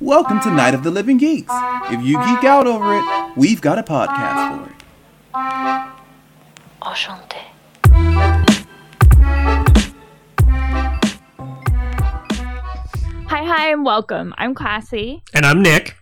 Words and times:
Welcome 0.00 0.40
to 0.40 0.50
Night 0.50 0.74
of 0.74 0.82
the 0.82 0.90
Living 0.90 1.16
Geeks. 1.16 1.50
If 1.90 2.02
you 2.02 2.18
geek 2.18 2.44
out 2.44 2.66
over 2.66 2.98
it, 2.98 3.36
we've 3.36 3.60
got 3.62 3.78
a 3.78 3.82
podcast 3.82 4.58
for 4.58 4.70
it. 4.70 4.76
Enchanté. 6.82 8.50
Hi, 13.28 13.44
hi, 13.44 13.70
and 13.70 13.84
welcome. 13.84 14.34
I'm 14.38 14.54
Classy, 14.54 15.22
And 15.34 15.46
I'm 15.46 15.62
Nick. 15.62 15.96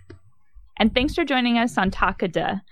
and 0.79 0.95
thanks 0.95 1.15
for 1.15 1.25
joining 1.25 1.59
us 1.59 1.77
on 1.77 1.91
Takada, 1.91 2.63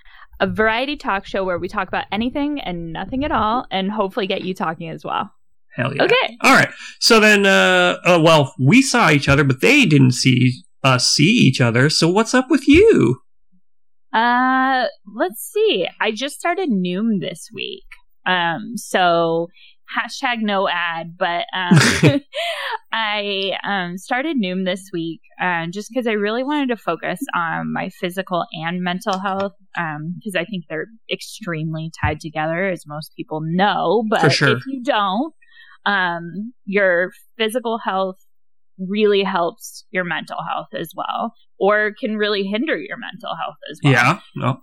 a 0.41 0.47
variety 0.47 0.97
talk 0.97 1.27
show 1.27 1.45
where 1.45 1.59
we 1.59 1.69
talk 1.69 1.89
about 1.89 2.07
anything 2.11 2.61
and 2.61 2.93
nothing 2.93 3.25
at 3.25 3.33
all, 3.33 3.67
and 3.71 3.91
hopefully 3.91 4.27
get 4.27 4.43
you 4.43 4.55
talking 4.55 4.89
as 4.89 5.05
well. 5.05 5.31
Hell 5.77 5.95
yeah. 5.95 6.05
Okay. 6.05 6.37
All 6.43 6.55
right. 6.55 6.71
So 7.01 7.21
then, 7.21 7.47
uh, 7.47 7.99
uh, 8.05 8.21
well, 8.23 8.55
we 8.59 8.83
saw 8.83 9.11
each 9.11 9.29
other, 9.29 9.45
but 9.45 9.61
they 9.61 9.85
didn't 9.85 10.13
see 10.13 10.53
us 10.83 11.09
see 11.09 11.25
each 11.25 11.61
other. 11.61 11.91
So 11.91 12.09
what's 12.09 12.35
up 12.35 12.47
with 12.49 12.67
you? 12.67 13.21
Uh, 14.13 14.87
let's 15.15 15.51
see. 15.53 15.87
I 16.01 16.13
just 16.13 16.37
started 16.37 16.71
Noom 16.71 17.21
this 17.21 17.49
week. 17.53 17.85
Um, 18.25 18.73
so 18.77 19.49
hashtag 19.97 20.39
no 20.41 20.69
ad, 20.69 21.17
but 21.19 21.45
um, 21.55 21.79
I 22.93 23.53
um 23.65 23.99
started 23.99 24.37
Noom 24.37 24.65
this 24.65 24.91
week, 24.93 25.21
um, 25.41 25.71
just 25.73 25.91
because 25.91 26.07
I 26.07 26.13
really 26.13 26.43
wanted 26.43 26.69
to 26.71 26.77
focus 26.77 27.21
on 27.35 27.73
my 27.73 27.91
physical 27.91 28.45
and 28.53 28.83
mental 28.83 29.19
health, 29.19 29.53
um, 29.77 30.15
because 30.19 30.35
I 30.35 30.45
think 30.45 30.65
they're 30.69 30.87
extremely 31.13 31.91
tied 32.03 32.21
together, 32.21 32.69
as 32.69 32.85
most 32.87 33.13
people 33.17 33.41
know. 33.43 34.05
But 34.09 34.23
For 34.23 34.31
sure. 34.31 34.57
if 34.57 34.67
you 34.67 34.83
don't, 34.83 35.35
um, 35.87 36.53
your 36.65 37.11
physical 37.39 37.79
health 37.79 38.17
really 38.79 39.23
helps 39.23 39.85
your 39.91 40.05
mental 40.05 40.37
health 40.47 40.69
as 40.79 40.91
well, 40.95 41.33
or 41.59 41.93
can 41.99 42.17
really 42.17 42.43
hinder 42.43 42.77
your 42.77 42.99
mental 42.99 43.35
health 43.37 43.57
as 43.71 43.81
well 43.83 43.93
Yeah. 43.93 44.21
No. 44.35 44.61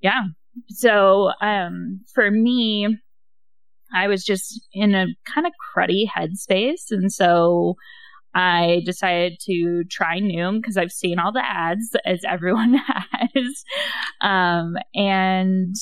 yeah 0.00 0.22
so 0.70 1.30
um 1.40 2.00
for 2.14 2.28
me 2.30 2.88
i 3.94 4.08
was 4.08 4.24
just 4.24 4.66
in 4.72 4.94
a 4.96 5.06
kind 5.32 5.46
of 5.46 5.52
cruddy 5.76 6.06
headspace 6.08 6.90
and 6.90 7.12
so 7.12 7.74
i 8.34 8.80
decided 8.84 9.38
to 9.42 9.84
try 9.90 10.18
noom 10.18 10.56
because 10.60 10.76
i've 10.76 10.90
seen 10.90 11.18
all 11.20 11.30
the 11.32 11.44
ads 11.44 11.94
as 12.04 12.20
everyone 12.28 12.74
has 13.12 13.64
um 14.22 14.74
and 14.94 15.74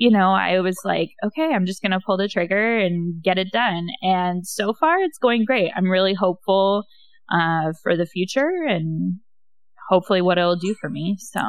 you 0.00 0.10
know 0.10 0.30
i 0.30 0.58
was 0.60 0.78
like 0.84 1.10
okay 1.24 1.52
i'm 1.54 1.66
just 1.66 1.82
gonna 1.82 2.00
pull 2.04 2.16
the 2.16 2.26
trigger 2.26 2.78
and 2.78 3.22
get 3.22 3.38
it 3.38 3.52
done 3.52 3.86
and 4.02 4.46
so 4.46 4.72
far 4.72 4.98
it's 5.00 5.18
going 5.18 5.44
great 5.44 5.70
i'm 5.76 5.90
really 5.90 6.14
hopeful 6.14 6.84
uh 7.30 7.72
for 7.82 7.96
the 7.96 8.06
future 8.06 8.50
and 8.66 9.20
hopefully 9.88 10.22
what 10.22 10.38
it'll 10.38 10.56
do 10.56 10.74
for 10.80 10.88
me 10.88 11.16
so 11.18 11.40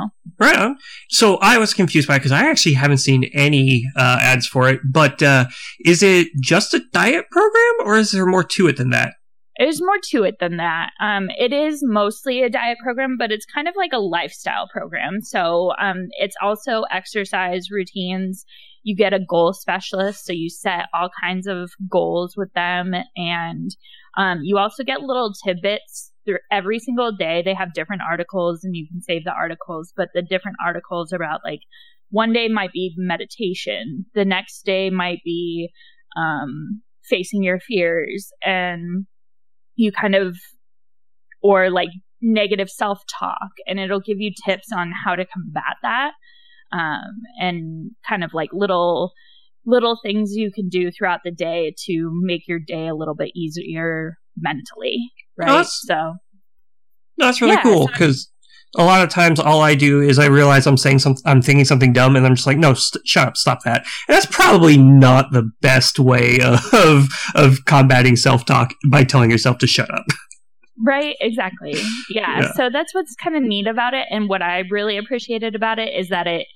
Right 0.42 0.58
on. 0.58 0.78
So 1.10 1.38
I 1.38 1.60
was 1.60 1.72
confused 1.72 2.08
by 2.08 2.16
it 2.16 2.20
because 2.20 2.32
I 2.32 2.50
actually 2.50 2.74
haven't 2.74 2.98
seen 2.98 3.26
any 3.32 3.86
uh, 3.96 4.18
ads 4.20 4.48
for 4.48 4.68
it. 4.70 4.80
But 4.84 5.22
uh, 5.22 5.46
is 5.86 6.02
it 6.02 6.30
just 6.42 6.74
a 6.74 6.82
diet 6.92 7.30
program, 7.30 7.86
or 7.86 7.96
is 7.96 8.10
there 8.10 8.26
more 8.26 8.44
to 8.46 8.68
it 8.68 8.78
than 8.78 8.90
that? 8.90 9.14
There's 9.58 9.82
more 9.82 10.00
to 10.12 10.24
it 10.24 10.38
than 10.40 10.58
that. 10.58 10.92
Um, 11.02 11.30
it 11.38 11.52
is 11.52 11.82
mostly 11.84 12.42
a 12.42 12.50
diet 12.50 12.78
program, 12.82 13.18
but 13.18 13.32
it's 13.32 13.46
kind 13.46 13.68
of 13.68 13.76
like 13.76 13.92
a 13.94 14.00
lifestyle 14.00 14.68
program. 14.72 15.22
So 15.22 15.74
um, 15.80 16.08
it's 16.12 16.36
also 16.42 16.84
exercise 16.92 17.70
routines. 17.70 18.46
You 18.84 18.96
get 18.96 19.14
a 19.14 19.20
goal 19.20 19.54
specialist, 19.54 20.26
so 20.26 20.34
you 20.34 20.50
set 20.50 20.86
all 20.94 21.10
kinds 21.22 21.48
of 21.48 21.72
goals 21.90 22.36
with 22.36 22.52
them, 22.54 22.94
and 23.16 23.76
um, 24.18 24.40
you 24.42 24.58
also 24.58 24.84
get 24.84 25.02
little 25.02 25.34
tidbits 25.46 26.12
through 26.26 26.40
every 26.50 26.80
single 26.80 27.12
day. 27.12 27.42
They 27.44 27.54
have 27.54 27.74
different 27.74 28.02
articles, 28.10 28.64
and 28.64 28.76
you 28.76 28.88
can 28.88 29.02
save 29.02 29.26
the 29.26 29.34
articles, 29.34 29.94
but 29.96 30.10
the 30.14 30.24
different 30.24 30.58
articles 30.66 31.12
about 31.14 31.42
like 31.44 31.62
one 32.10 32.34
day 32.34 32.48
might 32.48 32.72
be 32.72 32.94
meditation, 32.98 34.06
the 34.16 34.26
next 34.26 34.64
day 34.66 34.90
might 34.90 35.20
be 35.24 35.70
um, 36.18 36.82
facing 37.04 37.44
your 37.44 37.60
fears, 37.60 38.32
and 38.44 39.06
you 39.82 39.92
kind 39.92 40.16
of 40.16 40.38
or 41.42 41.70
like 41.70 41.90
negative 42.22 42.70
self-talk 42.70 43.50
and 43.68 43.80
it'll 43.80 44.00
give 44.00 44.20
you 44.20 44.32
tips 44.46 44.68
on 44.72 44.92
how 45.04 45.16
to 45.16 45.26
combat 45.26 45.76
that 45.82 46.12
um, 46.72 47.22
and 47.40 47.92
kind 48.08 48.24
of 48.24 48.32
like 48.34 48.50
little 48.54 49.12
little 49.66 49.98
things 50.04 50.34
you 50.36 50.52
can 50.52 50.70
do 50.70 50.92
throughout 50.92 51.20
the 51.24 51.32
day 51.32 51.74
to 51.86 52.10
make 52.24 52.48
your 52.48 52.60
day 52.60 52.88
a 52.88 52.96
little 52.96 53.16
bit 53.16 53.32
easier 53.36 54.18
mentally 54.38 54.98
right? 55.38 55.48
That's- 55.48 55.82
so 55.84 56.16
that's 57.18 57.42
really 57.42 57.54
Yeah, 57.54 57.64
cool 57.64 57.88
because 57.88 58.31
a 58.78 58.84
lot 58.86 59.04
of 59.04 59.10
times 59.10 59.40
all 59.40 59.62
I 59.62 59.76
do 59.76 60.02
is 60.02 60.18
I 60.18 60.28
realize 60.28 60.66
I'm 60.66 60.78
saying 60.78 61.00
some, 61.00 61.16
I'm 61.26 61.42
thinking 61.42 61.66
something 61.66 61.94
dumb, 61.94 62.16
and 62.16 62.26
I'm 62.26 62.36
just 62.36 62.48
like, 62.48 62.58
no, 62.58 62.74
st- 62.74 63.06
shut 63.06 63.28
up, 63.28 63.38
stop 63.38 63.64
that. 63.64 63.86
And 64.08 64.16
that's 64.16 64.26
probably 64.26 64.78
not 64.78 65.32
the 65.32 65.50
best 65.62 66.00
way 66.00 66.40
of 66.42 67.10
of 67.36 67.66
combating 67.66 68.16
self 68.16 68.46
talk 68.46 68.74
by 68.90 69.04
telling 69.04 69.32
yourself 69.32 69.58
to 69.60 69.68
shut 69.68 69.94
up. 69.94 70.06
Right, 70.84 71.16
exactly. 71.20 71.76
Yeah. 72.10 72.42
Yeah. 72.42 72.54
So 72.54 72.70
that's 72.72 72.94
what's 72.94 73.16
kind 73.16 73.36
of 73.36 73.44
neat 73.44 73.68
about 73.68 73.94
it 73.94 74.08
and 74.10 74.28
what 74.28 74.42
I 74.42 74.64
really 74.70 74.98
appreciated 74.98 75.54
about 75.54 75.78
it 75.78 75.94
is 75.94 76.10
that 76.10 76.26
it 76.28 76.48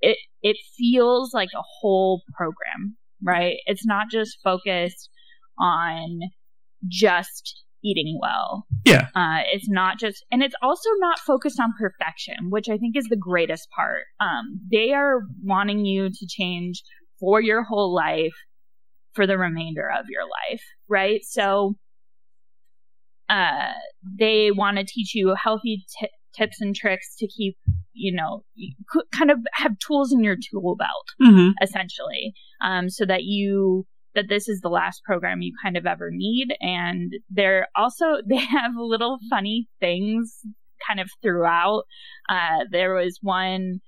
it 0.00 0.18
it 0.42 0.56
feels 0.78 1.32
like 1.34 1.48
a 1.54 1.62
whole 1.80 2.22
program, 2.36 2.96
right? 3.22 3.56
It's 3.66 3.84
not 3.84 4.06
just 4.10 4.38
focused 4.44 5.08
on 5.58 6.20
just 6.88 7.61
eating 7.84 8.18
well. 8.20 8.66
Yeah. 8.84 9.08
Uh 9.14 9.40
it's 9.52 9.68
not 9.68 9.98
just 9.98 10.24
and 10.30 10.42
it's 10.42 10.54
also 10.62 10.88
not 10.98 11.18
focused 11.18 11.60
on 11.60 11.72
perfection, 11.78 12.50
which 12.50 12.68
I 12.68 12.78
think 12.78 12.96
is 12.96 13.06
the 13.08 13.16
greatest 13.16 13.68
part. 13.74 14.04
Um 14.20 14.60
they 14.70 14.92
are 14.92 15.20
wanting 15.42 15.84
you 15.84 16.08
to 16.10 16.26
change 16.28 16.82
for 17.20 17.40
your 17.40 17.62
whole 17.64 17.94
life 17.94 18.34
for 19.14 19.26
the 19.26 19.36
remainder 19.38 19.88
of 19.90 20.06
your 20.08 20.22
life, 20.22 20.62
right? 20.88 21.20
So 21.22 21.74
uh, 23.28 23.72
they 24.18 24.50
want 24.50 24.76
to 24.78 24.84
teach 24.84 25.14
you 25.14 25.34
healthy 25.34 25.84
t- 25.98 26.08
tips 26.36 26.60
and 26.60 26.74
tricks 26.74 27.14
to 27.18 27.26
keep, 27.26 27.56
you 27.92 28.14
know, 28.14 28.42
kind 29.14 29.30
of 29.30 29.38
have 29.54 29.78
tools 29.78 30.12
in 30.12 30.22
your 30.24 30.36
tool 30.50 30.76
belt, 30.76 31.06
Mm-hmm. 31.22 31.50
essentially, 31.62 32.34
um, 32.62 32.90
so 32.90 33.04
that 33.06 33.22
you 33.24 33.86
that 34.14 34.28
this 34.28 34.48
is 34.48 34.60
the 34.60 34.68
last 34.68 35.02
program 35.04 35.42
you 35.42 35.52
kind 35.62 35.76
of 35.76 35.86
ever 35.86 36.10
need. 36.12 36.54
And 36.60 37.12
they're 37.30 37.68
also 37.76 38.04
they 38.28 38.38
have 38.38 38.72
little 38.76 39.18
funny 39.30 39.68
things 39.80 40.40
kind 40.86 41.00
of 41.00 41.10
throughout. 41.22 41.84
Uh, 42.28 42.64
there 42.70 42.94
was 42.94 43.18
one, 43.22 43.80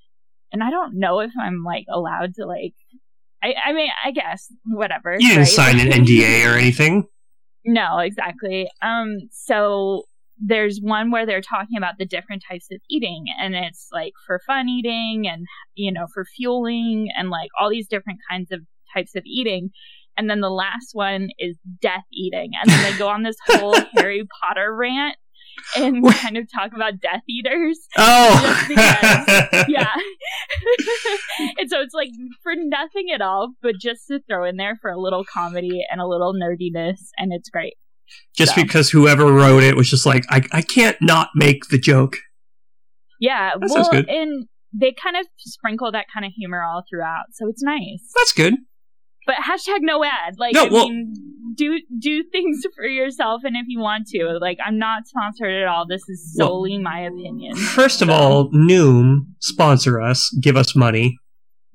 and 0.52 0.62
I 0.62 0.70
don't 0.70 0.98
know 0.98 1.20
if 1.20 1.32
I'm 1.40 1.62
like 1.64 1.86
allowed 1.92 2.34
to 2.36 2.46
like. 2.46 2.74
I, 3.42 3.54
I 3.66 3.72
mean, 3.74 3.90
I 4.02 4.10
guess 4.10 4.46
whatever. 4.64 5.16
You 5.18 5.28
didn't 5.28 5.38
right? 5.40 5.48
sign 5.48 5.80
an 5.80 5.88
NDA 6.06 6.46
or 6.46 6.56
anything. 6.56 7.06
No, 7.66 7.98
exactly. 7.98 8.68
Um, 8.82 9.18
so 9.30 10.04
there's 10.38 10.80
one 10.82 11.10
where 11.10 11.26
they're 11.26 11.40
talking 11.40 11.76
about 11.76 11.94
the 11.98 12.06
different 12.06 12.42
types 12.48 12.66
of 12.72 12.80
eating, 12.90 13.26
and 13.38 13.54
it's 13.54 13.88
like 13.92 14.12
for 14.26 14.40
fun 14.46 14.68
eating 14.68 15.28
and, 15.28 15.46
you 15.74 15.92
know, 15.92 16.06
for 16.12 16.24
fueling 16.24 17.08
and 17.16 17.30
like 17.30 17.50
all 17.58 17.70
these 17.70 17.86
different 17.86 18.20
kinds 18.30 18.50
of 18.50 18.60
types 18.94 19.14
of 19.14 19.22
eating. 19.26 19.70
And 20.16 20.30
then 20.30 20.40
the 20.40 20.50
last 20.50 20.90
one 20.92 21.28
is 21.38 21.56
death 21.80 22.04
eating. 22.12 22.52
And 22.60 22.70
then 22.70 22.92
they 22.92 22.98
go 22.98 23.08
on 23.08 23.22
this 23.22 23.36
whole 23.46 23.74
Harry 23.96 24.26
Potter 24.40 24.74
rant 24.74 25.16
and 25.76 26.04
kind 26.14 26.36
of 26.36 26.46
talk 26.52 26.72
about 26.74 27.00
Death 27.00 27.22
Eaters. 27.28 27.78
Oh, 27.96 28.64
because, 28.68 29.64
yeah. 29.68 29.90
and 31.58 31.68
so 31.68 31.80
it's 31.80 31.94
like 31.94 32.10
for 32.42 32.52
nothing 32.56 33.10
at 33.14 33.20
all, 33.20 33.54
but 33.62 33.74
just 33.80 34.06
to 34.08 34.20
throw 34.28 34.44
in 34.44 34.56
there 34.56 34.76
for 34.80 34.90
a 34.90 35.00
little 35.00 35.24
comedy 35.24 35.84
and 35.90 36.00
a 36.00 36.06
little 36.06 36.34
nerdiness, 36.34 36.98
and 37.16 37.32
it's 37.32 37.48
great. 37.48 37.74
just 38.36 38.54
So. 38.54 38.62
because 38.62 38.90
whoever 38.90 39.26
wrote 39.32 39.62
it 39.62 39.76
was 39.76 39.88
just 39.88 40.06
like, 40.06 40.24
I, 40.28 40.42
I 40.52 40.62
can't 40.62 40.96
not 41.00 41.28
make 41.34 41.68
the 41.68 41.78
joke. 41.78 42.16
Yeah, 43.20 43.52
That 43.58 43.70
well, 43.70 44.04
and 44.08 44.46
they 44.72 44.92
kind 44.92 45.16
of 45.16 45.26
sprinkle 45.38 45.92
that 45.92 46.06
kind 46.12 46.26
of 46.26 46.32
humor 46.36 46.62
all 46.62 46.82
throughout, 46.88 47.26
so 47.32 47.48
it's 47.48 47.62
nice. 47.62 48.10
That's 48.16 48.32
good. 48.32 48.54
But 49.26 49.36
hashtag 49.36 49.78
no 49.80 50.04
ad. 50.04 50.34
Like, 50.38 50.54
No, 50.54 50.64
I 50.66 50.68
well- 50.70 50.88
mean, 50.88 51.14
do 51.56 51.78
do 51.98 52.24
things 52.32 52.62
for 52.74 52.84
yourself, 52.86 53.42
and 53.44 53.56
if 53.56 53.66
you 53.68 53.78
want 53.80 54.06
to, 54.08 54.38
like, 54.40 54.58
I'm 54.64 54.78
not 54.78 55.06
sponsored 55.06 55.52
at 55.54 55.66
all. 55.68 55.86
This 55.86 56.08
is 56.08 56.34
Well, 56.38 56.48
solely 56.48 56.78
my 56.78 57.00
opinion. 57.00 57.54
First 57.56 58.02
of 58.02 58.10
all, 58.10 58.50
Noom 58.52 59.26
sponsor 59.40 60.00
us, 60.00 60.30
give 60.42 60.56
us 60.56 60.74
money 60.76 61.16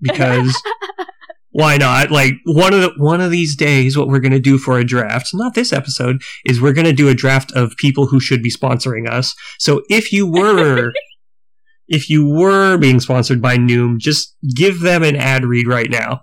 because 0.01 0.61
why 1.51 1.77
not? 1.77 2.11
Like 2.11 2.33
one 2.45 2.73
of 2.73 2.81
the 2.81 2.91
one 2.97 3.21
of 3.21 3.31
these 3.31 3.55
days, 3.55 3.97
what 3.97 4.07
we're 4.07 4.19
going 4.19 4.31
to 4.33 4.39
do 4.39 4.57
for 4.57 4.77
a 4.77 4.83
draft, 4.83 5.29
not 5.33 5.55
this 5.55 5.73
episode, 5.73 6.21
is 6.45 6.61
we're 6.61 6.73
going 6.73 6.85
to 6.85 6.93
do 6.93 7.07
a 7.09 7.13
draft 7.15 7.51
of 7.53 7.75
people 7.77 8.07
who 8.07 8.19
should 8.19 8.43
be 8.43 8.51
sponsoring 8.51 9.09
us. 9.09 9.33
So 9.59 9.81
if 9.89 10.11
you 10.11 10.29
were 10.29 10.91
if 11.87 12.09
you 12.09 12.27
were 12.27 12.77
being 12.77 12.99
sponsored 12.99 13.41
by 13.41 13.57
Noom, 13.57 13.97
just 13.97 14.35
give 14.55 14.81
them 14.81 15.03
an 15.03 15.15
ad 15.15 15.43
read 15.45 15.67
right 15.67 15.89
now. 15.89 16.21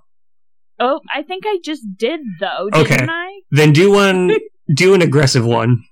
Oh, 0.78 1.00
I 1.14 1.22
think 1.22 1.44
I 1.46 1.58
just 1.64 1.82
did 1.96 2.20
though, 2.40 2.68
Okay. 2.72 2.96
didn't 2.96 3.10
I? 3.10 3.40
Then 3.50 3.72
do 3.72 3.90
one 3.92 4.30
do 4.74 4.94
an 4.94 5.02
aggressive 5.02 5.44
one. 5.44 5.84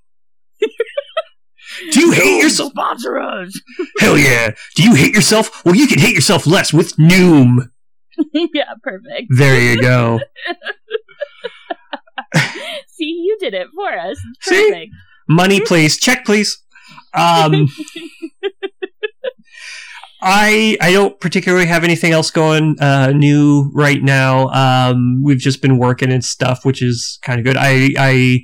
Do 1.90 2.00
you 2.00 2.12
hate 2.12 2.40
yourself? 2.40 2.70
Sponsor 2.70 3.18
us. 3.18 3.60
Hell 3.98 4.16
yeah. 4.16 4.54
Do 4.76 4.84
you 4.84 4.94
hate 4.94 5.12
yourself? 5.14 5.64
Well, 5.64 5.74
you 5.74 5.88
can 5.88 5.98
hate 5.98 6.14
yourself 6.14 6.46
less 6.46 6.72
with 6.72 6.96
Noom. 6.96 7.68
yeah, 8.32 8.74
perfect. 8.80 9.26
There 9.36 9.60
you 9.60 9.80
go. 9.80 10.20
See, 12.88 13.06
you 13.24 13.36
did 13.40 13.54
it 13.54 13.66
for 13.74 13.92
us. 13.98 14.18
See? 14.42 14.90
Money, 15.28 15.60
please. 15.60 15.98
Check, 15.98 16.24
please. 16.24 16.62
Um, 17.12 17.68
I 20.24 20.76
I 20.80 20.90
don't 20.92 21.20
particularly 21.20 21.66
have 21.66 21.84
anything 21.84 22.12
else 22.12 22.30
going 22.30 22.76
uh, 22.80 23.12
new 23.12 23.70
right 23.74 24.02
now. 24.02 24.48
Um, 24.48 25.22
we've 25.22 25.38
just 25.38 25.60
been 25.60 25.78
working 25.78 26.10
and 26.10 26.24
stuff, 26.24 26.64
which 26.64 26.82
is 26.82 27.18
kind 27.22 27.38
of 27.38 27.44
good. 27.44 27.56
I 27.58 27.90
I 27.98 28.40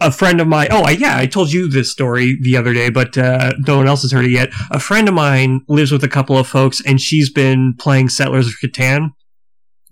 a 0.00 0.10
friend 0.12 0.40
of 0.40 0.48
mine. 0.48 0.68
Oh, 0.70 0.82
I, 0.82 0.90
yeah, 0.92 1.16
I 1.16 1.26
told 1.26 1.52
you 1.52 1.68
this 1.68 1.90
story 1.90 2.36
the 2.42 2.56
other 2.56 2.74
day, 2.74 2.90
but 2.90 3.16
uh, 3.16 3.52
no 3.66 3.76
one 3.78 3.86
else 3.86 4.02
has 4.02 4.10
heard 4.12 4.24
it 4.24 4.32
yet. 4.32 4.50
A 4.70 4.80
friend 4.80 5.08
of 5.08 5.14
mine 5.14 5.60
lives 5.68 5.92
with 5.92 6.02
a 6.04 6.08
couple 6.08 6.36
of 6.36 6.46
folks, 6.48 6.82
and 6.84 7.00
she's 7.00 7.30
been 7.30 7.74
playing 7.78 8.08
Settlers 8.08 8.48
of 8.48 8.54
Catan. 8.62 9.10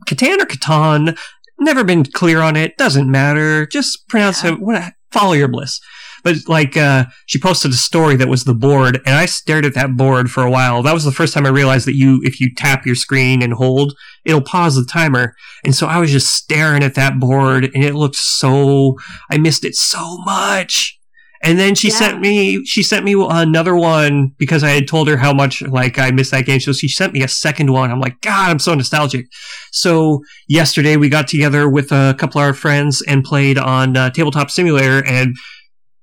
Catan 0.09 0.39
or 0.41 0.47
Catan? 0.47 1.17
Never 1.61 1.85
been 1.85 2.05
clear 2.05 2.41
on 2.41 2.57
it. 2.57 2.77
Doesn't 2.77 3.09
matter. 3.11 3.67
Just 3.67 4.09
pronounce 4.09 4.43
Yeah. 4.43 4.53
it. 4.55 4.61
What, 4.61 4.93
follow 5.13 5.35
your 5.35 5.49
bliss. 5.49 5.79
But 6.23 6.37
like, 6.47 6.77
uh, 6.77 7.07
she 7.27 7.39
posted 7.39 7.71
a 7.71 7.75
story 7.75 8.17
that 8.17 8.29
was 8.29 8.45
the 8.45 8.55
board, 8.55 9.01
and 9.07 9.15
I 9.15 9.27
stared 9.27 9.65
at 9.65 9.75
that 9.75 9.97
board 9.97 10.31
for 10.31 10.43
a 10.43 10.51
while. 10.51 10.83
That 10.83 10.95
was 10.95 11.05
the 11.05 11.13
first 11.13 11.35
time 11.35 11.47
I 11.47 11.51
realized 11.51 11.87
that 11.87 11.97
you, 11.97 12.21
if 12.25 12.41
you 12.41 12.55
tap 12.55 12.87
your 12.87 12.95
screen 12.95 13.43
and 13.43 13.53
hold, 13.53 13.95
it'll 14.25 14.41
pause 14.43 14.75
the 14.77 14.85
timer. 14.85 15.35
And 15.65 15.75
so 15.75 15.87
I 15.87 15.99
was 15.99 16.11
just 16.11 16.35
staring 16.35 16.83
at 16.83 16.95
that 16.95 17.19
board, 17.19 17.65
and 17.75 17.85
it 17.85 17.95
looked 17.95 18.17
so. 18.17 18.97
I 19.31 19.39
missed 19.39 19.65
it 19.65 19.75
so 19.75 20.19
much. 20.19 20.97
And 21.43 21.59
then 21.59 21.75
she 21.75 21.89
Yeah. 21.89 21.95
sent 21.95 22.21
me, 22.21 22.67
she 22.67 22.83
sent 22.83 23.03
me 23.03 23.15
another 23.19 23.75
one 23.75 24.33
because 24.37 24.63
I 24.63 24.73
had 24.73 24.87
told 24.87 25.09
her 25.09 25.17
how 25.17 25.33
much 25.33 25.63
like 25.63 25.99
I 25.99 26.11
missed 26.11 26.33
that 26.33 26.45
game. 26.45 26.61
So 26.61 26.75
she 26.75 26.87
sent 26.87 27.15
me 27.15 27.23
a 27.23 27.29
second 27.29 27.73
one. 27.73 27.91
I'm 27.91 27.99
like, 27.99 28.21
God, 28.21 28.51
I'm 28.51 28.59
so 28.59 28.75
nostalgic. 28.75 29.25
So 29.73 30.21
yesterday 30.49 30.97
we 30.99 31.09
got 31.09 31.29
together 31.29 31.67
with 31.67 31.93
a 31.93 32.15
couple 32.19 32.43
of 32.43 32.47
our 32.47 32.53
friends 32.53 33.01
and 33.09 33.25
played 33.25 33.57
on 33.57 33.97
uh, 33.97 34.11
Tabletop 34.11 34.51
Simulator. 34.51 35.03
And 35.07 35.35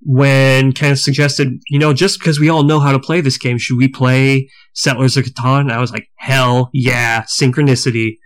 when 0.01 0.71
Kenneth 0.73 0.99
suggested, 0.99 1.49
you 1.69 1.79
know, 1.79 1.93
just 1.93 2.19
because 2.19 2.39
we 2.39 2.49
all 2.49 2.63
know 2.63 2.79
how 2.79 2.91
to 2.91 2.99
play 2.99 3.21
this 3.21 3.37
game, 3.37 3.57
should 3.57 3.77
we 3.77 3.87
play 3.87 4.49
Settlers 4.73 5.17
of 5.17 5.25
Catan? 5.25 5.71
I 5.71 5.79
was 5.79 5.91
like, 5.91 6.07
hell 6.17 6.69
yeah, 6.73 7.23
synchronicity. 7.23 8.17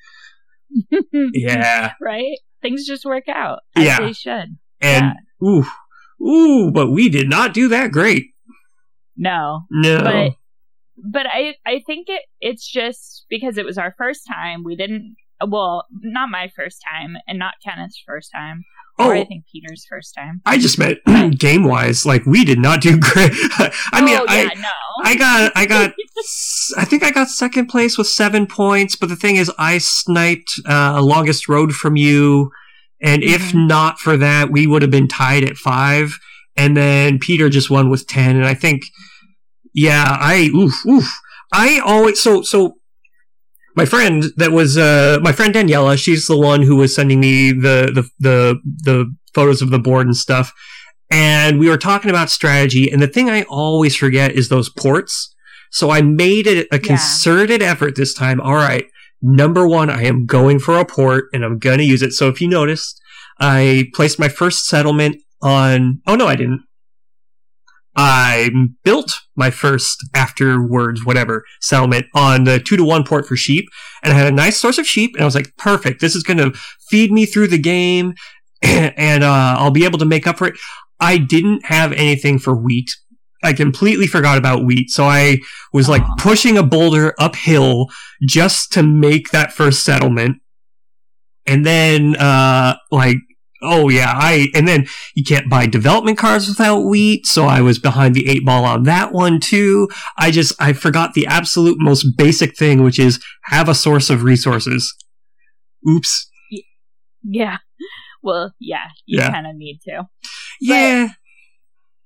Yeah. 1.34 1.94
right? 2.02 2.38
Things 2.62 2.86
just 2.86 3.06
work 3.06 3.28
out 3.28 3.60
as 3.76 3.84
Yeah. 3.86 4.00
they 4.00 4.14
should. 4.14 4.58
And 4.80 5.14
ooh, 5.44 5.66
ooh, 6.26 6.72
but 6.72 6.92
we 6.92 7.10
did 7.10 7.30
not 7.30 7.54
do 7.54 7.68
that 7.70 7.92
great. 7.92 8.28
No, 9.18 9.62
No. 9.70 10.02
but 10.04 10.32
but 11.04 11.26
I 11.28 11.56
I 11.66 11.82
think 11.86 12.08
it 12.10 12.22
it's 12.40 12.70
just 12.70 13.26
because 13.30 13.58
it 13.58 13.66
was 13.66 13.78
our 13.78 13.94
first 13.98 14.22
time. 14.28 14.64
We 14.64 14.76
didn't. 14.76 15.16
Well, 15.46 15.86
not 16.02 16.30
my 16.30 16.50
first 16.56 16.84
time, 16.88 17.16
and 17.28 17.40
not 17.40 17.56
Kenneth's 17.66 18.02
first 18.06 18.30
time, 18.34 18.64
or 19.00 19.16
I 19.16 19.22
oh, 19.22 19.26
think 19.26 19.46
Peter's 19.52 19.86
first 19.90 20.14
time. 20.16 20.42
I 20.46 20.58
just 20.58 20.78
meant 20.78 21.00
game 21.40 21.64
wise, 21.64 22.06
like 22.06 22.26
we 22.26 22.46
did 22.46 22.60
not 22.60 22.82
do 22.82 23.00
great. 23.00 23.32
I 23.92 24.02
mean, 24.04 24.18
oh, 24.20 24.26
I, 24.28 24.54
no. 24.56 24.70
I 25.04 25.16
got, 25.16 25.52
I 25.56 25.66
got, 25.66 25.94
I 26.78 26.86
think 26.86 27.04
I 27.04 27.12
got 27.12 27.28
second 27.30 27.68
place 27.68 27.98
with 27.98 28.08
seven 28.08 28.46
points. 28.48 28.96
But 28.96 29.10
the 29.10 29.16
thing 29.16 29.36
is, 29.38 29.52
I 29.58 29.78
sniped 29.80 30.52
uh, 30.70 31.02
longest 31.02 31.50
road 31.50 31.74
from 31.74 31.96
you, 31.96 32.52
and 33.02 33.24
if 33.24 33.52
Mhm. 33.52 33.68
not 33.68 34.00
for 34.00 34.18
that, 34.18 34.52
we 34.52 34.68
would 34.68 34.82
have 34.82 34.92
been 34.92 35.08
tied 35.08 35.44
at 35.44 35.58
five. 35.58 36.18
And 36.56 36.76
then 36.76 37.18
Peter 37.18 37.50
just 37.50 37.70
won 37.70 37.90
with 37.90 38.08
ten. 38.08 38.36
And 38.36 38.46
I 38.46 38.54
think, 38.54 38.84
yeah, 39.74 40.04
I 40.20 40.50
oof 40.54 40.86
oof. 40.86 41.12
I 41.54 41.80
always 41.80 42.22
so 42.22 42.42
so. 42.42 42.76
My 43.76 43.86
friend 43.86 44.26
that 44.38 44.52
was 44.52 44.78
uh, 44.78 45.20
my 45.22 45.32
friend 45.32 45.54
Daniela. 45.54 45.98
She's 45.98 46.28
the 46.28 46.38
one 46.38 46.62
who 46.62 46.76
was 46.76 46.94
sending 46.94 47.20
me 47.20 47.52
the 47.52 47.92
the 47.94 48.10
the 48.20 48.60
the 48.84 49.16
photos 49.34 49.62
of 49.62 49.70
the 49.70 49.80
board 49.80 50.08
and 50.08 50.16
stuff. 50.16 50.54
And 51.10 51.60
we 51.60 51.68
were 51.68 51.78
talking 51.78 52.10
about 52.10 52.30
strategy 52.30 52.90
and 52.90 53.02
the 53.02 53.08
thing 53.08 53.30
i 53.30 53.44
always 53.44 53.96
forget 53.96 54.32
is 54.32 54.50
those 54.50 54.70
ports. 54.70 55.34
So 55.72 55.90
i 55.90 56.02
made 56.02 56.48
it 56.48 56.68
a 56.72 56.80
concerted 56.80 57.62
effort 57.62 57.96
this 57.96 58.14
time. 58.14 58.42
All 58.42 58.56
right 58.56 58.86
number 59.24 59.68
one 59.68 59.88
i 59.88 60.04
am 60.04 60.26
going 60.26 60.58
for 60.58 60.80
a 60.80 60.86
port 60.86 61.26
and 61.32 61.46
i'm 61.46 61.60
going 61.60 61.78
to 61.78 61.84
use 61.84 62.02
it. 62.02 62.12
So 62.12 62.28
if 62.28 62.42
you 62.42 62.48
noticed 62.48 63.00
i 63.40 63.90
placed 63.94 64.20
my 64.20 64.28
first 64.28 64.66
settlement 64.66 65.18
on 65.42 66.02
oh 66.08 66.16
no 66.16 66.28
i 66.28 66.36
didn't 66.36 66.64
i 67.96 68.50
built 68.84 69.12
my 69.36 69.50
first 69.50 69.98
afterwards 70.14 71.06
whatever 71.06 71.44
settlement 71.60 72.06
on 72.16 72.46
the 72.46 72.60
two 72.60 72.78
to 72.78 72.84
one 72.84 73.04
port 73.04 73.28
for 73.28 73.36
sheep 73.36 73.66
and 74.04 74.14
i 74.14 74.16
had 74.16 74.28
a 74.28 74.36
nice 74.36 74.58
source 74.58 74.78
of 74.78 74.88
sheep 74.88 75.12
and 75.16 75.22
i 75.22 75.26
was 75.26 75.36
like 75.36 75.56
perfect 75.58 76.02
this 76.02 76.16
is 76.16 76.24
going 76.24 76.38
to 76.38 76.52
feed 76.90 77.12
me 77.12 77.26
through 77.26 77.48
the 77.48 77.58
game 77.58 78.14
and 78.62 79.24
uh, 79.24 79.56
I'll 79.58 79.72
be 79.72 79.86
able 79.86 80.00
to 80.00 80.06
make 80.06 80.28
up 80.28 80.38
for 80.38 80.48
it. 80.48 80.56
I 81.00 81.18
didn't 81.18 81.66
have 81.66 81.92
anything 81.94 82.38
for 82.38 82.56
wheat. 82.56 82.92
I 83.44 83.54
completely 83.54 84.06
forgot 84.06 84.38
about 84.38 84.66
wheat, 84.66 84.92
so 84.92 85.06
I 85.06 85.40
was 85.74 85.90
like 85.90 86.04
pushing 86.20 86.60
a 86.60 86.64
boulder 86.64 87.16
uphill 87.18 87.88
just 88.22 88.72
to 88.74 88.84
make 88.84 89.32
that 89.32 89.52
first 89.52 89.84
settlement. 89.84 90.38
And 91.48 91.66
then, 91.66 92.16
uh, 92.18 92.76
like, 92.92 93.18
oh 93.62 93.90
yeah, 93.90 94.12
I, 94.16 94.48
and 94.54 94.68
then 94.68 94.88
you 95.16 95.24
can't 95.24 95.50
buy 95.50 95.66
development 95.68 96.18
cards 96.18 96.48
without 96.48 96.82
wheat, 96.82 97.26
so 97.26 97.46
I 97.46 97.62
was 97.62 97.80
behind 97.80 98.16
the 98.16 98.28
eight 98.30 98.46
ball 98.46 98.66
on 98.66 98.84
that 98.84 99.12
one 99.12 99.40
too. 99.40 99.88
I 100.18 100.32
just, 100.32 100.54
I 100.60 100.74
forgot 100.74 101.14
the 101.14 101.28
absolute 101.28 101.78
most 101.80 102.06
basic 102.18 102.58
thing, 102.58 102.84
which 102.84 103.00
is 103.00 103.24
have 103.46 103.70
a 103.70 103.76
source 103.76 104.10
of 104.10 104.24
resources. 104.24 104.94
Oops. 105.88 106.30
yeah. 107.24 107.58
Well, 108.24 108.54
yeah, 108.60 108.86
you 109.06 109.18
Yeah. 109.20 109.32
kind 109.32 109.48
of 109.48 109.56
need 109.56 109.80
to. 109.86 110.04
Yeah. 110.60 111.08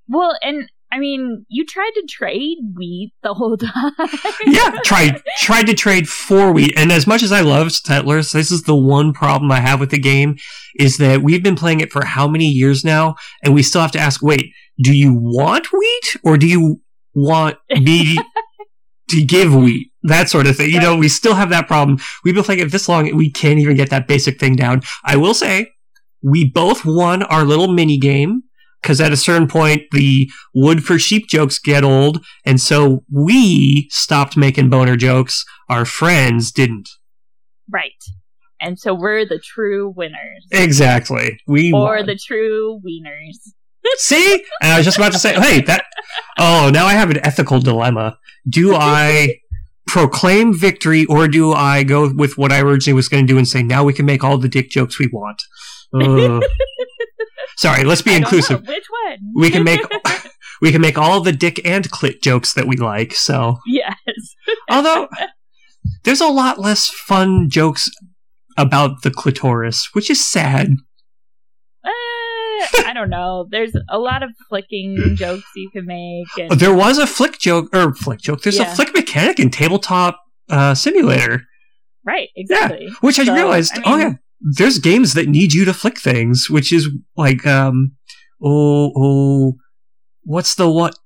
Well, 0.08 0.38
and 0.42 0.70
I 0.96 1.00
mean, 1.00 1.46
you 1.50 1.66
tried 1.66 1.92
to 1.96 2.08
trade 2.10 2.58
wheat 2.78 3.12
the 3.22 3.34
whole 3.34 3.58
time. 3.58 3.92
yeah, 4.46 4.80
tried 4.86 5.22
tried 5.40 5.68
to 5.68 5.74
trade 5.74 6.08
for 6.08 6.54
wheat. 6.54 6.74
And 6.78 6.90
as 6.90 7.06
much 7.06 7.22
as 7.22 7.34
I 7.34 7.42
love 7.42 7.74
Settlers, 7.74 8.32
this 8.32 8.50
is 8.50 8.64
the 8.64 8.78
one 8.78 9.12
problem 9.12 9.52
I 9.52 9.60
have 9.60 9.82
with 9.82 9.90
the 9.90 10.00
game 10.00 10.38
is 10.80 10.98
that 11.00 11.22
we've 11.22 11.44
been 11.44 11.58
playing 11.58 11.82
it 11.82 11.92
for 11.92 12.06
how 12.06 12.30
many 12.30 12.46
years 12.46 12.86
now, 12.86 13.16
and 13.44 13.54
we 13.54 13.62
still 13.62 13.82
have 13.82 13.92
to 13.92 14.00
ask, 14.00 14.22
wait, 14.24 14.54
do 14.82 14.96
you 14.96 15.14
want 15.14 15.74
wheat 15.74 16.16
or 16.24 16.38
do 16.38 16.48
you 16.48 16.82
want 17.14 17.58
me 17.70 18.18
to 19.10 19.22
give 19.26 19.54
wheat? 19.54 19.92
That 20.04 20.30
sort 20.30 20.48
of 20.48 20.56
thing. 20.56 20.72
You 20.72 20.80
know, 20.80 20.96
we 20.96 21.10
still 21.10 21.34
have 21.34 21.50
that 21.50 21.68
problem. 21.68 22.00
We've 22.24 22.36
been 22.36 22.44
playing 22.46 22.62
it 22.62 22.72
this 22.72 22.88
long, 22.88 23.10
and 23.10 23.18
we 23.18 23.30
can't 23.30 23.60
even 23.60 23.76
get 23.76 23.90
that 23.90 24.08
basic 24.08 24.40
thing 24.40 24.56
down. 24.56 24.82
I 25.04 25.18
will 25.18 25.34
say, 25.34 25.72
we 26.24 26.50
both 26.50 26.86
won 26.86 27.22
our 27.24 27.44
little 27.44 27.68
mini 27.68 27.98
game. 27.98 28.44
Because 28.86 29.02
at 29.02 29.12
a 29.12 29.18
certain 29.18 29.48
point, 29.48 29.82
the 29.92 30.30
wood 30.54 30.84
for 30.84 31.00
sheep 31.00 31.28
jokes 31.28 31.58
get 31.58 31.84
old, 31.84 32.24
and 32.46 32.62
so 32.62 33.04
we 33.12 33.88
stopped 33.90 34.38
making 34.38 34.70
boner 34.70 34.96
jokes. 34.96 35.44
Our 35.70 35.86
friends 35.86 36.52
didn't. 36.52 36.88
right. 37.72 37.92
And 38.62 38.78
so 38.80 38.94
we're 38.94 39.26
the 39.26 39.40
true 39.44 39.90
winners. 39.96 40.46
Exactly. 40.52 41.40
We 41.48 41.74
or 41.74 41.96
won. 41.98 42.06
the 42.06 42.16
true 42.16 42.80
wieners. 42.86 43.38
See? 43.98 44.44
And 44.62 44.72
I 44.72 44.78
was 44.78 44.86
just 44.86 44.98
about 44.98 45.14
to 45.14 45.20
say, 45.20 45.34
hey, 45.34 45.62
that. 45.62 45.86
Oh, 46.38 46.70
now 46.72 46.86
I 46.86 46.94
have 46.94 47.10
an 47.10 47.26
ethical 47.26 47.60
dilemma. 47.60 48.18
Do 48.48 48.76
I 48.76 49.40
proclaim 49.88 50.54
victory 50.54 51.06
or 51.06 51.28
do 51.28 51.54
I 51.54 51.84
go 51.84 52.12
with 52.14 52.38
what 52.38 52.52
I 52.52 52.62
originally 52.62 52.96
was 52.96 53.10
going 53.10 53.26
to 53.26 53.34
do 53.34 53.38
and 53.38 53.48
say, 53.48 53.62
now 53.64 53.84
we 53.84 53.94
can 53.94 54.06
make 54.06 54.24
all 54.24 54.38
the 54.38 54.48
dick 54.48 54.70
jokes 54.70 55.00
we 55.00 55.08
want? 55.08 55.42
Ugh. 55.94 56.44
Sorry, 57.58 57.84
let's 57.84 58.02
be 58.02 58.14
inclusive. 58.14 58.64
know. 58.64 58.74
Which 58.74 58.86
one? 59.06 59.18
We 59.36 59.50
can 59.50 59.64
make 59.64 59.82
we 60.62 60.72
can 60.72 60.82
make 60.82 60.98
all 60.98 61.22
the 61.22 61.32
dick 61.32 61.62
and 61.66 61.90
clit 61.90 62.22
jokes 62.22 62.54
that 62.54 62.68
we 62.68 62.78
like. 62.78 63.14
So, 63.14 63.60
yes. 63.66 63.96
although 64.70 65.08
there's 66.04 66.22
a 66.22 66.28
lot 66.28 66.60
less 66.60 66.88
fun 66.88 67.50
jokes 67.50 67.90
about 68.58 69.04
the 69.04 69.12
clitoris, 69.12 69.90
which 69.94 70.10
is 70.10 70.28
sad. 70.30 70.70
Uh, 71.84 71.90
I 72.86 72.92
don't 72.94 73.10
know. 73.10 73.48
There's 73.50 73.76
a 73.90 74.00
lot 74.00 74.24
of 74.24 74.32
flicking 74.50 75.16
jokes 75.16 75.44
you 75.56 75.70
can 75.72 75.86
make. 75.86 76.28
And, 76.38 76.60
There 76.60 76.74
was 76.74 76.98
a 76.98 77.08
flick 77.08 77.38
joke 77.38 77.70
or 77.76 77.94
flick 77.94 78.20
joke. 78.20 78.42
There's 78.42 78.60
a 78.60 78.66
flick 78.66 78.94
mechanic 78.94 79.40
in 79.40 79.50
tabletop 79.50 80.20
uh, 80.50 80.76
simulator, 80.76 81.42
right, 82.06 82.30
exactly. 82.36 82.86
Yeah, 82.86 82.94
which 83.02 83.20
I 83.20 83.34
realized. 83.34 83.74
I 83.78 83.82
oh 83.86 83.98
yeah, 83.98 84.14
there's 84.40 84.80
games 84.80 85.14
that 85.14 85.28
need 85.28 85.54
you 85.54 85.66
to 85.66 85.74
flick 85.74 86.00
things, 86.00 86.50
which 86.50 86.72
is 86.72 86.90
like 87.16 87.46
um 87.46 87.96
oh 88.44 88.92
oh 88.96 89.54
what's 90.24 90.56
the 90.56 90.70
what 90.70 90.98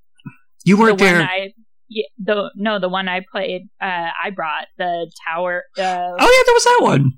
you 0.66 0.78
weren't 0.78 1.00
one 1.00 1.14
there. 1.14 1.22
I, 1.22 1.54
yeah, 1.88 2.06
the 2.20 2.52
no, 2.56 2.80
the 2.80 2.90
one 2.90 3.08
I 3.08 3.22
played, 3.32 3.64
uh, 3.82 4.10
I 4.24 4.30
brought 4.30 4.68
the 4.78 5.12
tower. 5.28 5.64
Uh, 5.78 5.82
oh 5.82 5.86
yeah, 5.86 6.44
there 6.46 6.54
was 6.54 6.64
that 6.64 6.80
one. 6.82 7.12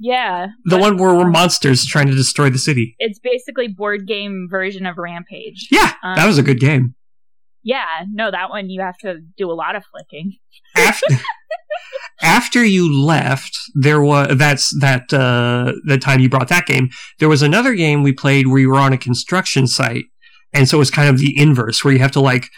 Yeah. 0.00 0.48
The 0.64 0.78
one 0.78 0.96
where 0.96 1.14
we're 1.14 1.28
monsters 1.28 1.84
trying 1.84 2.06
to 2.06 2.14
destroy 2.14 2.50
the 2.50 2.58
city. 2.58 2.94
It's 2.98 3.18
basically 3.18 3.68
board 3.68 4.06
game 4.06 4.46
version 4.48 4.86
of 4.86 4.96
Rampage. 4.96 5.68
Yeah, 5.70 5.92
that 6.02 6.26
was 6.26 6.38
a 6.38 6.42
good 6.42 6.60
game. 6.60 6.94
Yeah, 7.68 7.84
no, 8.10 8.30
that 8.30 8.48
one 8.48 8.70
you 8.70 8.80
have 8.80 8.96
to 9.00 9.20
do 9.36 9.50
a 9.50 9.52
lot 9.52 9.76
of 9.76 9.84
flicking. 9.92 10.38
After, 10.74 11.06
after 12.22 12.64
you 12.64 12.90
left, 12.98 13.58
there 13.74 14.00
was 14.00 14.38
that's 14.38 14.74
that 14.80 15.12
uh, 15.12 15.74
the 15.84 15.98
time 15.98 16.20
you 16.20 16.30
brought 16.30 16.48
that 16.48 16.64
game. 16.64 16.88
There 17.18 17.28
was 17.28 17.42
another 17.42 17.74
game 17.74 18.02
we 18.02 18.14
played 18.14 18.46
where 18.46 18.58
you 18.58 18.70
were 18.70 18.78
on 18.78 18.94
a 18.94 18.98
construction 18.98 19.66
site, 19.66 20.06
and 20.54 20.66
so 20.66 20.78
it 20.78 20.80
was 20.80 20.90
kind 20.90 21.10
of 21.10 21.18
the 21.18 21.38
inverse, 21.38 21.84
where 21.84 21.92
you 21.92 22.00
have 22.00 22.12
to 22.12 22.20
like 22.20 22.48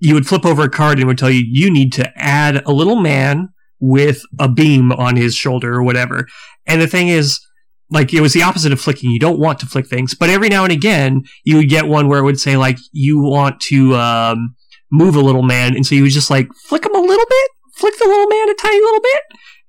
you 0.00 0.14
would 0.14 0.26
flip 0.26 0.44
over 0.44 0.64
a 0.64 0.68
card 0.68 0.94
and 0.94 1.04
it 1.04 1.06
would 1.06 1.18
tell 1.18 1.30
you 1.30 1.44
you 1.46 1.70
need 1.70 1.92
to 1.92 2.12
add 2.16 2.64
a 2.66 2.72
little 2.72 2.96
man 2.96 3.48
with 3.78 4.22
a 4.40 4.48
beam 4.48 4.90
on 4.90 5.14
his 5.14 5.36
shoulder 5.36 5.72
or 5.72 5.84
whatever. 5.84 6.26
And 6.66 6.82
the 6.82 6.88
thing 6.88 7.06
is, 7.06 7.38
like 7.92 8.12
it 8.14 8.20
was 8.20 8.32
the 8.32 8.42
opposite 8.42 8.72
of 8.72 8.80
flicking. 8.80 9.10
You 9.10 9.18
don't 9.18 9.38
want 9.38 9.58
to 9.60 9.66
flick 9.66 9.86
things, 9.86 10.14
but 10.14 10.30
every 10.30 10.48
now 10.48 10.64
and 10.64 10.72
again 10.72 11.22
you 11.44 11.56
would 11.56 11.68
get 11.68 11.86
one 11.86 12.08
where 12.08 12.18
it 12.20 12.24
would 12.24 12.40
say 12.40 12.56
like 12.56 12.78
you 12.92 13.20
want 13.20 13.60
to 13.68 13.94
um, 13.94 14.54
move 14.90 15.14
a 15.14 15.20
little 15.20 15.42
man, 15.42 15.74
and 15.76 15.86
so 15.86 15.94
you 15.94 16.02
would 16.02 16.12
just 16.12 16.30
like 16.30 16.48
flick 16.68 16.84
him 16.86 16.94
a 16.94 17.00
little 17.00 17.26
bit, 17.28 17.50
flick 17.76 17.94
the 17.98 18.06
little 18.06 18.26
man 18.28 18.48
a 18.48 18.54
tiny 18.54 18.80
little 18.80 19.00
bit, 19.00 19.22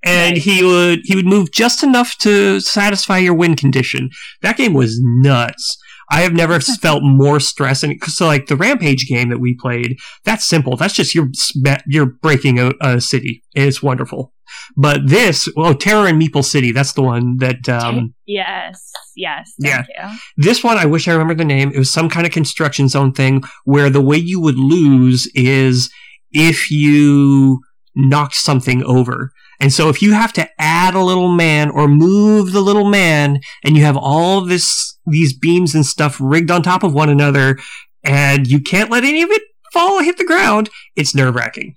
and 0.04 0.36
Nice. 0.36 0.44
he 0.44 0.64
would 0.64 1.00
he 1.04 1.16
would 1.16 1.26
move 1.26 1.52
just 1.52 1.84
enough 1.84 2.18
to 2.20 2.60
satisfy 2.60 3.18
your 3.20 3.34
win 3.34 3.56
condition. 3.56 4.10
That 4.42 4.58
game 4.58 4.74
was 4.74 5.00
nuts. 5.02 5.78
I 6.12 6.22
have 6.22 6.34
never 6.34 6.60
felt 6.60 7.02
more 7.02 7.40
stress, 7.40 7.82
and 7.82 8.02
so 8.04 8.28
like 8.28 8.48
the 8.48 8.58
Rampage 8.58 9.08
game 9.08 9.30
that 9.30 9.40
we 9.40 9.56
played, 9.56 9.98
that's 10.26 10.46
simple. 10.46 10.76
That's 10.76 10.94
just 10.94 11.16
you're 11.16 11.30
you're 11.88 12.06
breaking 12.06 12.60
a, 12.60 12.74
a 12.82 13.02
city. 13.02 13.44
It's 13.56 13.82
wonderful. 13.82 14.34
But 14.78 15.08
this, 15.08 15.48
oh, 15.58 15.74
Terror 15.74 16.08
in 16.08 16.20
Meeple 16.20 16.44
City, 16.44 16.72
that's 16.72 16.94
the 16.94 17.02
one 17.04 17.38
that 17.38 17.68
um, 17.70 18.14
yes, 18.26 18.92
yes. 19.16 19.54
Thank 19.62 19.88
you. 19.88 20.18
this 20.38 20.64
one, 20.64 20.78
I 20.78 20.86
wish 20.86 21.08
I 21.08 21.12
remember 21.14 21.36
the 21.36 21.46
name. 21.46 21.72
It 21.74 21.80
was 21.80 21.92
some 21.92 22.10
kind 22.10 22.26
of 22.26 22.32
construction 22.32 22.88
zone 22.90 23.14
thing 23.14 23.44
where 23.66 23.90
the 23.90 24.02
way 24.02 24.18
you 24.18 24.40
would 24.42 24.58
lose 24.58 25.30
is 25.36 25.92
if 26.32 26.72
you 26.72 27.62
knocked 27.96 28.36
something 28.36 28.84
over. 28.84 29.32
And 29.60 29.72
so 29.72 29.88
if 29.90 30.02
you 30.02 30.14
have 30.14 30.34
to 30.34 30.50
add 30.60 30.96
a 30.96 31.04
little 31.04 31.32
man 31.32 31.70
or 31.70 31.88
move 31.88 32.52
the 32.52 32.62
little 32.62 32.90
man 32.90 33.40
and 33.64 33.78
you 33.78 33.84
have 33.84 33.96
all 33.96 34.42
this, 34.42 34.98
these 35.06 35.38
beams 35.38 35.76
and 35.76 35.86
stuff 35.86 36.18
rigged 36.20 36.50
on 36.52 36.64
top 36.64 36.84
of 36.84 36.94
one 36.94 37.10
another 37.10 37.58
and 38.04 38.48
you 38.48 38.60
can't 38.60 38.90
let 38.90 39.04
any 39.04 39.22
of 39.22 39.30
it 39.30 39.42
fall, 39.72 39.94
or 40.00 40.04
hit 40.04 40.18
the 40.18 40.26
ground, 40.26 40.70
it's 40.96 41.16
nerve 41.16 41.34
wracking. 41.36 41.76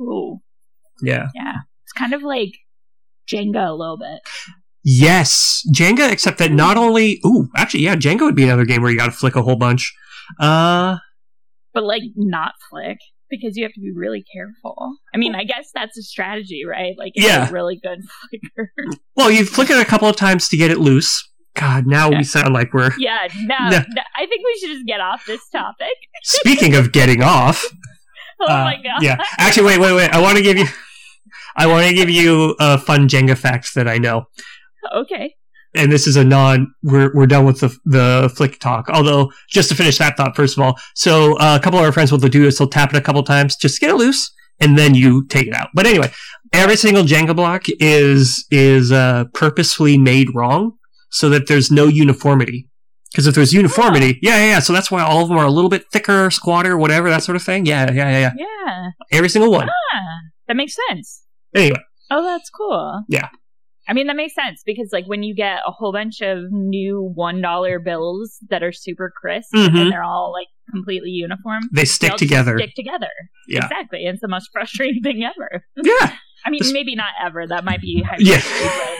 Ooh, 0.00 0.38
Yeah. 1.02 1.28
yeah. 1.34 1.49
Kind 2.00 2.14
of 2.14 2.22
like 2.22 2.52
Jenga 3.32 3.68
a 3.68 3.72
little 3.74 3.98
bit. 3.98 4.20
Yes, 4.82 5.62
Jenga, 5.74 6.10
except 6.10 6.38
that 6.38 6.50
not 6.52 6.76
only, 6.78 7.20
ooh, 7.26 7.48
actually, 7.56 7.82
yeah, 7.82 7.94
Jenga 7.96 8.22
would 8.22 8.34
be 8.34 8.44
another 8.44 8.64
game 8.64 8.80
where 8.82 8.90
you 8.90 8.96
gotta 8.98 9.12
flick 9.12 9.36
a 9.36 9.42
whole 9.42 9.56
bunch. 9.56 9.92
Uh, 10.40 10.96
but 11.74 11.84
like 11.84 12.02
not 12.16 12.52
flick 12.70 12.96
because 13.28 13.56
you 13.56 13.64
have 13.64 13.72
to 13.74 13.80
be 13.80 13.92
really 13.94 14.24
careful. 14.34 14.96
I 15.14 15.18
mean, 15.18 15.34
I 15.34 15.44
guess 15.44 15.68
that's 15.74 15.96
a 15.98 16.02
strategy, 16.02 16.64
right? 16.66 16.94
Like, 16.98 17.12
it's 17.14 17.26
Yeah. 17.26 17.48
a 17.48 17.52
really 17.52 17.78
good 17.82 17.98
flicker. 18.30 18.72
Well, 19.16 19.30
you 19.30 19.44
flick 19.44 19.68
it 19.70 19.78
a 19.78 19.84
couple 19.84 20.08
of 20.08 20.16
times 20.16 20.48
to 20.48 20.56
get 20.56 20.70
it 20.70 20.78
loose. 20.78 21.28
God, 21.54 21.86
now 21.86 22.10
Yeah. 22.10 22.18
we 22.18 22.24
sound 22.24 22.54
like 22.54 22.72
we're. 22.72 22.90
yeah, 22.98 23.28
no, 23.42 23.56
No. 23.70 23.78
no, 23.78 24.02
I 24.16 24.26
think 24.26 24.42
we 24.44 24.58
should 24.60 24.74
just 24.74 24.86
get 24.86 25.00
off 25.00 25.26
this 25.26 25.46
topic. 25.50 25.92
Speaking 26.22 26.74
of 26.74 26.92
getting 26.92 27.22
off, 27.22 27.64
Oh 28.40 28.46
uh, 28.46 28.64
my 28.64 28.76
god. 28.82 29.02
yeah. 29.02 29.18
Actually, 29.38 29.66
wait, 29.66 29.80
wait, 29.80 29.92
wait. 29.94 30.10
I 30.10 30.20
want 30.22 30.38
to 30.38 30.42
give 30.42 30.56
you, 30.56 30.66
I 31.56 31.66
want 31.66 31.86
to 31.86 31.94
give 31.94 32.10
you 32.10 32.54
a 32.60 32.78
fun 32.78 33.08
Jenga 33.08 33.36
fact 33.36 33.74
that 33.74 33.88
I 33.88 33.98
know, 33.98 34.24
Okay. 34.94 35.34
and 35.74 35.90
this 35.92 36.06
is 36.06 36.16
a 36.16 36.24
non. 36.24 36.72
We're 36.82 37.10
we're 37.14 37.26
done 37.26 37.44
with 37.44 37.60
the 37.60 37.76
the 37.84 38.32
flick 38.36 38.58
talk. 38.60 38.88
Although, 38.88 39.32
just 39.48 39.68
to 39.70 39.74
finish 39.74 39.98
that 39.98 40.16
thought, 40.16 40.36
first 40.36 40.56
of 40.56 40.62
all, 40.64 40.78
so 40.94 41.36
uh, 41.38 41.56
a 41.60 41.62
couple 41.62 41.78
of 41.78 41.84
our 41.84 41.92
friends 41.92 42.10
will 42.12 42.18
do 42.18 42.44
is 42.46 42.58
they'll 42.58 42.68
tap 42.68 42.92
it 42.92 42.96
a 42.96 43.00
couple 43.02 43.22
times 43.22 43.56
just 43.56 43.76
to 43.76 43.80
get 43.80 43.90
it 43.90 43.96
loose, 43.96 44.32
and 44.60 44.76
then 44.78 44.94
you 44.94 45.26
take 45.26 45.46
it 45.46 45.54
out. 45.54 45.68
But 45.74 45.86
anyway, 45.86 46.12
every 46.52 46.76
single 46.76 47.02
Jenga 47.04 47.34
block 47.36 47.64
is 47.80 48.44
is 48.50 48.90
uh, 48.92 49.24
purposefully 49.34 49.98
made 49.98 50.34
wrong 50.34 50.72
so 51.10 51.28
that 51.28 51.46
there's 51.48 51.70
no 51.70 51.86
uniformity. 51.86 52.66
Because 53.10 53.26
if 53.26 53.34
there's 53.34 53.52
uniformity, 53.52 54.20
yeah, 54.22 54.36
yeah, 54.36 54.44
yeah. 54.50 54.58
So 54.60 54.72
that's 54.72 54.88
why 54.88 55.02
all 55.02 55.22
of 55.22 55.28
them 55.28 55.36
are 55.36 55.44
a 55.44 55.50
little 55.50 55.68
bit 55.68 55.84
thicker, 55.92 56.30
squatter, 56.30 56.78
whatever, 56.78 57.10
that 57.10 57.24
sort 57.24 57.34
of 57.34 57.42
thing. 57.42 57.66
Yeah, 57.66 57.90
yeah, 57.90 58.08
yeah, 58.08 58.18
yeah. 58.20 58.32
Yeah. 58.66 58.90
Every 59.10 59.28
single 59.28 59.50
one. 59.50 59.68
Ah, 59.68 59.98
that 60.46 60.54
makes 60.54 60.76
sense. 60.88 61.24
Anyway, 61.54 61.80
Oh, 62.12 62.22
that's 62.24 62.50
cool. 62.50 63.02
Yeah. 63.08 63.28
I 63.88 63.92
mean, 63.92 64.06
that 64.08 64.16
makes 64.16 64.34
sense 64.34 64.62
because, 64.66 64.90
like, 64.92 65.06
when 65.06 65.22
you 65.22 65.34
get 65.34 65.60
a 65.66 65.70
whole 65.70 65.92
bunch 65.92 66.20
of 66.20 66.38
new 66.50 67.12
$1 67.16 67.84
bills 67.84 68.36
that 68.50 68.62
are 68.62 68.72
super 68.72 69.12
crisp 69.20 69.52
Mhm. 69.54 69.80
and 69.80 69.92
they're 69.92 70.02
all, 70.04 70.32
like, 70.32 70.46
completely 70.70 71.10
uniform, 71.10 71.62
they 71.72 71.84
stick 71.84 72.14
together. 72.16 72.58
Stick 72.58 72.74
together. 72.76 73.08
Yeah. 73.48 73.64
Exactly. 73.64 74.04
It's 74.04 74.20
the 74.20 74.28
most 74.28 74.50
frustrating 74.52 75.02
thing 75.04 75.24
ever. 75.24 75.64
Yeah, 75.76 76.14
I 76.44 76.50
mean, 76.50 76.60
maybe 76.72 76.94
not 76.94 77.12
ever. 77.24 77.46
That 77.46 77.64
might 77.64 77.80
be 77.80 78.04
Yeah. 78.18 78.40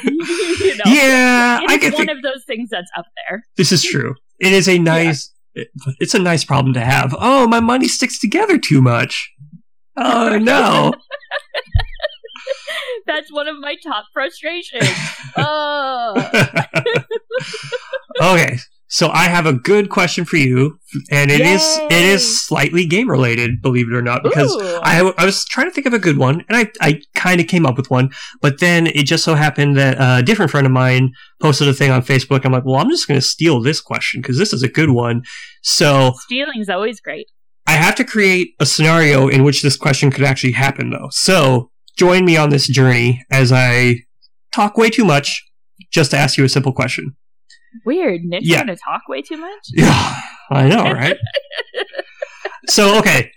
but, 0.04 0.12
you 0.12 0.76
know. 0.76 0.84
yeah. 0.86 1.60
I 1.68 1.74
is 1.74 1.92
one 1.92 2.06
think 2.06 2.10
of 2.10 2.22
those 2.22 2.44
things 2.46 2.68
that's 2.70 2.90
up 2.96 3.06
there. 3.28 3.42
this 3.56 3.70
is 3.72 3.82
true. 3.84 4.14
It 4.40 4.52
is 4.52 4.68
a 4.68 4.78
nice. 4.78 5.32
it- 5.54 5.68
it's 5.98 6.14
a 6.14 6.18
nice 6.20 6.44
problem 6.44 6.74
to 6.74 6.80
have. 6.84 7.14
Oh, 7.18 7.46
my 7.48 7.58
money 7.60 7.88
sticks 7.88 8.18
together 8.20 8.56
too 8.56 8.80
much. 8.80 9.30
Oh 9.96 10.38
no. 10.38 10.92
That's 13.06 13.32
one 13.32 13.48
of 13.48 13.58
my 13.58 13.76
top 13.82 14.06
frustrations. 14.12 14.88
oh. 15.36 16.30
okay, 18.22 18.56
so 18.92 19.08
I 19.08 19.28
have 19.28 19.46
a 19.46 19.52
good 19.52 19.88
question 19.88 20.24
for 20.24 20.36
you, 20.36 20.78
and 21.12 21.30
it 21.30 21.40
is 21.40 21.62
it 21.90 21.92
Yay. 21.92 22.10
is 22.10 22.44
slightly 22.44 22.84
game 22.84 23.08
related, 23.08 23.62
believe 23.62 23.86
it 23.86 23.94
or 23.94 24.02
not, 24.02 24.24
because 24.24 24.52
Ooh. 24.52 24.80
I, 24.82 25.12
I 25.16 25.24
was 25.24 25.44
trying 25.44 25.68
to 25.68 25.72
think 25.72 25.86
of 25.86 25.94
a 25.94 25.98
good 25.98 26.18
one, 26.18 26.44
and 26.48 26.58
I, 26.58 26.70
I 26.80 27.00
kind 27.14 27.40
of 27.40 27.46
came 27.46 27.66
up 27.66 27.76
with 27.76 27.88
one, 27.88 28.10
but 28.40 28.58
then 28.58 28.88
it 28.88 29.04
just 29.04 29.22
so 29.22 29.36
happened 29.36 29.76
that 29.76 29.96
a 30.00 30.24
different 30.24 30.50
friend 30.50 30.66
of 30.66 30.72
mine 30.72 31.12
posted 31.40 31.68
a 31.68 31.72
thing 31.72 31.92
on 31.92 32.02
Facebook. 32.02 32.44
I'm 32.44 32.50
like, 32.50 32.64
well, 32.64 32.76
I'm 32.76 32.90
just 32.90 33.06
going 33.06 33.18
to 33.18 33.24
steal 33.24 33.62
this 33.62 33.80
question 33.80 34.22
because 34.22 34.38
this 34.38 34.52
is 34.52 34.64
a 34.64 34.68
good 34.68 34.90
one. 34.90 35.22
So 35.62 36.14
Stealing's 36.24 36.68
always 36.68 37.00
great. 37.00 37.28
I 37.68 37.74
have 37.74 37.94
to 37.94 38.04
create 38.04 38.54
a 38.58 38.66
scenario 38.66 39.28
in 39.28 39.44
which 39.44 39.62
this 39.62 39.76
question 39.76 40.10
could 40.10 40.24
actually 40.24 40.52
happen, 40.52 40.90
though. 40.90 41.08
So 41.12 41.69
join 41.96 42.24
me 42.24 42.36
on 42.36 42.50
this 42.50 42.66
journey 42.66 43.24
as 43.30 43.52
I 43.52 43.96
talk 44.52 44.76
way 44.76 44.90
too 44.90 45.04
much 45.04 45.42
just 45.92 46.10
to 46.12 46.16
ask 46.18 46.36
you 46.36 46.44
a 46.44 46.48
simple 46.48 46.72
question. 46.72 47.16
Weird. 47.86 48.22
Nick's 48.24 48.46
Yeah. 48.48 48.58
gonna 48.60 48.76
talk 48.76 49.02
way 49.08 49.22
too 49.22 49.36
much. 49.36 49.66
Yeah, 49.72 50.16
I 50.50 50.68
know, 50.68 50.84
right? 50.84 51.16
so, 52.68 52.98
okay. 52.98 53.30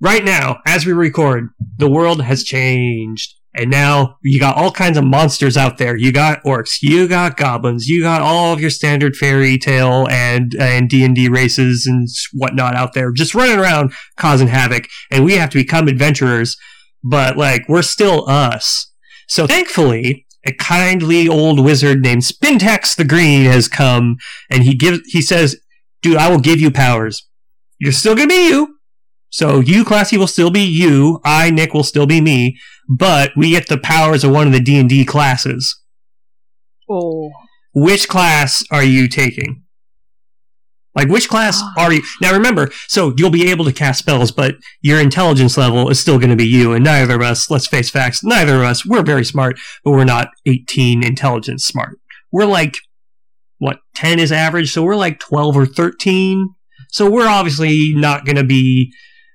Right 0.00 0.24
now, 0.24 0.58
as 0.66 0.84
we 0.86 0.92
record, 0.92 1.48
the 1.78 1.88
world 1.90 2.22
has 2.22 2.44
changed. 2.44 3.34
And 3.56 3.70
now 3.70 4.16
you 4.20 4.40
got 4.40 4.56
all 4.56 4.72
kinds 4.72 4.98
of 4.98 5.04
monsters 5.04 5.56
out 5.56 5.78
there. 5.78 5.96
You 5.96 6.10
got 6.10 6.42
orcs, 6.42 6.78
you 6.82 7.06
got 7.06 7.36
goblins, 7.36 7.86
you 7.86 8.02
got 8.02 8.20
all 8.20 8.52
of 8.52 8.60
your 8.60 8.68
standard 8.70 9.14
fairy 9.16 9.58
tale 9.58 10.08
and 10.10 10.56
and 10.58 10.90
D 10.90 11.04
and 11.04 11.14
D 11.14 11.28
races 11.28 11.86
and 11.86 12.08
whatnot 12.32 12.74
out 12.74 12.94
there, 12.94 13.12
just 13.12 13.32
running 13.32 13.60
around 13.60 13.92
causing 14.18 14.48
havoc. 14.48 14.88
And 15.12 15.24
we 15.24 15.34
have 15.34 15.50
to 15.50 15.58
become 15.58 15.86
adventurers, 15.86 16.56
but 17.04 17.36
like 17.36 17.68
we're 17.68 17.82
still 17.82 18.28
us. 18.28 18.90
So 19.28 19.46
thankfully, 19.46 20.26
a 20.46 20.52
kindly 20.52 21.28
old 21.28 21.62
wizard 21.62 22.00
named 22.00 22.22
Spintax 22.22 22.96
the 22.96 23.04
Green 23.04 23.44
has 23.44 23.68
come 23.68 24.16
and 24.50 24.64
he 24.64 24.74
gives 24.74 25.00
he 25.06 25.22
says, 25.22 25.56
"Dude, 26.02 26.16
I 26.16 26.30
will 26.30 26.40
give 26.40 26.60
you 26.60 26.70
powers. 26.70 27.28
You're 27.78 27.92
still 27.92 28.14
gonna 28.16 28.28
be 28.28 28.48
you. 28.48 28.78
So 29.28 29.58
you, 29.58 29.84
Classy, 29.84 30.16
will 30.16 30.28
still 30.28 30.50
be 30.50 30.64
you. 30.64 31.20
I, 31.24 31.50
Nick, 31.50 31.74
will 31.74 31.82
still 31.82 32.06
be 32.06 32.20
me. 32.20 32.56
But 32.88 33.32
we 33.36 33.50
get 33.50 33.68
the 33.68 33.78
powers 33.78 34.22
of 34.22 34.30
one 34.30 34.46
of 34.46 34.52
the 34.52 34.60
D 34.60 34.78
and 34.78 34.88
D 34.88 35.04
classes. 35.04 35.80
Oh. 36.88 37.30
Which 37.74 38.08
class 38.08 38.62
are 38.70 38.84
you 38.84 39.08
taking? 39.08 39.63
Like, 40.94 41.08
which 41.08 41.28
class 41.28 41.60
ah. 41.60 41.74
are 41.78 41.92
you? 41.92 42.02
Now, 42.20 42.32
remember, 42.32 42.70
so 42.88 43.12
you'll 43.16 43.30
be 43.30 43.50
able 43.50 43.64
to 43.64 43.72
cast 43.72 43.98
spells, 43.98 44.30
but 44.30 44.56
your 44.80 45.00
intelligence 45.00 45.56
level 45.56 45.90
is 45.90 45.98
still 45.98 46.18
going 46.18 46.30
to 46.30 46.36
be 46.36 46.46
you. 46.46 46.72
And 46.72 46.84
neither 46.84 47.16
of 47.16 47.22
us, 47.22 47.50
let's 47.50 47.66
face 47.66 47.90
facts, 47.90 48.22
neither 48.22 48.56
of 48.56 48.62
us, 48.62 48.86
we're 48.86 49.02
very 49.02 49.24
smart, 49.24 49.58
but 49.84 49.92
we're 49.92 50.04
not 50.04 50.28
18 50.46 51.04
intelligence 51.04 51.64
smart. 51.64 51.98
We're 52.30 52.46
like, 52.46 52.76
what, 53.58 53.78
10 53.94 54.18
is 54.18 54.32
average, 54.32 54.72
so 54.72 54.82
we're 54.82 54.96
like 54.96 55.18
12 55.20 55.56
or 55.56 55.66
13. 55.66 56.48
So 56.90 57.10
we're 57.10 57.28
obviously 57.28 57.92
not 57.94 58.24
going 58.24 58.36
to 58.36 58.44
be 58.44 58.92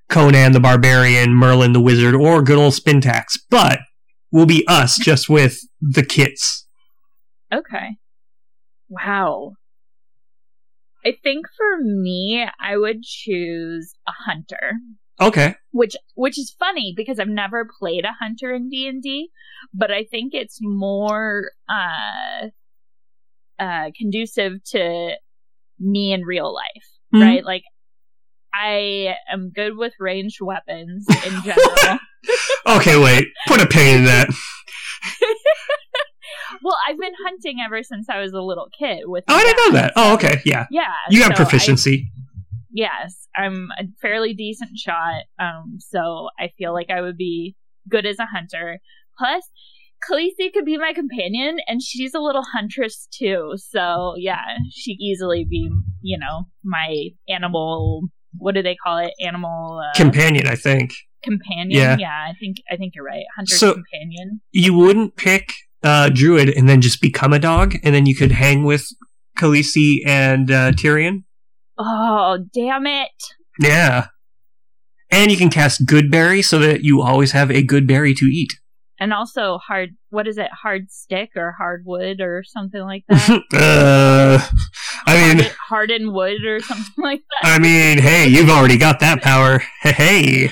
Conan 0.10 0.54
the 0.54 0.60
Barbarian, 0.60 1.34
Merlin 1.34 1.74
the 1.74 1.82
Wizard, 1.82 2.16
or 2.16 2.42
good 2.42 2.58
old 2.58 2.74
Spintax, 2.74 3.38
but 3.50 3.80
we'll 4.32 4.46
be 4.46 4.66
us 4.68 4.98
just 4.98 5.30
with 5.30 5.60
the 5.82 6.04
kits. 6.04 6.68
Okay. 7.54 7.98
Wow. 8.89 9.54
I 11.06 11.13
think 11.24 11.46
for 11.56 11.77
me, 11.84 12.46
I 12.62 12.77
would 12.77 13.03
choose 13.03 13.94
a 14.08 14.12
hunter. 14.25 14.74
Okay. 15.22 15.56
which 15.72 15.98
which 16.15 16.39
is 16.39 16.56
funny 16.58 16.94
because 16.96 17.20
I've 17.20 17.27
never 17.27 17.68
played 17.79 18.06
a 18.06 18.15
hunter 18.22 18.53
in 18.53 18.70
D 18.70 18.88
and 18.88 19.03
D, 19.03 19.29
but 19.74 19.91
I 19.91 20.06
think 20.06 20.34
it's 20.34 20.60
more 20.62 21.51
uh, 21.70 22.48
uh, 23.62 23.91
conducive 23.98 24.63
to 24.72 25.12
me 25.77 26.13
in 26.13 26.22
real 26.24 26.53
life, 26.53 26.88
Mhm. 27.13 27.22
right? 27.22 27.44
Like 27.44 27.63
I 28.53 29.15
am 29.32 29.51
good 29.53 29.75
with 29.77 29.94
ranged 30.00 30.39
weapons 30.41 31.06
in 31.10 31.41
general. 31.44 32.00
Okay, 32.68 33.01
wait. 33.01 33.27
Put 33.48 33.62
a 33.62 33.65
pin 33.65 34.00
in 34.00 34.03
that. 34.06 34.27
Well, 37.20 37.28
I've 37.28 37.42
been 37.42 37.50
hunting 37.54 37.58
ever 37.66 37.84
since 37.84 38.08
I 38.10 38.20
was 38.20 38.34
a 38.34 38.42
little 38.42 38.68
kid. 38.78 39.02
With 39.06 39.24
Oh, 39.28 39.36
I 39.36 39.44
didn't 39.44 39.58
know 39.74 39.80
that. 39.80 39.94
Oh, 39.96 40.14
okay. 40.16 40.42
Yeah. 40.46 40.66
Yeah, 40.72 40.84
You 41.10 41.20
got 41.20 41.28
so 41.30 41.34
I- 41.34 41.36
proficiency. 41.46 42.12
yes, 42.72 43.28
I'm 43.36 43.70
a 43.80 43.84
fairly 44.02 44.34
decent 44.34 44.78
shot. 44.78 45.24
Um, 45.40 45.78
so 45.80 46.30
I 46.40 46.50
feel 46.58 46.74
like 46.74 46.90
I 46.90 47.02
would 47.02 47.18
be 47.18 47.56
good 47.90 48.06
as 48.06 48.20
a 48.20 48.26
hunter. 48.26 48.80
Plus, 49.18 49.44
Khaleesi 50.10 50.54
could 50.54 50.64
be 50.66 50.78
my 50.78 50.94
companion, 50.94 51.58
and 51.68 51.82
she's 51.82 52.14
a 52.14 52.20
little 52.20 52.44
huntress 52.54 53.08
too. 53.12 53.54
So 53.58 54.14
yeah, 54.18 54.42
she 54.72 54.92
easily 54.92 55.46
be, 55.50 55.70
you 56.02 56.18
know, 56.18 56.46
my 56.64 57.10
animal. 57.28 58.04
What 58.38 58.56
do 58.56 58.62
they 58.62 58.76
call 58.76 59.00
it? 59.00 59.12
Animal 59.20 59.82
uh, 59.84 59.98
Companion, 59.98 60.48
I 60.48 60.56
think. 60.56 60.92
companion. 61.24 62.00
Yeah. 62.00 62.28
I 62.30 62.34
think 62.40 62.58
I 62.72 62.78
think 62.78 62.94
you're 62.96 63.04
right. 63.04 63.26
Hunter's 63.36 63.60
So- 63.60 63.74
companion. 63.74 64.40
You 64.52 64.74
wouldn't 64.76 65.16
pick 65.18 65.52
uh, 65.84 66.10
Druid 66.10 66.50
and 66.50 66.68
then 66.68 66.82
just 66.82 67.02
become 67.02 67.34
a 67.34 67.40
dog, 67.40 67.76
and 67.84 67.94
then 67.96 68.06
you 68.06 68.16
could 68.16 68.32
hang 68.32 68.64
with 68.64 68.88
Khaleesi 69.38 69.98
and 70.06 70.52
uh, 70.52 70.72
Tyrion. 70.72 71.24
Oh 71.78 72.40
damn 72.54 72.86
it! 72.88 73.10
Yeah. 73.60 74.08
And 75.12 75.32
you 75.32 75.38
can 75.38 75.50
cast 75.50 75.86
Goodberry 75.88 76.46
so 76.46 76.60
that 76.60 76.84
you 76.84 77.02
always 77.02 77.32
have 77.32 77.50
a 77.50 77.64
good 77.64 77.88
berry 77.88 78.14
to 78.14 78.26
eat. 78.26 78.54
And 79.00 79.14
also 79.14 79.58
hard. 79.58 79.96
What 80.10 80.28
is 80.28 80.38
it? 80.38 80.50
Hard 80.52 80.92
stick 80.92 81.32
or 81.36 81.56
hardwood 81.58 82.20
or 82.22 82.44
something 82.46 82.82
like 82.82 83.06
that. 83.08 83.30
uh, 83.54 84.46
I 85.06 85.34
mean, 85.36 85.48
hardened 85.70 86.14
wood 86.14 86.44
or 86.46 86.60
something 86.60 86.94
like 87.04 87.22
that. 87.42 87.56
I 87.56 87.60
mean, 87.60 87.98
hey, 87.98 88.28
you've 88.28 88.50
already 88.50 88.78
got 88.78 89.00
that 89.00 89.22
power. 89.22 89.64
Hey, 89.82 90.52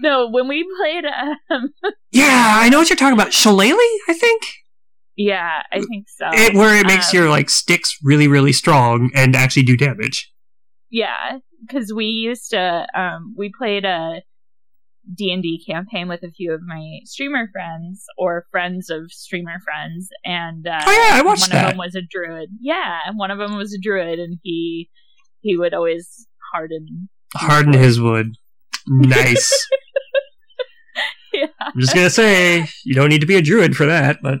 No, 0.00 0.28
when 0.30 0.46
we 0.48 0.64
played, 0.78 1.04
um, 1.50 1.74
yeah, 2.12 2.56
I 2.60 2.68
know 2.68 2.78
what 2.78 2.88
you're 2.88 2.96
talking 2.96 3.18
about. 3.18 3.32
Shillelagh, 3.32 3.74
I 4.08 4.14
think, 4.14 4.42
yeah, 5.18 5.60
I 5.70 5.80
think 5.80 6.06
so. 6.08 6.28
it, 6.32 6.54
where 6.54 6.78
it 6.78 6.86
makes 6.86 7.12
Um, 7.12 7.18
your 7.20 7.28
like 7.28 7.50
sticks 7.50 7.94
really, 8.02 8.28
really 8.28 8.52
strong 8.54 9.10
and 9.14 9.36
actually 9.36 9.64
do 9.64 9.76
damage. 9.76 10.32
yeah, 10.90 11.38
because 11.66 11.92
we 11.92 12.06
used 12.06 12.50
to, 12.52 12.86
um, 12.94 13.34
we 13.36 13.50
played 13.56 13.84
a 13.84 14.22
D 15.14 15.32
and 15.32 15.42
D 15.42 15.62
campaign 15.68 16.06
with 16.08 16.22
a 16.22 16.30
few 16.30 16.52
of 16.52 16.60
my 16.62 16.98
streamer 17.04 17.48
friends 17.52 18.04
or 18.16 18.46
friends 18.52 18.88
of 18.90 19.10
streamer 19.10 19.58
friends, 19.64 20.08
and 20.24 20.66
uh, 20.66 20.80
Oh, 20.86 20.92
yeah, 21.10 21.18
I 21.18 21.22
watched 21.22 21.42
one 21.42 21.50
that. 21.50 21.64
of 21.64 21.70
them 21.72 21.78
was 21.78 21.94
a 21.94 22.02
druid. 22.02 22.50
Yeah, 22.60 22.98
and 23.06 23.18
one 23.18 23.30
of 23.30 23.38
them 23.38 23.56
was 23.56 23.72
a 23.74 23.78
druid, 23.80 24.18
and 24.18 24.38
he 24.42 24.88
he 25.40 25.56
would 25.56 25.74
always 25.74 26.26
harden. 26.52 27.08
Harden 27.34 27.72
his 27.74 28.00
wood. 28.00 28.36
Nice. 28.86 29.50
Yeah. 31.32 31.46
I'm 31.60 31.78
just 31.80 31.94
gonna 31.94 32.10
say 32.10 32.66
you 32.84 32.94
don't 32.94 33.10
need 33.10 33.20
to 33.20 33.26
be 33.26 33.36
a 33.36 33.42
druid 33.42 33.76
for 33.76 33.86
that, 33.86 34.18
but 34.22 34.40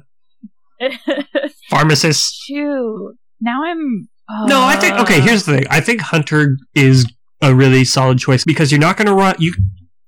pharmacist. 1.70 2.42
Shoot, 2.46 3.16
now 3.40 3.64
I'm. 3.64 4.08
No, 4.46 4.62
I 4.62 4.76
think 4.76 4.98
okay. 5.00 5.20
uh, 5.20 5.22
Here's 5.22 5.44
the 5.44 5.56
thing. 5.56 5.64
I 5.70 5.80
think 5.80 6.02
hunter 6.02 6.58
is 6.74 7.10
a 7.40 7.54
really 7.54 7.84
solid 7.84 8.18
choice 8.18 8.44
because 8.44 8.70
you're 8.70 8.80
not 8.80 8.96
gonna 8.96 9.14
run 9.14 9.36
you. 9.38 9.54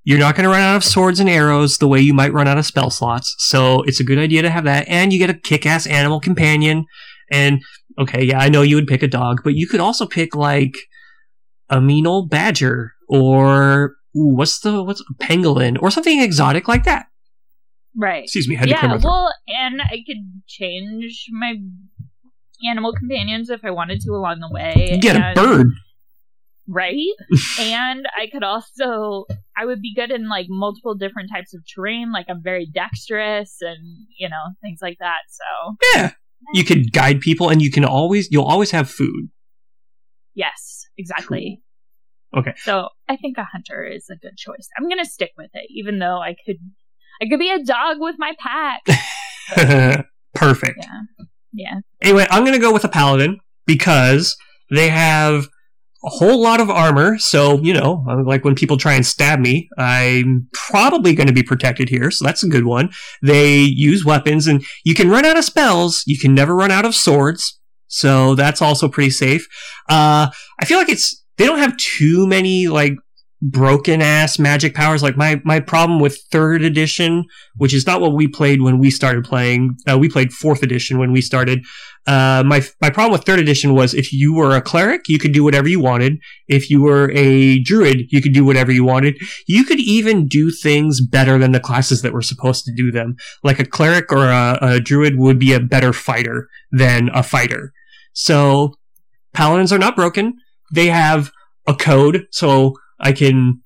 You're 0.03 0.19
not 0.19 0.35
going 0.35 0.45
to 0.45 0.49
run 0.49 0.61
out 0.61 0.75
of 0.75 0.83
swords 0.83 1.19
and 1.19 1.29
arrows 1.29 1.77
the 1.77 1.87
way 1.87 1.99
you 1.99 2.13
might 2.13 2.33
run 2.33 2.47
out 2.47 2.57
of 2.57 2.65
spell 2.65 2.89
slots. 2.89 3.35
So 3.37 3.83
it's 3.83 3.99
a 3.99 4.03
good 4.03 4.17
idea 4.17 4.41
to 4.41 4.49
have 4.49 4.63
that. 4.63 4.87
And 4.87 5.13
you 5.13 5.19
get 5.19 5.29
a 5.29 5.35
kick 5.35 5.65
ass 5.67 5.85
animal 5.85 6.19
companion. 6.19 6.85
And 7.31 7.61
okay, 7.99 8.23
yeah, 8.23 8.39
I 8.39 8.49
know 8.49 8.63
you 8.63 8.75
would 8.75 8.87
pick 8.87 9.03
a 9.03 9.07
dog, 9.07 9.41
but 9.43 9.53
you 9.53 9.67
could 9.67 9.79
also 9.79 10.07
pick 10.07 10.35
like 10.35 10.75
a 11.69 11.79
mean 11.79 12.07
old 12.07 12.31
badger 12.31 12.93
or 13.07 13.95
ooh, 14.15 14.35
what's 14.35 14.59
the 14.59 14.83
what's 14.83 15.01
a 15.01 15.23
pangolin 15.23 15.77
or 15.81 15.91
something 15.91 16.19
exotic 16.19 16.67
like 16.67 16.83
that. 16.85 17.05
Right. 17.95 18.23
Excuse 18.23 18.47
me, 18.47 18.57
to 18.57 18.67
yeah, 18.67 18.97
well, 19.03 19.33
and 19.47 19.81
I 19.81 20.03
could 20.05 20.17
change 20.47 21.25
my 21.31 21.55
animal 22.67 22.93
companions 22.93 23.49
if 23.49 23.61
I 23.63 23.71
wanted 23.71 24.01
to 24.01 24.11
along 24.11 24.39
the 24.39 24.49
way. 24.51 24.89
You 24.91 24.99
get 25.01 25.15
a 25.15 25.33
bird. 25.35 25.67
right? 26.67 26.95
and 27.59 28.05
I 28.17 28.27
could 28.31 28.43
also, 28.43 29.25
I 29.57 29.65
would 29.65 29.81
be 29.81 29.93
good 29.95 30.11
in 30.11 30.29
like 30.29 30.45
multiple 30.49 30.95
different 30.95 31.29
types 31.33 31.53
of 31.53 31.61
terrain. 31.73 32.11
Like 32.11 32.27
I'm 32.29 32.41
very 32.43 32.65
dexterous 32.71 33.57
and 33.61 33.79
you 34.19 34.29
know 34.29 34.53
things 34.61 34.79
like 34.81 34.97
that. 34.99 35.19
So 35.29 35.75
Yeah. 35.95 36.11
You 36.53 36.63
could 36.63 36.91
guide 36.91 37.19
people 37.21 37.49
and 37.49 37.61
you 37.61 37.71
can 37.71 37.85
always 37.85 38.29
you'll 38.31 38.45
always 38.45 38.71
have 38.71 38.89
food. 38.89 39.29
yes, 40.33 40.85
exactly. 40.97 41.61
Cool. 42.33 42.41
Okay. 42.41 42.53
So 42.63 42.87
I 43.09 43.17
think 43.17 43.37
a 43.37 43.43
hunter 43.43 43.83
is 43.83 44.07
a 44.09 44.15
good 44.15 44.37
choice. 44.37 44.67
I'm 44.77 44.87
gonna 44.87 45.05
stick 45.05 45.31
with 45.37 45.49
it, 45.53 45.67
even 45.69 45.99
though 45.99 46.19
I 46.21 46.35
could, 46.45 46.57
I 47.21 47.27
could 47.29 47.39
be 47.39 47.51
a 47.51 47.63
dog 47.63 47.97
with 47.99 48.15
my 48.17 48.33
pack. 48.39 50.05
Perfect. 50.33 50.79
Yeah, 50.79 51.25
yeah. 51.53 51.79
Anyway, 52.01 52.25
I'm 52.29 52.43
going 52.43 52.55
to 52.55 52.59
go 52.59 52.73
with 52.73 52.83
a 52.83 52.89
paladin 52.89 53.39
because 53.67 54.35
they 54.71 54.89
have 54.89 55.47
a 56.03 56.09
whole 56.09 56.41
lot 56.41 56.59
of 56.59 56.69
armor. 56.69 57.19
So, 57.19 57.59
you 57.61 57.73
know, 57.73 58.03
like 58.25 58.43
when 58.43 58.55
people 58.55 58.77
try 58.77 58.93
and 58.93 59.05
stab 59.05 59.39
me, 59.39 59.69
I'm 59.77 60.47
probably 60.51 61.13
going 61.13 61.27
to 61.27 61.33
be 61.33 61.43
protected 61.43 61.89
here. 61.89 62.09
So 62.09 62.25
that's 62.25 62.43
a 62.43 62.49
good 62.49 62.65
one. 62.65 62.89
They 63.21 63.59
use 63.59 64.03
weapons 64.03 64.47
and 64.47 64.63
you 64.83 64.95
can 64.95 65.09
run 65.09 65.25
out 65.25 65.37
of 65.37 65.45
spells. 65.45 66.03
You 66.07 66.17
can 66.17 66.33
never 66.33 66.55
run 66.55 66.71
out 66.71 66.85
of 66.85 66.95
swords. 66.95 67.59
So 67.87 68.33
that's 68.35 68.61
also 68.61 68.87
pretty 68.87 69.11
safe. 69.11 69.45
Uh, 69.89 70.31
I 70.59 70.65
feel 70.65 70.77
like 70.77 70.89
it's, 70.89 71.23
they 71.37 71.45
don't 71.45 71.59
have 71.59 71.77
too 71.77 72.25
many 72.25 72.67
like 72.67 72.93
broken 73.41 74.01
ass 74.01 74.37
magic 74.37 74.75
powers. 74.75 75.01
Like 75.01 75.17
my, 75.17 75.41
my 75.43 75.59
problem 75.59 75.99
with 75.99 76.21
third 76.31 76.63
edition, 76.63 77.25
which 77.55 77.73
is 77.73 77.87
not 77.87 78.01
what 78.01 78.13
we 78.13 78.27
played 78.27 78.61
when 78.61 78.77
we 78.79 78.91
started 78.91 79.23
playing. 79.23 79.77
Uh, 79.89 79.97
we 79.97 80.09
played 80.09 80.31
fourth 80.31 80.61
edition 80.63 80.99
when 80.99 81.11
we 81.11 81.21
started. 81.21 81.63
Uh, 82.07 82.43
my 82.43 82.63
my 82.81 82.89
problem 82.89 83.11
with 83.11 83.25
third 83.25 83.39
edition 83.39 83.75
was 83.75 83.93
if 83.93 84.11
you 84.11 84.33
were 84.33 84.55
a 84.55 84.61
cleric, 84.61 85.07
you 85.07 85.19
could 85.19 85.33
do 85.33 85.43
whatever 85.43 85.69
you 85.69 85.79
wanted. 85.79 86.17
If 86.47 86.69
you 86.69 86.81
were 86.81 87.11
a 87.11 87.59
druid, 87.59 88.07
you 88.09 88.21
could 88.21 88.33
do 88.33 88.43
whatever 88.43 88.71
you 88.71 88.83
wanted. 88.83 89.19
You 89.47 89.63
could 89.63 89.79
even 89.79 90.27
do 90.27 90.49
things 90.49 90.99
better 90.99 91.37
than 91.37 91.51
the 91.51 91.59
classes 91.59 92.01
that 92.01 92.13
were 92.13 92.23
supposed 92.23 92.65
to 92.65 92.73
do 92.75 92.91
them. 92.91 93.17
Like 93.43 93.59
a 93.59 93.65
cleric 93.65 94.11
or 94.11 94.29
a, 94.29 94.57
a 94.61 94.79
druid 94.79 95.17
would 95.17 95.37
be 95.37 95.53
a 95.53 95.59
better 95.59 95.93
fighter 95.93 96.47
than 96.71 97.09
a 97.13 97.21
fighter. 97.21 97.71
So 98.13 98.73
paladins 99.33 99.71
are 99.71 99.77
not 99.77 99.95
broken. 99.95 100.37
They 100.73 100.87
have 100.87 101.31
a 101.67 101.75
code, 101.75 102.25
so 102.31 102.73
I 103.01 103.11
can 103.11 103.61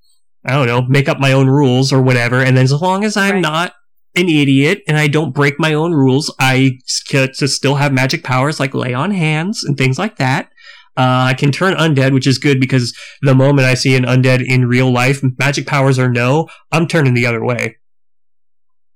I 0.46 0.54
don't 0.54 0.68
know 0.68 0.82
make 0.84 1.10
up 1.10 1.20
my 1.20 1.32
own 1.32 1.48
rules 1.48 1.92
or 1.94 2.02
whatever. 2.02 2.42
And 2.42 2.56
then 2.58 2.64
as 2.64 2.74
long 2.74 3.04
as 3.04 3.18
I'm 3.18 3.36
Right. 3.36 3.42
not 3.42 3.74
an 4.16 4.30
idiot 4.30 4.82
and 4.88 4.98
I 4.98 5.08
don't 5.08 5.34
break 5.36 5.60
my 5.60 5.74
own 5.74 5.92
rules, 5.92 6.34
I 6.40 6.78
get 7.10 7.34
to 7.36 7.48
still 7.48 7.76
have 7.76 7.92
magic 7.92 8.24
powers 8.24 8.60
like 8.60 8.74
lay 8.74 8.94
on 8.94 9.12
hands 9.12 9.64
and 9.64 9.78
things 9.78 10.00
like 10.00 10.18
that. 10.18 10.50
Uh, 10.98 11.28
I 11.30 11.34
can 11.34 11.52
turn 11.52 11.74
undead, 11.76 12.14
which 12.14 12.26
is 12.26 12.38
good 12.38 12.62
because 12.62 12.96
the 13.22 13.36
moment 13.36 13.68
I 13.68 13.74
see 13.74 13.96
an 13.98 14.06
undead 14.06 14.42
in 14.46 14.66
real 14.68 14.90
life, 14.94 15.22
magic 15.38 15.68
powers 15.68 16.00
or 16.00 16.10
no, 16.10 16.48
I'm 16.72 16.88
turning 16.88 17.14
the 17.14 17.26
other 17.26 17.44
way. 17.44 17.76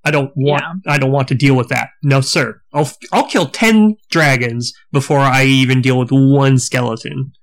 I 0.05 0.11
don't 0.11 0.31
want. 0.37 0.63
I 0.87 0.97
don't 0.97 1.11
want 1.11 1.27
to 1.27 1.35
deal 1.35 1.55
with 1.55 1.67
that. 1.69 1.89
No, 2.01 2.21
sir. 2.21 2.61
I'll 2.73 2.89
I'll 3.11 3.27
kill 3.27 3.47
ten 3.47 3.97
dragons 4.09 4.71
before 4.93 5.19
I 5.19 5.43
even 5.43 5.81
deal 5.81 5.99
with 5.99 6.09
one 6.09 6.57
skeleton. 6.57 7.33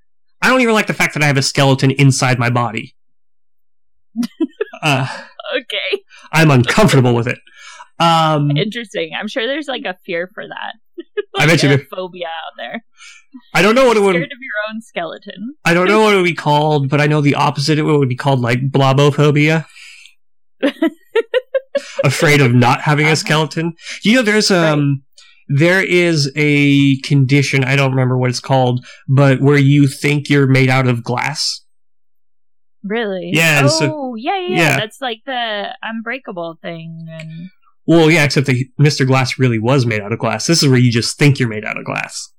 I 0.47 0.51
don't 0.51 0.61
even 0.61 0.75
like 0.75 0.87
the 0.87 0.95
fact 0.95 1.15
that 1.15 1.23
I 1.25 1.27
have 1.27 1.37
a 1.37 1.43
skeleton 1.43 1.91
inside 1.91 2.39
my 2.39 2.51
body. 2.51 2.95
uh, 4.83 5.07
Okay, 5.59 6.03
I'm 6.33 6.51
uncomfortable 6.51 7.15
with 7.15 7.27
it. 7.29 7.39
Um, 7.99 8.51
interesting. 8.57 9.11
I'm 9.19 9.27
sure 9.29 9.47
there's 9.47 9.69
like 9.69 9.85
a 9.87 9.97
fear 10.05 10.29
for 10.35 10.45
that. 10.47 10.75
I 11.39 11.47
bet 11.47 11.63
you 11.63 11.69
there- 11.71 11.87
phobia 11.91 12.27
out 12.27 12.53
there. 12.59 12.85
I 13.55 13.63
don't 13.63 13.75
know 13.75 13.87
what 13.87 13.97
it 13.97 14.01
would. 14.01 14.15
Scared 14.15 14.25
of 14.33 14.39
your 14.41 14.75
own 14.75 14.81
skeleton. 14.83 15.55
I 15.65 15.75
don't 15.75 15.87
know 15.89 16.01
what 16.03 16.15
it 16.15 16.17
would 16.17 16.25
be 16.25 16.35
called, 16.35 16.89
but 16.89 17.01
I 17.01 17.07
know 17.07 17.21
the 17.21 17.35
opposite. 17.37 17.79
It 17.79 17.83
would 17.83 18.09
be 18.09 18.17
called 18.17 18.41
like 18.41 18.61
blobophobia. 18.71 19.67
Afraid 22.05 22.41
of 22.41 22.55
not 22.55 22.81
having 22.83 23.07
Uh-huh. 23.07 23.13
a 23.13 23.17
skeleton. 23.17 23.75
You 24.03 24.15
know, 24.17 24.23
there's 24.23 24.51
um, 24.51 25.03
there 25.49 25.83
is 25.85 26.31
a 26.37 26.99
condition. 27.01 27.65
I 27.65 27.77
don't 27.77 27.91
remember 27.93 28.17
what 28.19 28.31
it's 28.31 28.41
called, 28.41 28.85
but 29.09 29.41
where 29.41 29.59
you 29.59 29.87
think 29.89 30.29
you're 30.29 30.47
made 30.47 30.69
out 30.69 30.87
of 30.87 31.03
glass. 31.05 31.63
Really? 32.83 33.31
Yeah, 33.33 33.63
Oh, 33.65 33.69
so- 33.69 34.15
yeah, 34.17 34.39
yeah, 34.39 34.57
yeah. 34.57 34.77
That's 34.79 35.01
like 35.01 35.21
the 35.27 35.75
unbreakable 35.83 36.59
thing, 36.63 37.07
and 37.09 37.51
Well, 37.87 38.11
yeah, 38.11 38.25
except 38.25 38.47
that 38.47 38.65
Mr. 38.81 39.07
Glass 39.07 39.39
really 39.39 39.59
was 39.59 39.87
made 39.87 40.01
out 40.01 40.13
of 40.13 40.19
glass. 40.19 40.47
This 40.47 40.63
is 40.63 40.69
where 40.69 40.79
you 40.79 40.91
just 40.93 41.19
think 41.19 41.39
you're 41.39 41.49
made 41.49 41.65
out 41.65 41.79
of 41.79 41.85
glass. 41.85 42.33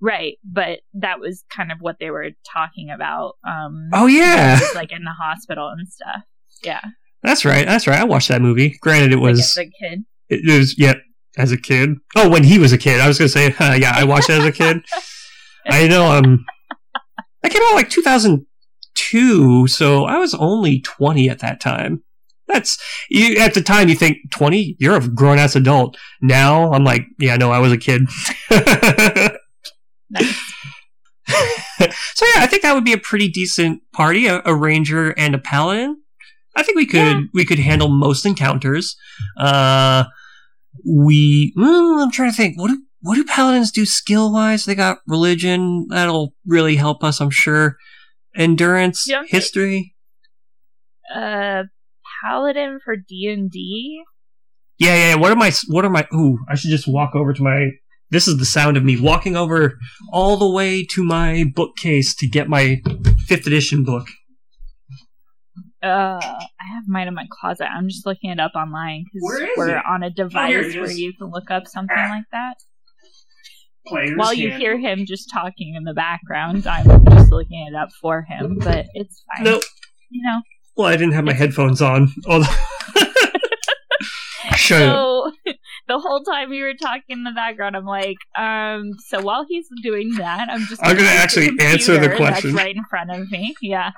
right. 0.00 0.34
But 0.44 0.80
that 0.94 1.20
was 1.20 1.44
kind 1.54 1.72
of 1.72 1.78
what 1.80 1.96
they 2.00 2.10
were 2.10 2.30
talking 2.54 2.88
about. 2.90 3.34
Um, 3.46 3.88
Oh 3.92 4.06
yeah, 4.06 4.58
like 4.74 4.92
in 4.92 5.04
the 5.04 5.10
hospital 5.10 5.68
and 5.76 5.88
stuff. 5.88 6.22
Yeah. 6.62 6.80
That's 7.22 7.44
right. 7.44 7.66
That's 7.66 7.86
right. 7.88 7.98
I 8.00 8.04
watched 8.04 8.28
that 8.28 8.40
movie. 8.42 8.78
Granted, 8.80 9.12
it 9.12 9.16
Like 9.16 9.22
was 9.32 9.40
as 9.40 9.58
a 9.58 9.64
kid. 9.64 10.04
it 10.28 10.58
was 10.58 10.78
yeah 10.78 10.94
as 11.38 11.52
a 11.52 11.56
kid. 11.56 11.96
Oh, 12.16 12.28
when 12.28 12.44
he 12.44 12.58
was 12.58 12.72
a 12.72 12.78
kid, 12.78 13.00
I 13.00 13.08
was 13.08 13.18
gonna 13.18 13.28
say 13.28 13.54
uh, 13.58 13.74
yeah. 13.80 13.92
I 13.94 14.04
watched 14.04 14.28
it 14.30 14.38
as 14.40 14.44
a 14.44 14.52
kid. 14.52 14.78
I 15.70 15.86
know. 15.88 16.10
Um, 16.10 16.44
that 17.42 17.52
came 17.52 17.62
out 17.62 17.74
like 17.74 17.88
2002, 17.90 19.66
so 19.68 20.04
I 20.04 20.18
was 20.18 20.34
only 20.34 20.80
20 20.80 21.28
at 21.30 21.38
that 21.40 21.60
time. 21.60 22.02
That's 22.48 22.78
you 23.10 23.36
at 23.36 23.52
the 23.54 23.60
time 23.60 23.88
you 23.90 23.94
think 23.94 24.16
20, 24.32 24.76
you're 24.78 24.96
a 24.96 25.06
grown 25.06 25.38
ass 25.38 25.54
adult. 25.54 25.96
Now 26.22 26.72
I'm 26.72 26.82
like, 26.84 27.02
yeah, 27.18 27.36
no, 27.36 27.50
I 27.52 27.58
was 27.58 27.72
a 27.72 27.76
kid. 27.78 28.08
Nice. 30.10 30.40
so 31.28 32.26
yeah, 32.26 32.42
I 32.42 32.46
think 32.48 32.62
that 32.62 32.74
would 32.74 32.84
be 32.86 32.94
a 32.94 32.98
pretty 32.98 33.28
decent 33.28 33.82
party, 33.92 34.26
a, 34.26 34.40
a 34.46 34.54
ranger 34.54 35.10
and 35.18 35.34
a 35.34 35.38
paladin. 35.38 36.00
I 36.56 36.62
think 36.62 36.76
we 36.76 36.86
could 36.86 36.96
Yeah. 36.98 37.20
we 37.34 37.44
could 37.44 37.58
handle 37.58 37.88
most 37.88 38.24
encounters. 38.24 38.96
Uh, 39.38 40.04
we 40.86 41.52
mm, 41.56 42.02
I'm 42.02 42.10
trying 42.10 42.30
to 42.30 42.36
think. 42.36 42.58
What 42.60 42.68
do 42.68 42.82
what 43.00 43.14
do 43.14 43.24
paladins 43.24 43.70
do 43.70 43.84
skill 43.86 44.32
wise? 44.32 44.64
They 44.64 44.74
got 44.74 44.98
religion 45.06 45.86
that'll 45.88 46.34
really 46.46 46.76
help 46.76 47.04
us, 47.04 47.20
I'm 47.20 47.30
sure. 47.30 47.76
Endurance, 48.36 49.06
Yeah. 49.08 49.22
history. 49.26 49.94
Uh, 51.14 51.64
paladin 52.22 52.80
for 52.84 52.96
D 52.96 53.28
and 53.32 53.50
D. 53.50 54.02
Yeah, 54.78 54.94
yeah. 54.94 55.08
yeah. 55.10 55.14
What 55.16 55.32
are 55.32 55.36
my 55.36 55.52
what 55.68 55.84
are 55.84 55.90
my? 55.90 56.06
Ooh, 56.14 56.38
I 56.48 56.54
should 56.54 56.70
just 56.70 56.88
walk 56.88 57.14
over 57.14 57.32
to 57.32 57.42
my. 57.42 57.70
This 58.10 58.26
is 58.26 58.38
the 58.38 58.46
sound 58.46 58.76
of 58.78 58.84
me 58.84 58.98
walking 58.98 59.36
over 59.36 59.78
all 60.12 60.36
the 60.38 60.48
way 60.50 60.82
to 60.92 61.04
my 61.04 61.44
bookcase 61.54 62.14
to 62.16 62.26
get 62.28 62.48
my 62.48 62.80
fifth 63.26 63.46
edition 63.46 63.84
book. 63.84 64.06
Uh, 65.82 66.18
I 66.20 66.64
have 66.74 66.88
mine 66.88 67.06
in 67.06 67.14
my 67.14 67.26
closet. 67.30 67.66
I'm 67.66 67.88
just 67.88 68.04
looking 68.04 68.30
it 68.30 68.40
up 68.40 68.52
online 68.56 69.04
because 69.04 69.52
we're 69.56 69.76
it? 69.76 69.84
on 69.86 70.02
a 70.02 70.10
device 70.10 70.74
it 70.74 70.80
where 70.80 70.90
you 70.90 71.12
can 71.14 71.30
look 71.30 71.50
up 71.50 71.66
something 71.68 71.96
like 71.96 72.24
that. 72.32 72.56
Players 73.86 74.16
While 74.16 74.34
you 74.34 74.50
hear 74.50 74.76
him 74.76 75.06
just 75.06 75.30
talking 75.32 75.74
in 75.74 75.84
the 75.84 75.94
background, 75.94 76.66
I'm 76.66 77.04
just 77.06 77.30
looking 77.30 77.66
it 77.70 77.76
up 77.76 77.90
for 78.00 78.22
him. 78.22 78.58
But 78.58 78.86
it's 78.94 79.22
fine. 79.36 79.44
Nope. 79.44 79.62
You 80.10 80.22
know. 80.24 80.40
Well, 80.76 80.88
I 80.88 80.96
didn't 80.96 81.12
have 81.12 81.24
my 81.24 81.32
headphones 81.32 81.80
on. 81.80 82.08
Although- 82.26 82.46
Shut 84.56 84.82
up. 84.82 84.94
So 84.94 85.32
the 85.88 85.98
whole 85.98 86.22
time 86.24 86.52
you 86.52 86.64
were 86.64 86.74
talking 86.74 87.02
in 87.18 87.24
the 87.24 87.32
background, 87.32 87.76
I'm 87.76 87.86
like, 87.86 88.16
um. 88.36 88.92
So 89.06 89.20
while 89.20 89.46
he's 89.48 89.68
doing 89.82 90.14
that, 90.16 90.48
I'm 90.50 90.66
just. 90.66 90.82
I'm 90.82 90.96
gonna 90.96 91.08
use 91.08 91.10
the 91.10 91.22
actually 91.22 91.60
answer 91.60 91.98
the 91.98 92.16
question. 92.16 92.54
Right 92.54 92.74
in 92.74 92.84
front 92.90 93.10
of 93.10 93.30
me. 93.30 93.54
Yeah. 93.62 93.92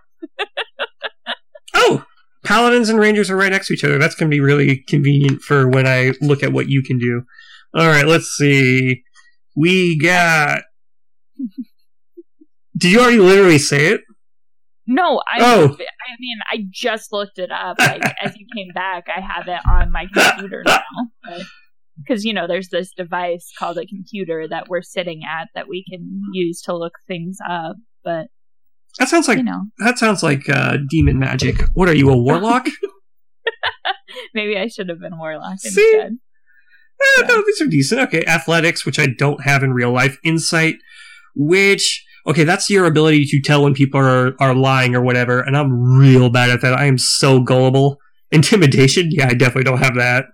Paladins 2.51 2.89
and 2.89 2.99
rangers 2.99 3.31
are 3.31 3.37
right 3.37 3.53
next 3.53 3.69
to 3.69 3.75
each 3.75 3.85
other. 3.85 3.97
That's 3.97 4.17
going 4.17 4.29
to 4.29 4.35
be 4.35 4.41
really 4.41 4.79
convenient 4.89 5.41
for 5.41 5.69
when 5.69 5.87
I 5.87 6.15
look 6.21 6.43
at 6.43 6.53
what 6.53 6.69
you 6.69 6.83
can 6.83 6.99
do. 6.99 7.23
All 7.75 7.87
right, 7.87 8.05
let's 8.05 8.27
see. 8.27 9.05
We 9.55 9.97
got. 9.97 10.63
Did 12.77 12.91
you 12.91 12.99
already 12.99 13.19
literally 13.19 13.59
say 13.59 13.93
it? 13.93 14.01
No, 14.89 15.23
I. 15.33 15.39
Oh. 15.39 15.65
I 15.67 16.17
mean, 16.19 16.39
I 16.51 16.65
just 16.73 17.13
looked 17.13 17.39
it 17.39 17.53
up. 17.53 17.79
Like 17.79 18.03
as 18.21 18.37
you 18.37 18.47
came 18.53 18.73
back, 18.75 19.05
I 19.07 19.21
have 19.21 19.47
it 19.47 19.61
on 19.71 19.93
my 19.93 20.07
computer 20.13 20.65
now. 20.67 21.39
Because 21.99 22.25
you 22.25 22.35
know, 22.35 22.49
there's 22.49 22.71
this 22.71 22.93
device 22.93 23.53
called 23.57 23.79
a 23.79 23.87
computer 23.87 24.49
that 24.49 24.69
we're 24.69 24.83
sitting 24.83 25.21
at 25.25 25.47
that 25.55 25.69
we 25.69 25.85
can 25.89 26.23
use 26.33 26.63
to 26.63 26.77
look 26.77 26.95
things 27.07 27.39
up. 27.49 27.77
But 28.03 28.27
That 28.99 29.09
sounds 29.09 29.29
like 29.29 29.39
you 29.39 29.45
know, 29.45 29.67
that 29.79 29.99
sounds 29.99 30.23
like 30.23 30.49
uh, 30.49 30.79
demon 30.89 31.19
magic. 31.19 31.63
What 31.75 31.89
are 31.89 31.95
you, 31.95 32.11
a 32.11 32.17
warlock? 32.17 32.67
maybe 34.35 34.57
I 34.57 34.67
should 34.67 34.89
have 34.89 35.01
been 35.01 35.19
warlock 35.19 35.59
See? 35.61 35.69
instead. 35.69 36.19
Eh, 37.19 37.27
no, 37.27 37.43
these 37.47 37.63
are 37.63 37.67
decent. 37.67 38.01
Okay, 38.03 38.25
athletics, 38.27 38.85
which 38.85 38.99
I 38.99 39.07
don't 39.07 39.43
have 39.43 39.63
in 39.63 39.73
real 39.73 39.91
life. 39.91 40.19
Insight, 40.23 40.77
which 41.35 42.05
okay, 42.27 42.45
that's 42.45 42.69
your 42.69 42.85
ability 42.85 43.25
to 43.27 43.41
tell 43.41 43.63
when 43.63 43.75
people 43.75 44.01
are 44.01 44.35
are 44.39 44.55
lying 44.55 44.95
or 44.95 45.01
whatever. 45.01 45.41
And 45.41 45.57
I'm 45.57 45.99
real 45.99 46.29
bad 46.29 46.51
at 46.51 46.61
that. 46.61 46.75
I 46.75 46.85
am 46.87 46.99
so 46.99 47.41
gullible. 47.41 47.99
Intimidation, 48.33 49.09
yeah, 49.11 49.29
I 49.29 49.35
definitely 49.35 49.65
don't 49.65 49.79
have 49.79 49.95
that. 49.97 50.27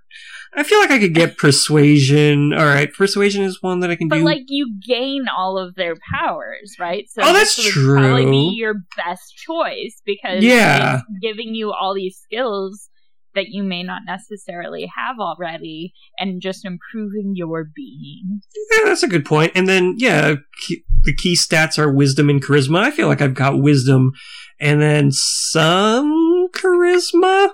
I 0.58 0.62
feel 0.62 0.78
like 0.80 0.90
I 0.90 0.98
could 0.98 1.14
get 1.14 1.36
persuasion. 1.36 2.52
All 2.54 2.64
right, 2.64 2.90
persuasion 2.92 3.44
is 3.44 3.62
one 3.62 3.80
that 3.80 3.90
I 3.90 3.96
can 3.96 4.08
But 4.08 4.16
do. 4.18 4.24
like 4.24 4.44
you 4.48 4.74
gain 4.86 5.26
all 5.36 5.58
of 5.58 5.74
their 5.74 5.94
powers, 6.14 6.74
right? 6.80 7.04
So 7.10 7.22
Oh, 7.22 7.32
that's 7.34 7.56
this 7.56 7.76
would 7.76 7.98
probably 7.98 8.24
be 8.24 8.54
your 8.56 8.74
best 8.96 9.36
choice 9.36 10.00
because 10.06 10.42
Yeah. 10.42 10.96
it's 10.96 11.04
giving 11.20 11.54
you 11.54 11.72
all 11.72 11.94
these 11.94 12.16
skills 12.16 12.88
that 13.34 13.48
you 13.48 13.62
may 13.62 13.82
not 13.82 14.00
necessarily 14.06 14.90
have 14.96 15.16
already, 15.20 15.92
and 16.18 16.40
just 16.40 16.64
improving 16.64 17.32
your 17.34 17.66
being. 17.76 18.40
yeah, 18.72 18.84
that's 18.86 19.02
a 19.02 19.08
good 19.08 19.26
point. 19.26 19.52
And 19.54 19.68
then 19.68 19.94
yeah, 19.98 20.36
key, 20.66 20.84
the 21.02 21.14
key 21.14 21.34
stats 21.34 21.78
are 21.78 21.92
wisdom 21.92 22.30
and 22.30 22.42
charisma. 22.42 22.78
I 22.78 22.90
feel 22.90 23.08
like 23.08 23.20
I've 23.20 23.34
got 23.34 23.60
wisdom, 23.60 24.12
and 24.58 24.80
then 24.80 25.12
some 25.12 26.48
charisma. 26.54 27.50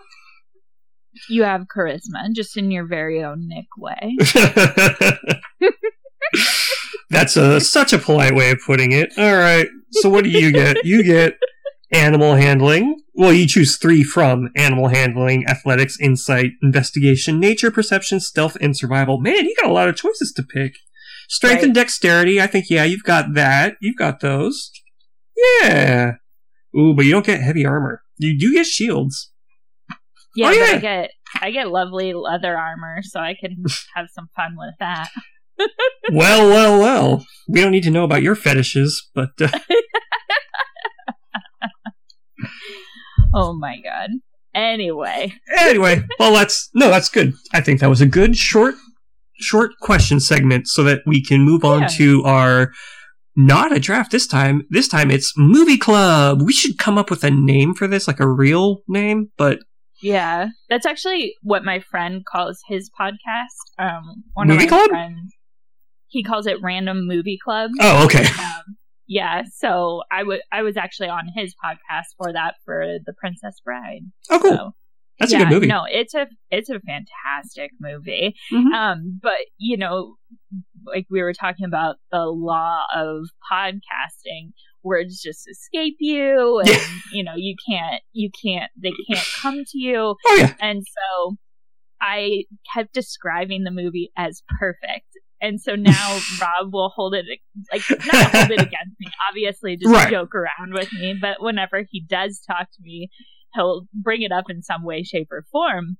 You 1.28 1.44
have 1.44 1.66
charisma, 1.74 2.32
just 2.35 2.56
in 2.56 2.70
your 2.70 2.87
very 2.87 3.22
own 3.22 3.48
Nick 3.48 3.66
way. 3.78 4.16
That's 7.11 7.37
a 7.37 7.61
such 7.61 7.92
a 7.92 7.98
polite 7.98 8.35
way 8.35 8.50
of 8.50 8.58
putting 8.66 8.92
it. 8.92 9.12
All 9.18 9.35
right. 9.35 9.66
So 9.90 10.08
what 10.08 10.24
do 10.24 10.30
you 10.30 10.50
get? 10.50 10.85
You 10.85 11.02
get 11.04 11.35
animal 11.92 12.35
handling. 12.37 13.00
Well, 13.14 13.32
you 13.32 13.46
choose 13.46 13.76
three 13.76 14.02
from 14.02 14.48
animal 14.56 14.88
handling, 14.88 15.46
athletics, 15.46 15.98
insight, 16.00 16.52
investigation, 16.62 17.38
nature, 17.38 17.70
perception, 17.70 18.20
stealth, 18.20 18.56
and 18.62 18.74
survival. 18.76 19.20
Man, 19.20 19.44
you 19.44 19.54
got 19.61 19.70
a 19.70 19.74
lot 19.74 19.88
of 19.90 19.96
choices 19.96 20.32
to 20.37 20.42
pick. 20.42 20.72
Strength 21.28 21.56
Right. 21.56 21.64
and 21.64 21.74
dexterity. 21.74 22.40
I 22.40 22.46
think 22.46 22.66
yeah, 22.70 22.85
you've 22.85 23.02
got 23.04 23.35
that. 23.35 23.74
You've 23.80 23.96
got 23.96 24.20
those. 24.20 24.70
Yeah. 25.62 26.12
Ooh, 26.76 26.94
but 26.94 27.04
you 27.04 27.12
don't 27.12 27.26
get 27.26 27.40
heavy 27.42 27.66
armor. 27.66 28.02
You 28.16 28.38
do 28.38 28.52
get 28.54 28.66
shields. 28.66 29.30
Yeah, 30.34 30.48
Oh, 30.48 30.50
yeah. 30.52 30.64
I 30.72 30.78
get 30.78 31.10
I 31.40 31.50
get 31.50 31.68
lovely 31.70 32.12
leather 32.14 32.56
armor, 32.56 32.98
so 33.02 33.20
I 33.20 33.34
can 33.38 33.62
have 33.94 34.06
some 34.14 34.28
fun 34.34 34.54
with 34.56 34.74
that. 34.80 35.08
well, 36.12 36.48
well, 36.48 36.78
well. 36.80 37.26
We 37.48 37.60
don't 37.60 37.72
need 37.72 37.82
to 37.84 37.90
know 37.90 38.04
about 38.04 38.22
your 38.22 38.34
fetishes, 38.34 39.08
but 39.14 39.30
uh, 39.40 39.48
Oh 43.34 43.54
my 43.54 43.78
god. 43.82 44.10
Anyway, 44.54 45.32
anyway, 45.56 46.02
well, 46.18 46.34
that's 46.34 46.68
no, 46.74 46.90
that's 46.90 47.08
good. 47.08 47.32
I 47.54 47.62
think 47.62 47.80
that 47.80 47.88
was 47.88 48.02
a 48.02 48.06
good 48.06 48.36
short, 48.36 48.74
short 49.40 49.70
question 49.80 50.20
segment, 50.20 50.68
so 50.68 50.82
that 50.82 51.00
we 51.06 51.24
can 51.24 51.40
move 51.40 51.64
on 51.64 51.82
Yeah. 51.82 51.86
to 51.88 52.22
our 52.24 52.72
not 53.34 53.72
a 53.74 53.80
draft 53.80 54.10
this 54.10 54.26
time. 54.26 54.66
This 54.68 54.88
time 54.88 55.10
it's 55.10 55.32
movie 55.38 55.78
club. 55.78 56.42
We 56.42 56.52
should 56.52 56.76
come 56.76 56.98
up 56.98 57.08
with 57.08 57.24
a 57.24 57.30
name 57.30 57.72
for 57.74 57.86
this, 57.86 58.06
like 58.06 58.20
a 58.20 58.28
real 58.28 58.82
name, 58.86 59.30
but 59.38 59.60
yeah, 60.02 60.48
that's 60.68 60.86
actually 60.86 61.36
what 61.42 61.64
my 61.64 61.80
friend 61.80 62.24
calls 62.24 62.60
his 62.68 62.90
podcast. 62.98 63.56
Um, 63.78 64.24
one 64.34 64.48
Movie 64.48 64.64
of 64.66 64.70
my 64.70 64.76
club? 64.78 64.90
friends, 64.90 65.32
he 66.08 66.22
calls 66.22 66.46
it 66.46 66.60
Random 66.62 67.06
Movie 67.06 67.38
Club. 67.42 67.70
oh, 67.80 68.04
okay, 68.04 68.24
Um, 68.26 68.76
yeah, 69.06 69.42
so 69.54 70.02
I 70.10 70.22
would 70.22 70.40
I 70.52 70.62
was 70.62 70.76
actually 70.76 71.08
on 71.08 71.26
his 71.34 71.54
podcast 71.64 72.06
for 72.18 72.32
that 72.32 72.54
for 72.64 72.98
The 73.04 73.12
Princess 73.14 73.56
Bride. 73.64 74.02
oh, 74.30 74.38
cool. 74.38 74.50
So, 74.56 74.72
That's 75.20 75.32
yeah, 75.32 75.38
a 75.38 75.44
good 75.44 75.50
movie. 75.54 75.66
No, 75.66 75.84
it's 75.88 76.14
a 76.14 76.26
it's 76.50 76.68
a 76.70 76.80
fantastic 76.80 77.70
movie. 77.80 78.34
Mhm. 78.50 78.72
Um, 78.74 79.20
but 79.22 79.36
you 79.58 79.76
know, 79.76 80.16
like 80.86 81.06
we 81.10 81.22
were 81.22 81.32
talking 81.34 81.64
about 81.66 81.96
the 82.10 82.24
law 82.24 82.82
of 82.94 83.26
podcasting, 83.50 84.52
words 84.84 85.20
just 85.20 85.48
escape 85.48 85.96
you, 86.00 86.60
and 86.64 86.80
you 87.12 87.22
know 87.24 87.34
you 87.36 87.54
can't 87.68 88.02
you 88.12 88.30
can't 88.44 88.70
they 88.80 88.92
can't 89.08 89.26
come 89.40 89.64
to 89.64 89.78
you, 89.78 90.14
Oh 90.26 90.36
yeah, 90.38 90.54
and 90.60 90.82
so 90.84 91.36
I 92.00 92.44
kept 92.74 92.92
describing 92.92 93.62
the 93.64 93.70
movie 93.70 94.10
as 94.16 94.42
perfect. 94.58 95.06
And 95.40 95.60
so 95.60 95.74
now 95.74 96.20
Rob 96.40 96.72
will 96.72 96.88
hold 96.94 97.14
it 97.14 97.24
like 97.72 97.82
not 97.90 98.30
hold 98.34 98.50
it 98.50 98.60
against 98.60 98.96
me, 99.00 99.06
obviously 99.28 99.76
just 99.76 99.92
Right. 99.92 100.10
joke 100.10 100.34
around 100.34 100.72
with 100.72 100.92
me, 100.92 101.14
but 101.20 101.38
whenever 101.42 101.84
he 101.90 102.00
does 102.08 102.40
talk 102.46 102.68
to 102.70 102.78
me, 102.80 103.08
he'll 103.54 103.86
bring 103.92 104.22
it 104.22 104.30
up 104.32 104.44
in 104.50 104.62
some 104.62 104.84
way, 104.84 105.02
shape, 105.02 105.28
or 105.32 105.44
form. 105.50 105.96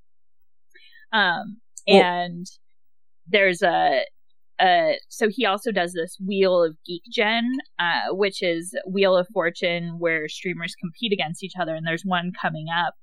Um 1.12 1.60
Well- 1.88 2.02
and 2.02 2.46
there's 3.26 3.62
a 3.62 4.02
uh, 4.58 4.92
so 5.08 5.28
he 5.28 5.44
also 5.46 5.72
does 5.72 5.92
this 5.92 6.16
Wheel 6.24 6.62
of 6.62 6.76
Geek 6.86 7.02
Gen, 7.10 7.50
uh, 7.78 8.14
which 8.14 8.42
is 8.42 8.74
Wheel 8.86 9.16
of 9.16 9.26
Fortune, 9.32 9.96
where 9.98 10.28
streamers 10.28 10.74
compete 10.74 11.12
against 11.12 11.42
each 11.42 11.54
other, 11.60 11.74
and 11.74 11.86
there's 11.86 12.04
one 12.04 12.32
coming 12.40 12.66
up 12.74 12.94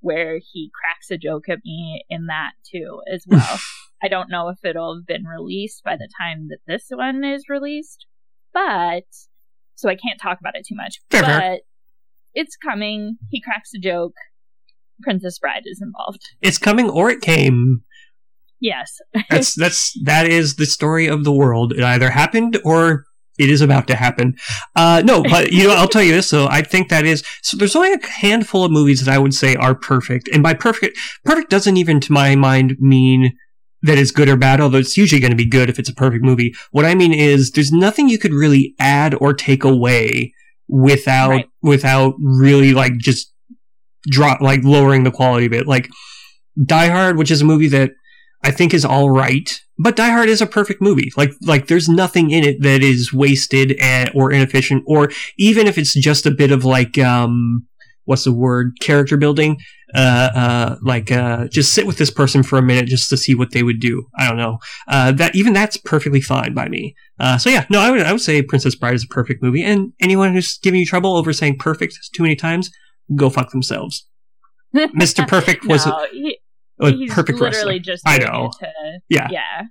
where 0.00 0.38
he 0.52 0.70
cracks 0.74 1.10
a 1.10 1.18
joke 1.18 1.48
at 1.48 1.58
me 1.64 2.04
in 2.08 2.26
that 2.26 2.52
too 2.70 3.00
as 3.12 3.24
well. 3.28 3.58
I 4.02 4.08
don't 4.08 4.30
know 4.30 4.48
if 4.48 4.64
it'll 4.64 4.96
have 4.96 5.06
been 5.06 5.24
released 5.24 5.82
by 5.82 5.96
the 5.96 6.08
time 6.20 6.48
that 6.48 6.58
this 6.66 6.86
one 6.90 7.24
is 7.24 7.44
released, 7.48 8.06
but 8.52 9.04
so 9.74 9.88
I 9.88 9.96
can't 9.96 10.20
talk 10.20 10.38
about 10.40 10.56
it 10.56 10.66
too 10.66 10.76
much. 10.76 11.00
Fair, 11.10 11.22
but 11.22 11.28
fair. 11.28 11.58
it's 12.34 12.56
coming. 12.56 13.16
He 13.30 13.40
cracks 13.40 13.70
a 13.74 13.78
joke. 13.78 14.14
Princess 15.02 15.38
Bride 15.38 15.62
is 15.64 15.80
involved. 15.80 16.22
It's 16.42 16.58
coming 16.58 16.90
or 16.90 17.10
it 17.10 17.20
came. 17.20 17.82
Yes. 18.60 18.98
That's 19.30 19.54
that's 19.54 19.92
that 20.04 20.26
is 20.28 20.56
the 20.56 20.66
story 20.66 21.06
of 21.06 21.24
the 21.24 21.32
world. 21.32 21.72
It 21.72 21.82
either 21.84 22.10
happened 22.10 22.58
or 22.64 23.04
it 23.38 23.50
is 23.50 23.60
about 23.60 23.86
to 23.86 23.94
happen. 23.94 24.34
Uh, 24.74 25.00
no, 25.04 25.22
but 25.22 25.52
you 25.52 25.68
know, 25.68 25.74
I'll 25.74 25.86
tell 25.88 26.02
you 26.02 26.12
this 26.12 26.30
though. 26.30 26.48
I 26.48 26.62
think 26.62 26.88
that 26.88 27.06
is 27.06 27.24
so. 27.42 27.56
There's 27.56 27.76
only 27.76 27.92
a 27.92 28.04
handful 28.06 28.64
of 28.64 28.72
movies 28.72 29.04
that 29.04 29.14
I 29.14 29.18
would 29.18 29.32
say 29.34 29.54
are 29.54 29.76
perfect, 29.76 30.28
and 30.32 30.42
by 30.42 30.54
perfect, 30.54 30.98
perfect 31.24 31.50
doesn't 31.50 31.76
even, 31.76 32.00
to 32.00 32.12
my 32.12 32.34
mind, 32.34 32.76
mean 32.80 33.32
that 33.82 33.96
it's 33.96 34.10
good 34.10 34.28
or 34.28 34.36
bad. 34.36 34.60
Although 34.60 34.78
it's 34.78 34.96
usually 34.96 35.20
going 35.20 35.30
to 35.30 35.36
be 35.36 35.48
good 35.48 35.70
if 35.70 35.78
it's 35.78 35.88
a 35.88 35.94
perfect 35.94 36.24
movie. 36.24 36.52
What 36.72 36.84
I 36.84 36.96
mean 36.96 37.12
is, 37.14 37.52
there's 37.52 37.70
nothing 37.70 38.08
you 38.08 38.18
could 38.18 38.32
really 38.34 38.74
add 38.80 39.14
or 39.20 39.32
take 39.34 39.62
away 39.62 40.34
without 40.66 41.30
Right. 41.30 41.48
without 41.62 42.14
really 42.20 42.74
like 42.74 42.98
just 42.98 43.32
drop 44.10 44.40
like 44.40 44.64
lowering 44.64 45.04
the 45.04 45.12
quality 45.12 45.46
a 45.46 45.50
bit. 45.50 45.68
Like 45.68 45.88
Die 46.66 46.88
Hard, 46.88 47.16
which 47.16 47.30
is 47.30 47.40
a 47.40 47.44
movie 47.44 47.68
that 47.68 47.92
I 48.44 48.50
think 48.50 48.72
is 48.72 48.84
all 48.84 49.10
right, 49.10 49.50
but 49.78 49.96
Die 49.96 50.10
Hard 50.10 50.28
is 50.28 50.40
a 50.40 50.46
perfect 50.46 50.80
movie. 50.80 51.10
Like 51.16 51.32
like 51.42 51.66
there's 51.66 51.88
nothing 51.88 52.30
in 52.30 52.44
it 52.44 52.62
that 52.62 52.82
is 52.82 53.12
wasted 53.12 53.76
and, 53.80 54.10
or 54.14 54.30
inefficient, 54.30 54.84
or 54.86 55.10
even 55.38 55.66
if 55.66 55.76
it's 55.76 55.94
just 55.94 56.26
a 56.26 56.30
bit 56.30 56.52
of 56.52 56.64
like 56.64 56.98
um 56.98 57.66
what's 58.08 58.24
the 58.24 58.32
word 58.32 58.72
character 58.80 59.18
building. 59.18 59.58
Uh, 59.94 60.30
uh, 60.34 60.76
like, 60.82 61.12
uh, 61.12 61.46
just 61.48 61.74
sit 61.74 61.86
with 61.86 61.98
this 61.98 62.10
person 62.10 62.42
for 62.42 62.58
a 62.58 62.62
minute 62.62 62.86
just 62.86 63.08
to 63.10 63.16
see 63.16 63.34
what 63.34 63.52
they 63.52 63.62
would 63.62 63.80
do. 63.80 64.06
I 64.16 64.26
don't 64.26 64.38
know. 64.38 64.58
Uh, 64.86 65.12
that, 65.12 65.36
even 65.36 65.52
that's 65.52 65.76
perfectly 65.76 66.20
fine 66.22 66.54
by 66.54 66.68
me. 66.68 66.94
Uh, 67.20 67.36
so 67.36 67.50
yeah, 67.50 67.66
no, 67.68 67.80
I 67.80 67.90
would, 67.90 68.00
I 68.02 68.12
would 68.12 68.22
say 68.22 68.42
Princess 68.42 68.74
Bride 68.74 68.94
is 68.94 69.04
a 69.04 69.08
perfect 69.08 69.42
movie. 69.42 69.62
And 69.62 69.92
anyone 70.00 70.32
who's 70.32 70.58
giving 70.58 70.80
you 70.80 70.86
trouble 70.86 71.16
over 71.16 71.34
saying 71.34 71.58
perfect 71.58 71.98
too 72.14 72.22
many 72.22 72.34
times, 72.34 72.70
go 73.14 73.28
fuck 73.28 73.50
themselves. 73.50 74.06
Mr. 74.74 75.26
Perfect 75.26 75.66
was 75.66 75.86
no, 75.86 76.06
he, 76.12 76.38
a, 76.80 76.90
he's 76.90 77.12
perfect 77.14 77.38
literally 77.40 77.76
wrestler. 77.78 77.92
just 77.94 78.02
I 78.06 78.18
know. 78.18 78.50
to 78.60 78.68
Yeah. 79.08 79.28
yeah 79.30 79.62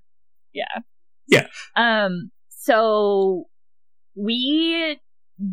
yeah 0.54 0.80
Yeah. 1.28 1.48
um 1.76 2.32
so 2.50 3.46
we 4.16 5.00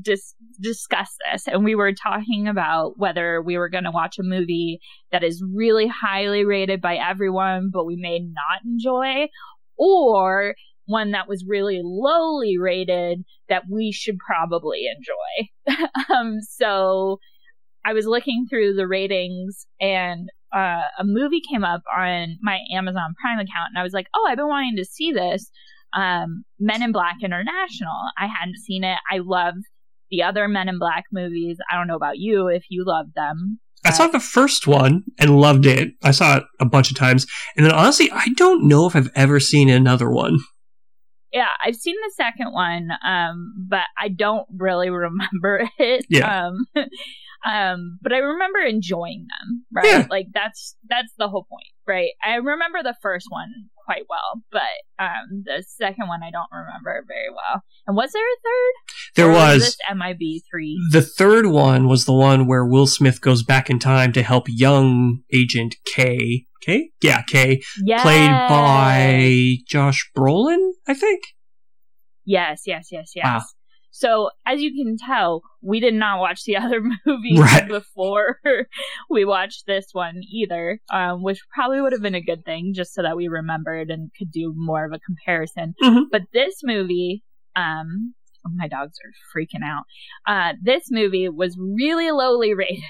dis- 0.02 0.34
discussed 0.60 1.16
this 1.30 1.46
and 1.46 1.64
we 1.64 1.74
were 1.74 1.92
talking 1.92 2.48
about 2.48 2.94
whether 2.98 3.42
we 3.42 3.58
were 3.58 3.68
going 3.68 3.84
to 3.84 3.90
watch 3.90 4.18
a 4.18 4.22
movie 4.22 4.80
that 5.12 5.22
is 5.22 5.44
really 5.54 5.86
highly 5.86 6.44
rated 6.44 6.80
by 6.80 6.96
everyone 6.96 7.70
but 7.72 7.84
we 7.84 7.96
may 7.96 8.18
not 8.18 8.60
enjoy 8.64 9.26
or 9.76 10.54
one 10.86 11.10
that 11.12 11.28
was 11.28 11.44
really 11.46 11.80
lowly 11.82 12.56
rated 12.58 13.22
that 13.48 13.64
we 13.70 13.92
should 13.92 14.16
probably 14.18 14.84
enjoy 14.86 15.84
um 16.14 16.36
so 16.40 17.18
i 17.84 17.92
was 17.92 18.06
looking 18.06 18.46
through 18.48 18.74
the 18.74 18.86
ratings 18.88 19.66
and 19.80 20.28
uh, 20.54 20.82
a 20.98 21.04
movie 21.04 21.40
came 21.50 21.64
up 21.64 21.82
on 21.96 22.38
my 22.42 22.60
Amazon 22.72 23.14
Prime 23.20 23.38
account, 23.38 23.70
and 23.74 23.78
I 23.78 23.82
was 23.82 23.92
like, 23.92 24.06
"Oh, 24.14 24.26
I've 24.28 24.36
been 24.36 24.48
wanting 24.48 24.76
to 24.76 24.84
see 24.84 25.12
this." 25.12 25.50
Um, 25.96 26.44
Men 26.58 26.82
in 26.82 26.92
Black 26.92 27.16
International. 27.22 27.94
I 28.18 28.26
hadn't 28.26 28.56
seen 28.56 28.84
it. 28.84 28.98
I 29.10 29.18
love 29.18 29.54
the 30.10 30.22
other 30.22 30.48
Men 30.48 30.68
in 30.68 30.78
Black 30.78 31.04
movies. 31.12 31.58
I 31.70 31.76
don't 31.76 31.86
know 31.86 31.96
about 31.96 32.18
you 32.18 32.48
if 32.48 32.64
you 32.68 32.84
love 32.86 33.06
them. 33.14 33.60
I 33.84 33.90
saw 33.90 34.06
the 34.06 34.20
first 34.20 34.66
one 34.66 35.04
and 35.18 35.38
loved 35.38 35.66
it. 35.66 35.92
I 36.02 36.10
saw 36.10 36.38
it 36.38 36.44
a 36.58 36.64
bunch 36.64 36.90
of 36.90 36.96
times. 36.96 37.26
And 37.56 37.66
then 37.66 37.72
honestly, 37.72 38.10
I 38.10 38.28
don't 38.34 38.66
know 38.66 38.86
if 38.86 38.96
I've 38.96 39.10
ever 39.14 39.38
seen 39.40 39.68
another 39.68 40.10
one. 40.10 40.38
Yeah, 41.32 41.48
I've 41.64 41.74
seen 41.74 41.96
the 41.96 42.12
second 42.14 42.52
one, 42.52 42.90
um, 43.04 43.52
but 43.68 43.82
I 43.98 44.08
don't 44.08 44.46
really 44.56 44.88
remember 44.90 45.68
it. 45.78 46.06
Yeah. 46.08 46.46
Um, 46.46 46.66
um, 47.44 47.98
but 48.02 48.12
I 48.12 48.18
remember 48.18 48.60
enjoying 48.60 49.26
them, 49.28 49.64
right? 49.72 49.84
Yeah. 49.86 50.06
Like 50.10 50.26
that's 50.32 50.76
that's 50.88 51.12
the 51.18 51.28
whole 51.28 51.46
point, 51.50 51.68
right? 51.86 52.10
I 52.24 52.36
remember 52.36 52.82
the 52.82 52.94
first 53.02 53.26
one 53.28 53.48
quite 53.84 54.04
well, 54.08 54.42
but 54.50 55.04
um, 55.04 55.42
the 55.44 55.62
second 55.66 56.08
one 56.08 56.22
I 56.22 56.30
don't 56.30 56.48
remember 56.50 57.04
very 57.06 57.28
well. 57.30 57.62
And 57.86 57.96
was 57.96 58.12
there 58.12 58.22
a 58.22 58.36
third? 58.42 58.72
There 59.16 59.30
Or 59.30 59.32
was. 59.34 59.60
this 59.60 59.76
MIB 59.94 60.40
three. 60.50 60.78
The 60.90 61.02
third 61.02 61.46
one 61.46 61.86
was 61.86 62.06
the 62.06 62.14
one 62.14 62.46
where 62.46 62.64
Will 62.64 62.86
Smith 62.86 63.20
goes 63.20 63.42
back 63.42 63.68
in 63.68 63.78
time 63.78 64.12
to 64.14 64.22
help 64.22 64.44
young 64.48 65.18
Agent 65.32 65.76
K. 65.84 66.46
K? 66.62 66.90
Yeah, 67.02 67.20
K. 67.22 67.60
Yeah, 67.84 68.00
Played 68.02 68.30
by 68.30 69.56
Josh 69.68 70.10
Brolin, 70.16 70.70
I 70.88 70.94
think. 70.94 71.20
Yes, 72.24 72.62
yes, 72.66 72.88
yes, 72.90 73.12
yes. 73.14 73.24
Wow. 73.24 73.42
So 73.96 74.30
as 74.44 74.60
you 74.60 74.72
can 74.74 74.96
tell, 74.96 75.42
we 75.62 75.78
did 75.78 75.94
not 75.94 76.18
watch 76.18 76.42
the 76.44 76.56
other 76.64 76.80
movies 77.06 77.38
Right. 77.38 77.68
before 77.68 78.40
we 79.08 79.24
watched 79.24 79.66
this 79.68 79.86
one 79.92 80.20
either, 80.32 80.80
um, 80.92 81.22
which 81.22 81.38
probably 81.54 81.80
would 81.80 81.92
have 81.92 82.02
been 82.02 82.16
a 82.16 82.20
good 82.20 82.44
thing 82.44 82.72
just 82.74 82.92
so 82.92 83.02
that 83.02 83.16
we 83.16 83.28
remembered 83.28 83.90
and 83.90 84.10
could 84.18 84.32
do 84.32 84.52
more 84.56 84.84
of 84.84 84.92
a 84.92 84.98
comparison. 84.98 85.74
Mhm. 85.80 86.06
But 86.10 86.22
this 86.32 86.56
movie, 86.64 87.22
um, 87.54 88.14
oh, 88.44 88.50
my 88.56 88.66
dogs 88.66 88.98
are 89.04 89.12
freaking 89.32 89.62
out. 89.64 89.84
Uh, 90.26 90.54
this 90.60 90.90
movie 90.90 91.28
was 91.28 91.56
really 91.56 92.10
lowly 92.10 92.52
rated 92.62 92.82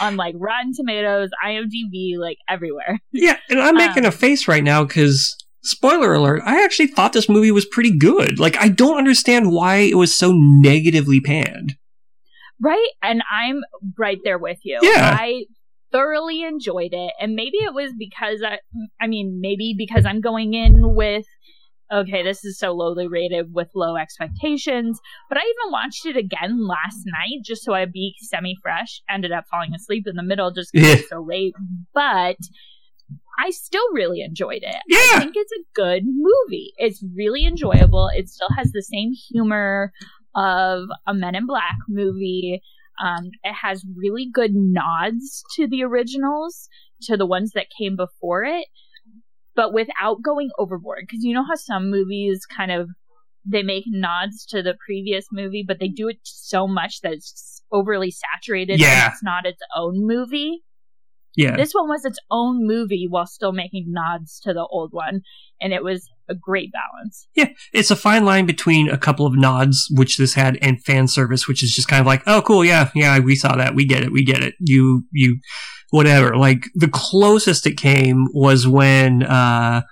on 0.00 0.16
like 0.16 0.34
Rotten 0.36 0.72
Tomatoes, 0.74 1.30
IMDb, 1.46 2.18
like 2.18 2.38
everywhere. 2.48 2.98
Yeah, 3.12 3.36
and 3.48 3.60
I'm 3.60 3.76
making 3.76 4.04
Um, 4.04 4.08
a 4.08 4.12
face 4.12 4.48
right 4.48 4.64
now 4.64 4.82
because, 4.82 5.36
spoiler 5.62 6.14
alert, 6.14 6.42
I 6.44 6.64
actually 6.64 6.88
thought 6.88 7.12
this 7.12 7.28
movie 7.28 7.50
was 7.50 7.66
pretty 7.66 7.96
good. 7.96 8.38
Like, 8.38 8.56
I 8.56 8.68
don't 8.68 8.98
understand 8.98 9.52
why 9.52 9.76
it 9.78 9.96
was 9.96 10.14
so 10.14 10.32
negatively 10.34 11.20
panned. 11.20 11.74
Right? 12.60 12.88
And 13.02 13.22
I'm 13.32 13.60
right 13.96 14.18
there 14.24 14.38
with 14.38 14.58
you. 14.64 14.78
Yeah. 14.82 15.16
I 15.18 15.44
thoroughly 15.92 16.42
enjoyed 16.42 16.92
it. 16.92 17.12
And 17.20 17.34
maybe 17.34 17.58
it 17.58 17.72
was 17.72 17.92
because 17.96 18.42
I, 18.44 18.58
I 19.00 19.06
mean, 19.06 19.38
maybe 19.40 19.74
because 19.78 20.04
I'm 20.04 20.20
going 20.20 20.54
in 20.54 20.94
with, 20.94 21.24
okay, 21.92 22.22
this 22.22 22.44
is 22.44 22.58
so 22.58 22.72
lowly 22.72 23.06
rated 23.06 23.54
with 23.54 23.68
low 23.74 23.96
expectations. 23.96 24.98
But 25.28 25.38
I 25.38 25.42
even 25.42 25.72
watched 25.72 26.04
it 26.04 26.16
again 26.16 26.66
last 26.66 27.04
night 27.06 27.44
just 27.44 27.62
so 27.64 27.74
I'd 27.74 27.92
be 27.92 28.14
semi 28.28 28.54
fresh. 28.62 29.00
Ended 29.08 29.32
up 29.32 29.44
falling 29.50 29.72
asleep 29.74 30.04
in 30.06 30.16
the 30.16 30.22
middle 30.22 30.50
just 30.50 30.72
because 30.72 30.88
Yeah. 30.88 30.94
it's 30.96 31.08
so 31.08 31.22
late. 31.26 31.54
But 31.94 32.36
I 33.38 33.50
still 33.50 33.92
really 33.92 34.20
enjoyed 34.20 34.62
it. 34.62 34.76
Yeah. 34.88 34.98
I 35.14 35.18
think 35.20 35.34
it's 35.36 35.52
a 35.52 35.64
good 35.74 36.02
movie. 36.04 36.72
It's 36.76 37.04
really 37.14 37.46
enjoyable. 37.46 38.10
It 38.14 38.28
still 38.28 38.48
has 38.56 38.72
the 38.72 38.82
same 38.82 39.12
humor 39.30 39.92
of 40.34 40.88
a 41.06 41.14
Men 41.14 41.34
in 41.34 41.46
Black 41.46 41.76
movie. 41.88 42.60
Um, 43.02 43.30
it 43.44 43.54
has 43.54 43.84
really 43.96 44.28
good 44.32 44.50
nods 44.54 45.44
to 45.54 45.68
the 45.68 45.84
originals, 45.84 46.68
to 47.02 47.16
the 47.16 47.26
ones 47.26 47.52
that 47.52 47.66
came 47.78 47.94
before 47.94 48.42
it, 48.42 48.66
but 49.54 49.72
without 49.72 50.22
going 50.22 50.50
overboard. 50.58 51.04
Because 51.06 51.22
you 51.22 51.32
know 51.32 51.44
how 51.44 51.54
some 51.54 51.90
movies 51.90 52.44
kind 52.44 52.72
of 52.72 52.88
they 53.44 53.62
make 53.62 53.84
nods 53.86 54.44
to 54.46 54.62
the 54.62 54.74
previous 54.84 55.26
movie, 55.32 55.64
but 55.66 55.78
they 55.78 55.88
do 55.88 56.08
it 56.08 56.18
so 56.22 56.66
much 56.66 57.00
that 57.02 57.12
it's 57.12 57.62
overly 57.72 58.10
saturated. 58.10 58.80
Yeah. 58.80 59.04
and 59.04 59.12
it's 59.12 59.22
not 59.22 59.46
its 59.46 59.60
own 59.76 60.06
movie. 60.06 60.64
Yeah. 61.36 61.56
This 61.56 61.72
one 61.72 61.88
was 61.88 62.04
its 62.04 62.18
own 62.30 62.66
movie 62.66 63.06
while 63.08 63.26
still 63.26 63.52
making 63.52 63.86
nods 63.88 64.40
to 64.40 64.52
the 64.52 64.66
old 64.70 64.92
one, 64.92 65.22
and 65.60 65.72
it 65.72 65.84
was 65.84 66.08
a 66.28 66.34
great 66.34 66.70
balance. 66.72 67.28
Yeah, 67.34 67.50
it's 67.72 67.90
a 67.90 67.96
fine 67.96 68.24
line 68.24 68.46
between 68.46 68.88
a 68.90 68.98
couple 68.98 69.26
of 69.26 69.36
nods, 69.36 69.88
which 69.94 70.16
this 70.16 70.34
had, 70.34 70.58
and 70.60 70.82
fan 70.84 71.08
service, 71.08 71.46
which 71.46 71.62
is 71.62 71.72
just 71.72 71.88
kind 71.88 72.00
of 72.00 72.06
like, 72.06 72.22
oh, 72.26 72.42
cool, 72.42 72.64
yeah, 72.64 72.90
yeah, 72.94 73.18
we 73.18 73.34
saw 73.34 73.56
that, 73.56 73.74
we 73.74 73.84
get 73.84 74.02
it, 74.02 74.12
we 74.12 74.24
get 74.24 74.42
it, 74.42 74.54
you, 74.58 75.04
you, 75.12 75.38
whatever. 75.90 76.36
Like 76.36 76.64
the 76.74 76.88
closest 76.88 77.66
it 77.66 77.76
came 77.76 78.26
was 78.32 78.66
when 78.66 79.22
uh, 79.22 79.82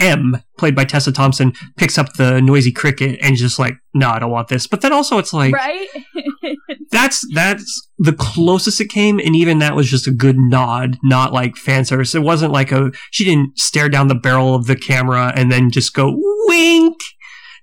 M, 0.00 0.42
played 0.58 0.74
by 0.74 0.84
Tessa 0.84 1.12
Thompson, 1.12 1.52
picks 1.76 1.98
up 1.98 2.14
the 2.14 2.40
noisy 2.40 2.72
cricket 2.72 3.18
and 3.22 3.36
just 3.36 3.58
like, 3.58 3.74
no, 3.94 4.10
I 4.10 4.18
don't 4.18 4.30
want 4.30 4.48
this. 4.48 4.66
But 4.66 4.80
then 4.80 4.92
also, 4.92 5.18
it's 5.18 5.32
like 5.32 5.54
right? 5.54 5.88
that's 6.90 7.26
that's 7.34 7.88
the 7.98 8.12
closest 8.12 8.80
it 8.80 8.88
came, 8.88 9.18
and 9.18 9.34
even 9.34 9.58
that 9.58 9.76
was 9.76 9.90
just 9.90 10.06
a 10.06 10.12
good 10.12 10.36
nod, 10.38 10.98
not 11.02 11.32
like 11.32 11.56
fan 11.56 11.84
service. 11.84 12.14
It 12.14 12.22
wasn't 12.22 12.52
like 12.52 12.72
a 12.72 12.92
she 13.10 13.24
didn't 13.24 13.58
stare 13.58 13.88
down 13.88 14.08
the 14.08 14.14
barrel 14.14 14.54
of 14.54 14.66
the 14.66 14.76
camera 14.76 15.32
and 15.34 15.50
then 15.50 15.70
just 15.70 15.94
go 15.94 16.16
wink. 16.46 16.96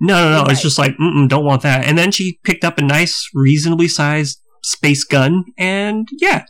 No, 0.02 0.16
no, 0.16 0.44
no. 0.44 0.50
It's 0.50 0.62
just 0.62 0.78
like, 0.78 0.98
don't 0.98 1.46
want 1.46 1.62
that. 1.62 1.86
And 1.86 1.98
then 1.98 2.12
she 2.12 2.40
picked 2.44 2.66
up 2.66 2.78
a 2.78 2.82
nice, 2.82 3.30
reasonably 3.34 3.88
sized 3.88 4.42
space 4.64 5.04
gun, 5.04 5.46
and 5.58 6.08
yeah, 6.20 6.46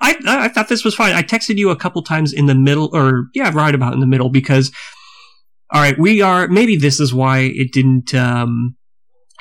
I 0.00 0.16
I 0.26 0.48
thought 0.48 0.68
this 0.68 0.84
was 0.84 0.94
fine. 0.94 1.14
I 1.14 1.22
texted 1.22 1.56
you 1.56 1.70
a 1.70 1.76
couple 1.76 2.02
times 2.02 2.32
in 2.32 2.46
the 2.46 2.54
middle, 2.54 2.90
or 2.92 3.26
yeah, 3.34 3.50
right 3.54 3.74
about 3.74 3.92
in 3.92 4.00
the 4.00 4.06
middle, 4.06 4.30
because 4.30 4.72
all 5.72 5.80
right, 5.80 5.98
we 5.98 6.20
are 6.20 6.48
maybe 6.48 6.76
this 6.76 6.98
is 7.00 7.14
why 7.14 7.40
it 7.40 7.72
didn't 7.72 8.14
um 8.14 8.76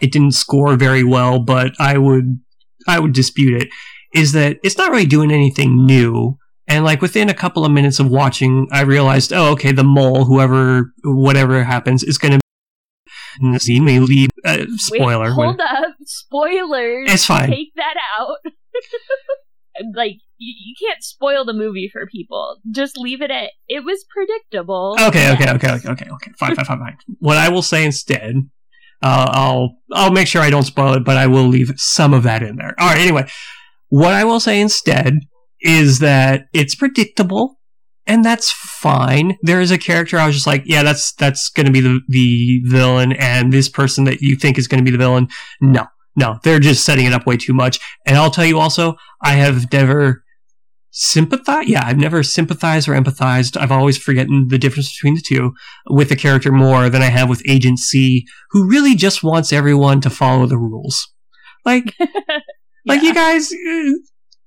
it 0.02 0.12
didn't 0.12 0.34
score 0.34 0.76
very 0.76 1.04
well, 1.04 1.40
but 1.40 1.74
I 1.80 1.98
would 1.98 2.40
I 2.88 3.00
would 3.00 3.14
dispute 3.14 3.62
it. 3.62 3.70
Is 4.14 4.32
that 4.34 4.58
it's 4.64 4.78
not 4.78 4.92
really 4.92 5.06
doing 5.06 5.32
anything 5.32 5.86
new. 5.86 6.38
And 6.68 6.86
like 6.86 7.02
within 7.02 7.30
a 7.30 7.34
couple 7.34 7.66
of 7.66 7.72
minutes 7.72 8.00
of 8.00 8.10
watching, 8.10 8.68
I 8.72 8.82
realized, 8.82 9.34
oh, 9.34 9.52
okay, 9.54 9.72
the 9.72 9.84
mole, 9.84 10.26
whoever, 10.26 10.94
whatever 11.04 11.64
happens, 11.64 12.04
is 12.04 12.18
going 12.18 12.34
to. 12.34 12.40
See 13.60 13.80
me 13.80 14.00
leave. 14.00 14.30
Uh, 14.44 14.66
spoiler. 14.76 15.30
Wait, 15.30 15.34
hold 15.34 15.62
up. 15.62 15.96
Spoilers. 16.04 17.12
It's 17.12 17.26
fine. 17.26 17.50
Take 17.50 17.74
that 17.76 17.96
out. 18.20 18.38
like, 19.96 20.18
you, 20.40 20.54
you 20.58 20.76
can't 20.80 21.04
spoil 21.04 21.46
the 21.46 21.54
movie 21.54 21.90
for 21.92 22.08
people. 22.08 22.58
Just 22.72 22.98
leave 22.98 23.22
it 23.22 23.30
at 23.30 23.52
it 23.68 23.84
was 23.84 24.06
predictable. 24.10 24.96
Okay, 25.00 25.32
okay, 25.34 25.52
okay, 25.52 25.72
okay, 25.72 25.90
okay, 25.90 26.10
okay. 26.10 26.32
Fine, 26.40 26.56
fine, 26.56 26.66
fine, 26.66 26.80
fine. 26.80 26.98
What 27.20 27.38
I 27.38 27.50
will 27.50 27.62
say 27.62 27.86
instead, 27.86 28.36
uh, 29.04 29.30
I'll 29.32 29.78
I'll 29.92 30.12
make 30.12 30.28
sure 30.28 30.42
I 30.42 30.50
don't 30.50 30.64
spoil 30.64 30.94
it, 30.94 31.06
but 31.06 31.18
I 31.18 31.28
will 31.28 31.48
leave 31.48 31.72
some 31.76 32.14
of 32.14 32.24
that 32.24 32.42
in 32.42 32.56
there. 32.56 32.74
All 32.80 32.88
right. 32.88 32.98
Anyway, 32.98 33.30
what 33.90 34.14
I 34.14 34.24
will 34.24 34.40
say 34.40 34.60
instead 34.60 35.20
is 35.62 36.00
that 36.00 36.46
it's 36.54 36.74
predictable, 36.74 37.60
and 38.08 38.24
that's 38.24 38.52
fine. 38.52 39.38
There 39.42 39.62
is 39.62 39.72
a 39.72 39.78
character 39.78 40.18
I 40.18 40.26
was 40.26 40.36
just 40.36 40.48
like, 40.48 40.64
yeah, 40.66 40.84
that's 40.84 41.14
that's 41.14 41.50
going 41.50 41.66
to 41.66 41.72
be 41.72 41.82
the 41.82 42.00
the 42.08 42.62
villain, 42.66 43.12
and 43.14 43.52
this 43.52 43.70
person 43.70 44.06
that 44.06 44.22
you 44.22 44.36
think 44.36 44.58
is 44.58 44.68
going 44.68 44.84
to 44.84 44.90
be 44.90 44.96
the 44.96 45.04
villain, 45.04 45.28
no, 45.62 45.86
no, 46.16 46.40
they're 46.44 46.60
just 46.60 46.86
setting 46.86 47.06
it 47.06 47.14
up 47.14 47.26
way 47.26 47.38
too 47.38 47.54
much. 47.54 47.80
And 48.06 48.18
I'll 48.18 48.32
tell 48.32 48.46
you 48.46 48.60
also, 48.60 48.96
I 49.22 49.34
have 49.34 49.72
never 49.72 50.24
sympathize 50.92 51.68
yeah 51.68 51.86
i've 51.86 51.98
never 51.98 52.24
sympathized 52.24 52.88
or 52.88 52.94
empathized. 52.94 53.56
I've 53.58 53.72
always 53.72 53.98
forgotten 53.98 54.48
the 54.48 54.58
difference 54.58 54.92
between 54.94 55.16
the 55.16 55.22
two 55.22 55.54
with 55.90 56.10
the 56.10 56.16
character 56.16 56.52
more 56.52 56.90
than 56.90 57.02
i 57.02 57.10
have 57.10 57.30
with 57.30 57.44
agent 57.48 57.80
c 57.80 58.26
who 58.52 58.68
really 58.68 58.96
just 58.96 59.24
wants 59.24 59.54
everyone 59.54 60.02
to 60.02 60.10
follow 60.10 60.46
the 60.46 60.58
rules. 60.58 61.08
Like 61.66 61.94
like 62.86 63.02
you 63.04 63.14
guys 63.14 63.52
uh, 63.52 63.92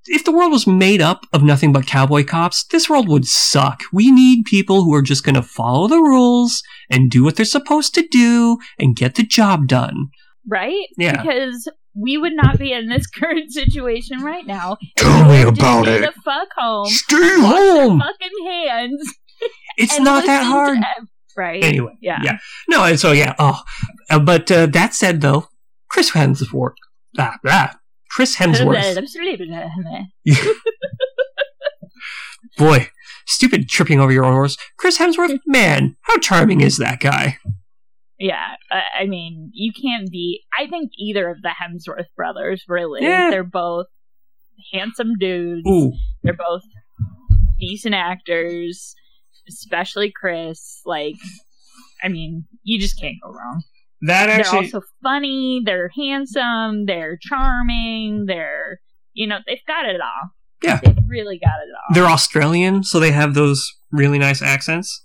if 0.07 0.25
the 0.25 0.33
world 0.33 0.51
was 0.51 0.67
made 0.67 1.01
up 1.01 1.27
of 1.33 1.45
nothing 1.45 1.73
but 1.73 1.87
cowboy 1.87 2.25
cops 2.25 2.65
this 2.65 2.89
world 2.91 3.09
would 3.09 3.27
suck. 3.27 3.83
We 3.93 4.11
need 4.11 4.45
people 4.45 4.85
who 4.85 4.95
are 4.95 5.03
just 5.03 5.25
going 5.25 5.37
to 5.37 5.43
follow 5.43 5.87
the 5.87 6.01
rules 6.01 6.63
and 6.91 7.11
do 7.11 7.23
what 7.23 7.37
they're 7.37 7.45
supposed 7.45 7.95
to 7.95 8.07
do 8.11 8.59
and 8.79 8.97
get 8.97 9.15
the 9.15 9.23
job 9.23 9.69
done. 9.69 10.09
Right? 10.47 10.89
Yeah. 10.99 11.23
Because 11.23 11.69
we 11.95 12.17
would 12.19 12.33
not 12.35 12.59
be 12.59 12.73
in 12.73 12.89
this 12.89 13.07
current 13.21 13.53
situation 13.53 14.21
right 14.23 14.47
now. 14.47 14.77
Tell 14.97 15.29
me 15.29 15.43
about 15.43 15.89
it. 15.89 16.01
The 16.03 16.13
fuck 16.25 16.49
home. 16.57 16.87
stay 16.87 17.17
home 17.41 18.01
fucking 18.01 18.47
hands. 18.47 19.03
it's 19.77 19.99
not 19.99 20.25
that 20.27 20.45
hard 20.45 20.79
ev- 20.79 21.09
right? 21.37 21.65
anyway 21.65 21.93
Yeah. 22.01 22.21
yeah 22.23 22.39
no 22.69 22.85
and 22.85 23.01
so 23.01 23.11
yeah 23.13 23.35
oh 23.39 23.61
uh, 24.11 24.19
but 24.21 24.49
uh, 24.53 24.67
that 24.67 24.95
said 24.95 25.21
though 25.21 25.49
chris 25.91 26.13
hemsworth 26.13 26.75
ah, 27.19 27.37
ah, 27.47 27.75
chris 28.11 28.37
hemsworth 28.41 28.75
boy 32.57 32.89
stupid 33.27 33.69
tripping 33.69 33.99
over 34.01 34.13
your 34.13 34.25
own 34.25 34.33
horse 34.33 34.57
chris 34.79 34.99
hemsworth 34.99 35.39
man 35.47 35.97
how 36.03 36.19
charming 36.19 36.61
is 36.61 36.77
that 36.77 37.01
guy 37.01 37.39
Yeah, 38.23 38.55
I 38.71 39.03
I 39.03 39.07
mean, 39.07 39.51
you 39.53 39.73
can't 39.73 40.09
be. 40.11 40.43
I 40.59 40.67
think 40.69 40.91
either 40.99 41.29
of 41.29 41.43
the 41.43 41.51
Hemsworth 41.51 42.07
brothers, 42.17 42.63
really. 42.69 43.03
Yeah. 43.03 43.31
They're 43.31 43.43
both 43.43 43.87
handsome 44.73 45.15
dudes. 45.19 45.67
ooh 45.69 45.93
They're 46.23 46.35
both 46.35 46.63
decent 47.59 47.95
actors, 47.97 48.95
especially 49.49 50.13
Chris. 50.15 50.81
Like, 50.87 51.17
I 52.03 52.09
mean, 52.09 52.45
you 52.63 52.79
just 52.79 53.01
can't 53.01 53.17
go 53.23 53.31
wrong. 53.31 53.63
that 54.03 54.29
actually. 54.29 54.69
they're 54.69 54.77
also 54.77 54.83
funny. 55.03 55.63
They're 55.65 55.91
handsome. 55.97 56.87
They're 56.87 57.19
charming. 57.21 58.27
They're, 58.27 58.81
you 59.15 59.27
know, 59.27 59.39
they've 59.47 59.67
got 59.67 59.87
it 59.87 60.01
all. 60.01 60.31
Yeah. 60.63 60.79
They've 60.83 60.97
really 61.09 61.41
got 61.41 61.59
it 61.59 61.71
all. 61.77 61.93
they're 61.95 62.09
australian 62.11 62.85
so 62.85 63.01
they 63.01 63.11
have 63.11 63.35
those 63.35 63.69
really 63.91 64.19
nice 64.19 64.41
accents 64.41 65.05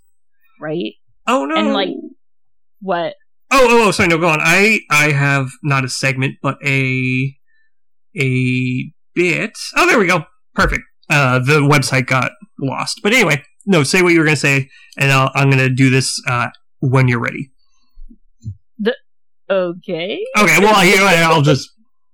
right? 0.62 0.94
oh 1.26 1.46
no 1.46 1.56
And, 1.56 1.74
like, 1.74 1.90
What? 2.82 3.16
oh 3.52 3.66
oh 3.70 3.88
oh 3.88 3.92
sorry 3.92 4.10
no 4.10 4.18
go 4.18 4.28
on. 4.30 4.40
I 4.42 4.80
i 4.92 5.12
have 5.12 5.48
not 5.64 5.86
a 5.86 5.90
segment 5.90 6.36
but 6.42 6.58
a 6.66 7.34
a 8.20 8.92
bit. 9.16 9.52
Oh 9.76 9.88
there 9.88 10.00
we 10.00 10.08
go. 10.08 10.26
Perfect. 10.56 10.84
Uh 11.10 11.40
the 11.40 11.60
website 11.62 12.08
got 12.08 12.32
lost. 12.60 13.00
But 13.04 13.14
anyway 13.14 13.44
no 13.66 13.84
say 13.84 14.02
what 14.02 14.14
you 14.14 14.20
were 14.20 14.26
gonna 14.26 14.36
say 14.38 14.70
and 14.98 15.12
I'll, 15.12 15.30
i'm 15.36 15.50
gonna 15.50 15.70
do 15.70 15.90
this 15.90 16.22
uh 16.28 16.48
when 16.80 17.08
you're 17.08 17.20
ready. 17.20 17.52
The, 18.80 18.96
Okay. 19.50 20.20
okay 20.38 20.60
well 20.60 20.82
here 20.82 21.02
i'll 21.02 21.42
just 21.42 21.70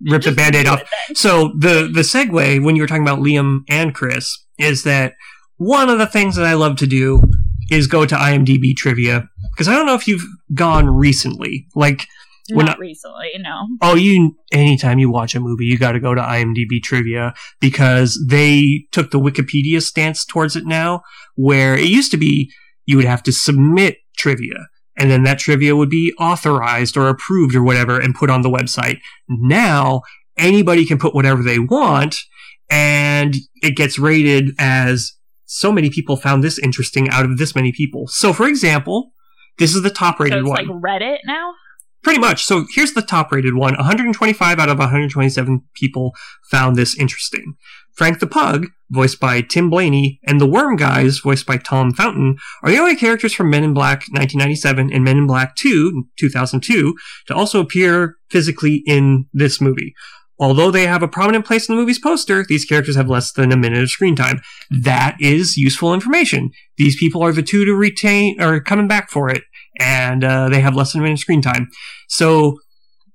rip 0.10 0.22
the 0.22 0.30
Just 0.32 0.38
band-aid 0.38 0.68
off. 0.68 0.82
so 1.14 1.52
the 1.60 1.90
the 1.94 2.02
segue 2.02 2.64
when 2.64 2.76
you 2.76 2.82
were 2.84 2.88
talking 2.88 3.04
about 3.04 3.20
liam 3.20 3.60
and 3.70 3.94
chris 3.96 4.46
is 4.60 4.84
that 4.84 5.14
one 5.58 5.90
of 5.90 5.98
the 5.98 6.06
things 6.08 6.36
that 6.36 6.46
i 6.46 6.54
love 6.54 6.76
to 6.78 6.88
do 6.88 7.22
is 7.72 7.88
go 7.88 8.06
to 8.06 8.16
imdb 8.16 8.76
trivia 8.76 9.30
because 9.54 9.68
i 9.68 9.74
don't 9.74 9.86
know 9.86 9.96
if 9.96 10.08
you've 10.08 10.26
gone 10.54 10.88
recently 10.90 11.68
like 11.76 12.06
When 12.52 12.66
Not 12.66 12.76
I- 12.76 12.82
recently, 12.82 13.30
no. 13.40 13.68
Oh, 13.82 13.96
you 13.96 14.36
anytime 14.52 15.00
you 15.00 15.10
watch 15.10 15.34
a 15.34 15.40
movie, 15.40 15.64
you 15.64 15.78
got 15.78 15.94
to 15.94 16.00
go 16.02 16.14
to 16.14 16.22
IMDb 16.22 16.84
trivia 16.84 17.34
because 17.62 18.10
they 18.30 18.86
took 18.92 19.12
the 19.12 19.20
Wikipedia 19.20 19.82
stance 19.82 20.26
towards 20.26 20.58
it 20.58 20.66
now, 20.66 21.04
where 21.36 21.78
it 21.78 21.86
used 21.88 22.12
to 22.12 22.18
be 22.18 22.52
you 22.86 22.98
would 22.98 23.06
have 23.06 23.24
to 23.24 23.32
submit 23.32 23.96
trivia, 24.18 24.68
and 24.98 25.10
then 25.10 25.24
that 25.24 25.40
trivia 25.40 25.74
would 25.78 25.90
be 25.90 26.14
authorized 26.20 26.98
or 26.98 27.08
approved 27.08 27.56
or 27.56 27.64
whatever 27.64 27.98
and 27.98 28.14
put 28.14 28.30
on 28.30 28.42
the 28.42 28.50
website. 28.58 29.00
Now 29.30 30.02
anybody 30.38 30.86
can 30.86 30.98
put 31.00 31.16
whatever 31.16 31.42
they 31.44 31.60
want, 31.60 32.18
and 32.70 33.36
it 33.62 33.78
gets 33.78 33.98
rated 33.98 34.50
as 34.60 35.14
so 35.46 35.72
many 35.72 35.90
people 35.90 36.18
found 36.18 36.44
this 36.44 36.60
interesting 36.60 37.10
out 37.10 37.24
of 37.24 37.38
this 37.38 37.56
many 37.56 37.72
people. 37.72 38.08
So, 38.08 38.34
for 38.34 38.48
example, 38.50 39.14
this 39.58 39.76
is 39.76 39.82
the 39.84 39.90
top 39.90 40.20
rated 40.20 40.40
it's 40.40 40.50
one. 40.50 40.68
like 40.68 41.02
Reddit 41.02 41.20
now? 41.26 41.54
Pretty 42.04 42.20
much. 42.20 42.44
So 42.44 42.66
here's 42.76 42.94
the 42.94 43.02
top 43.02 43.32
rated 43.32 43.56
one. 43.56 43.76
125 43.76 44.60
out 44.60 44.70
of 44.70 44.78
127 44.78 45.62
people 45.74 46.14
found 46.52 46.76
this 46.76 46.98
interesting. 46.98 47.56
Frank 47.94 48.20
the 48.20 48.28
Pug, 48.28 48.68
voiced 48.90 49.20
by 49.20 49.42
Tim 49.42 49.70
Blaney, 49.70 50.20
and 50.26 50.42
the 50.42 50.48
Worm 50.48 50.76
Guys, 50.76 51.20
voiced 51.20 51.46
by 51.46 51.58
Tom 51.58 51.94
Fountain, 51.94 52.38
are 52.64 52.72
the 52.72 52.80
only 52.80 52.96
characters 52.96 53.34
from 53.34 53.52
Men 53.52 53.64
in 53.64 53.74
Black 53.74 54.00
1997 54.10 54.92
and 54.92 55.04
Men 55.04 55.18
in 55.18 55.28
Black 55.28 55.56
2 55.56 56.06
2002 56.20 56.96
to 57.28 57.36
also 57.36 57.60
appear 57.62 58.18
physically 58.30 58.84
in 58.86 59.28
this 59.32 59.62
movie. 59.62 59.94
Although 60.44 60.72
they 60.72 60.86
have 60.86 61.02
a 61.02 61.08
prominent 61.08 61.46
place 61.46 61.70
in 61.70 61.76
the 61.76 61.80
movie's 61.80 62.00
poster, 62.00 62.46
these 62.46 62.66
characters 62.66 62.98
have 62.98 63.10
less 63.10 63.32
than 63.32 63.54
a 63.54 63.56
minute 63.58 63.82
of 63.82 63.90
screen 63.90 64.14
time. 64.14 64.42
That 64.70 65.16
is 65.22 65.56
useful 65.56 65.94
information. 65.94 66.52
These 66.78 66.98
people 66.98 67.24
are 67.24 67.32
the 67.32 67.42
two 67.42 67.64
to 67.64 67.74
retain, 67.74 68.42
or 68.42 68.60
coming 68.60 68.90
back 68.90 69.10
for 69.10 69.30
it, 69.30 69.44
and 69.80 70.22
uh, 70.22 70.50
they 70.50 70.60
have 70.60 70.76
less 70.76 70.92
than 70.92 71.00
a 71.00 71.04
minute 71.04 71.14
of 71.14 71.20
screen 71.20 71.42
time. 71.42 71.70
So 72.10 72.58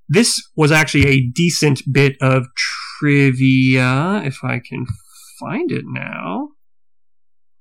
this 0.09 0.41
was 0.57 0.73
actually 0.73 1.07
a 1.07 1.27
decent 1.35 1.83
bit 1.93 2.17
of 2.23 2.47
trivia, 2.57 4.23
if 4.25 4.43
I 4.43 4.61
can 4.67 4.87
find 5.38 5.71
it 5.71 5.85
now. 5.87 6.49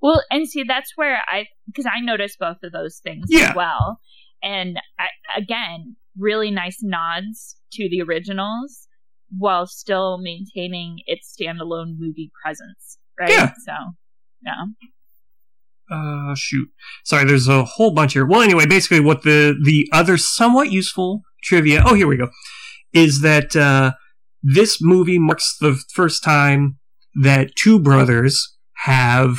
Well, 0.02 0.22
and 0.32 0.48
see, 0.48 0.64
that's 0.66 0.94
where 0.96 1.18
I, 1.28 1.48
because 1.66 1.86
I 1.86 2.00
noticed 2.00 2.40
both 2.40 2.58
of 2.64 2.72
those 2.72 3.02
things 3.04 3.26
Yeah. 3.30 3.50
as 3.50 3.56
well. 3.56 4.00
And 4.42 4.80
I, 4.98 5.08
again, 5.36 5.98
really 6.18 6.52
nice 6.52 6.78
nods 6.82 7.58
to 7.74 7.90
the 7.90 8.02
originals 8.02 8.87
while 9.36 9.68
still 9.68 10.18
maintaining 10.18 10.98
its 11.06 11.36
standalone 11.40 11.96
movie 11.98 12.32
presence, 12.44 12.98
right? 13.20 13.30
Yeah. 13.30 13.52
So, 13.66 13.74
yeah. 14.46 14.66
Uh, 15.90 16.36
shoot. 16.36 16.68
Sorry, 17.06 17.26
there's 17.26 17.48
a 17.48 17.64
whole 17.64 17.92
bunch 17.92 18.14
here. 18.14 18.26
Well, 18.26 18.42
anyway, 18.42 18.66
basically, 18.66 19.00
what 19.00 19.24
the 19.24 19.58
the 19.64 19.88
other 19.94 20.18
somewhat 20.18 20.72
useful 20.72 21.22
trivia. 21.44 21.84
Oh, 21.86 21.94
here 21.94 22.08
we 22.08 22.18
go. 22.18 22.30
Is 22.94 23.22
that 23.22 23.56
uh, 23.56 23.94
this 24.44 24.82
movie 24.82 25.20
marks 25.20 25.56
the 25.60 25.80
first 25.94 26.24
time 26.24 26.78
that 27.22 27.56
two 27.56 27.80
brothers 27.80 28.56
have 28.86 29.38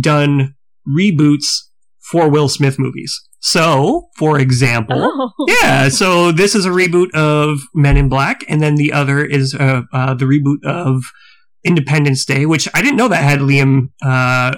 done 0.00 0.54
reboots 0.86 1.68
for 2.00 2.28
Will 2.28 2.48
Smith 2.48 2.78
movies. 2.78 3.27
So, 3.40 4.08
for 4.16 4.38
example, 4.38 4.96
Oh, 5.00 5.46
yeah, 5.62 5.88
so 5.88 6.32
this 6.32 6.54
is 6.54 6.66
a 6.66 6.70
reboot 6.70 7.12
of 7.14 7.60
Men 7.74 7.96
in 7.96 8.08
Black, 8.08 8.44
and 8.48 8.60
then 8.60 8.74
the 8.74 8.92
other 8.92 9.24
is 9.24 9.54
uh, 9.54 9.82
uh, 9.92 10.14
the 10.14 10.24
reboot 10.24 10.64
of 10.68 11.04
Independence 11.64 12.24
Day, 12.24 12.46
which 12.46 12.68
I 12.74 12.82
didn't 12.82 12.96
know 12.96 13.08
that 13.08 13.22
had 13.22 13.38
Liam 13.40 13.90
uh, 14.02 14.56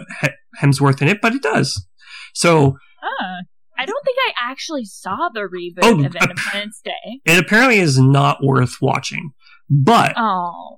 Hemsworth 0.60 1.02
in 1.02 1.08
it, 1.08 1.20
but 1.20 1.34
it 1.34 1.42
does. 1.42 1.86
So 2.34 2.76
ah. 3.02 3.36
I 3.78 3.86
don't 3.86 4.04
think 4.04 4.16
I 4.28 4.50
actually 4.50 4.84
saw 4.84 5.30
the 5.32 5.40
reboot 5.40 5.80
Oh, 5.82 5.92
of 5.98 6.04
Independence 6.04 6.80
Day. 6.84 7.20
it 7.24 7.38
apparently 7.38 7.78
is 7.78 7.98
not 7.98 8.38
worth 8.42 8.76
watching. 8.82 9.30
But 9.70 10.14
Oh, 10.18 10.76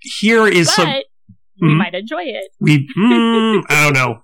here 0.00 0.46
is 0.48 0.66
but 0.66 0.74
some 0.74 0.88
we 1.60 1.68
Mhm. 1.68 1.76
might 1.76 1.94
enjoy 1.94 2.22
it. 2.24 2.50
we 2.60 2.88
mm, 2.98 3.62
I 3.68 3.84
don't 3.84 3.92
know. 3.94 4.22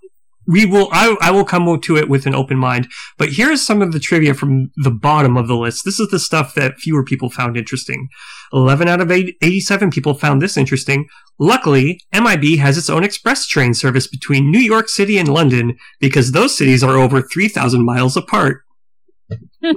We 0.48 0.64
will. 0.64 0.88
I, 0.92 1.16
I 1.20 1.30
will 1.30 1.44
come 1.44 1.80
to 1.80 1.96
it 1.96 2.08
with 2.08 2.26
an 2.26 2.34
open 2.34 2.56
mind. 2.58 2.88
But 3.18 3.30
here's 3.30 3.66
some 3.66 3.82
of 3.82 3.92
the 3.92 3.98
trivia 3.98 4.34
from 4.34 4.70
the 4.76 4.90
bottom 4.90 5.36
of 5.36 5.48
the 5.48 5.56
list. 5.56 5.84
This 5.84 5.98
is 5.98 6.08
the 6.08 6.18
stuff 6.18 6.54
that 6.54 6.78
fewer 6.78 7.04
people 7.04 7.30
found 7.30 7.56
interesting. 7.56 8.08
Eleven 8.52 8.86
out 8.88 9.00
of 9.00 9.10
eight- 9.10 9.36
87 9.42 9.90
people 9.90 10.14
found 10.14 10.40
this 10.40 10.56
interesting. 10.56 11.06
Luckily, 11.38 12.00
MIB 12.14 12.58
has 12.58 12.78
its 12.78 12.88
own 12.88 13.02
express 13.04 13.46
train 13.46 13.74
service 13.74 14.06
between 14.06 14.50
New 14.50 14.60
York 14.60 14.88
City 14.88 15.18
and 15.18 15.28
London 15.28 15.76
because 16.00 16.32
those 16.32 16.56
cities 16.56 16.82
are 16.84 16.96
over 16.96 17.20
3,000 17.20 17.84
miles 17.84 18.16
apart. 18.16 18.62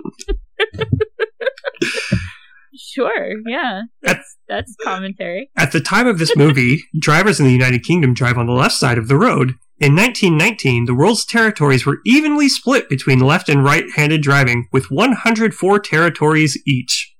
Sure, 2.81 3.27
yeah. 3.47 3.81
That's, 4.01 4.37
that's 4.47 4.75
commentary. 4.83 5.51
At 5.57 5.71
the 5.71 5.81
time 5.81 6.07
of 6.07 6.17
this 6.17 6.35
movie, 6.35 6.83
drivers 6.99 7.39
in 7.39 7.45
the 7.45 7.51
United 7.51 7.83
Kingdom 7.83 8.13
drive 8.13 8.37
on 8.37 8.45
the 8.45 8.53
left 8.53 8.75
side 8.75 8.97
of 8.97 9.07
the 9.07 9.17
road. 9.17 9.55
In 9.79 9.95
1919, 9.95 10.85
the 10.85 10.93
world's 10.93 11.25
territories 11.25 11.85
were 11.85 11.99
evenly 12.05 12.49
split 12.49 12.89
between 12.89 13.19
left 13.19 13.47
and 13.47 13.63
right 13.63 13.85
handed 13.95 14.21
driving, 14.21 14.67
with 14.73 14.91
104 14.91 15.79
territories 15.79 16.61
each. 16.67 17.15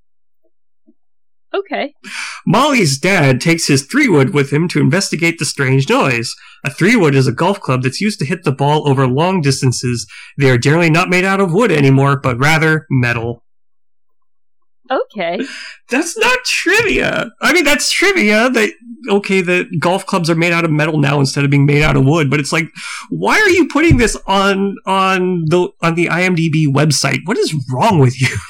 Okay. 1.54 1.94
Molly's 2.46 3.00
dad 3.00 3.40
takes 3.40 3.68
his 3.68 3.84
three 3.84 4.08
wood 4.08 4.34
with 4.34 4.52
him 4.52 4.68
to 4.68 4.82
investigate 4.82 5.40
the 5.40 5.46
strange 5.46 5.90
noise. 5.90 6.36
A 6.66 6.70
three 6.70 6.96
wood 6.96 7.16
is 7.16 7.28
a 7.28 7.32
golf 7.32 7.60
club 7.62 7.82
that's 7.84 8.02
used 8.02 8.20
to 8.20 8.26
hit 8.26 8.44
the 8.44 8.52
ball 8.52 8.88
over 8.88 9.08
long 9.08 9.42
distances. 9.42 10.06
They 10.38 10.50
are 10.50 10.58
generally 10.58 10.90
not 10.90 11.10
made 11.10 11.26
out 11.26 11.40
of 11.40 11.54
wood 11.54 11.72
anymore, 11.72 12.20
but 12.20 12.38
rather 12.38 12.86
metal. 12.92 13.44
Okay. 14.90 15.40
That's 15.90 16.18
not 16.18 16.40
trivia. 16.46 17.32
I 17.42 17.54
mean, 17.54 17.64
that's 17.64 17.92
trivia 17.92 18.50
that, 18.50 18.72
okay, 19.10 19.42
the 19.42 19.66
golf 19.80 20.06
clubs 20.06 20.30
are 20.30 20.36
made 20.36 20.52
out 20.52 20.66
of 20.66 20.72
metal 20.72 20.98
now 20.98 21.20
instead 21.20 21.44
of 21.44 21.52
being 21.52 21.66
made 21.66 21.84
out 21.84 21.96
of 21.96 22.06
wood, 22.06 22.30
but 22.30 22.40
it's 22.40 22.52
like, 22.52 22.70
why 23.10 23.40
are 23.40 23.50
you 23.50 23.68
putting 23.68 23.98
this 23.98 24.18
on, 24.26 24.76
on 24.86 25.46
the, 25.46 25.70
on 25.82 25.96
the 25.96 26.08
IMDb 26.08 26.68
website? 26.68 27.20
What 27.26 27.38
is 27.38 27.54
wrong 27.72 28.00
with 28.00 28.20
you? 28.20 28.36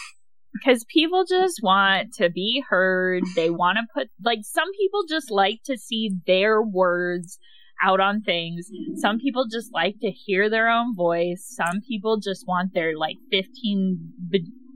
Because 0.51 0.83
people 0.91 1.25
just 1.29 1.59
want 1.63 2.13
to 2.15 2.29
be 2.29 2.63
heard. 2.67 3.23
They 3.35 3.49
want 3.49 3.77
to 3.77 3.87
put, 3.93 4.09
like, 4.25 4.39
some 4.41 4.67
people 4.77 5.03
just 5.07 5.31
like 5.31 5.59
to 5.65 5.77
see 5.77 6.11
their 6.25 6.61
words 6.61 7.37
out 7.81 7.99
on 7.99 8.21
things. 8.21 8.67
Some 8.95 9.19
people 9.19 9.45
just 9.49 9.69
like 9.73 9.95
to 10.01 10.09
hear 10.09 10.49
their 10.49 10.67
own 10.67 10.95
voice. 10.95 11.45
Some 11.47 11.81
people 11.87 12.19
just 12.19 12.45
want 12.47 12.73
their, 12.73 12.97
like, 12.97 13.15
15 13.31 14.13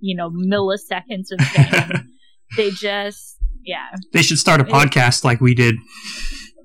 you 0.04 0.18
know, 0.18 0.30
milliseconds 0.30 1.32
of 1.32 1.40
fame. 1.48 2.10
they 2.58 2.72
just, 2.72 3.38
yeah. 3.64 3.88
They 4.12 4.22
should 4.22 4.38
start 4.38 4.60
a 4.60 4.66
podcast 4.66 5.24
like 5.24 5.40
we 5.40 5.56
did. 5.56 5.76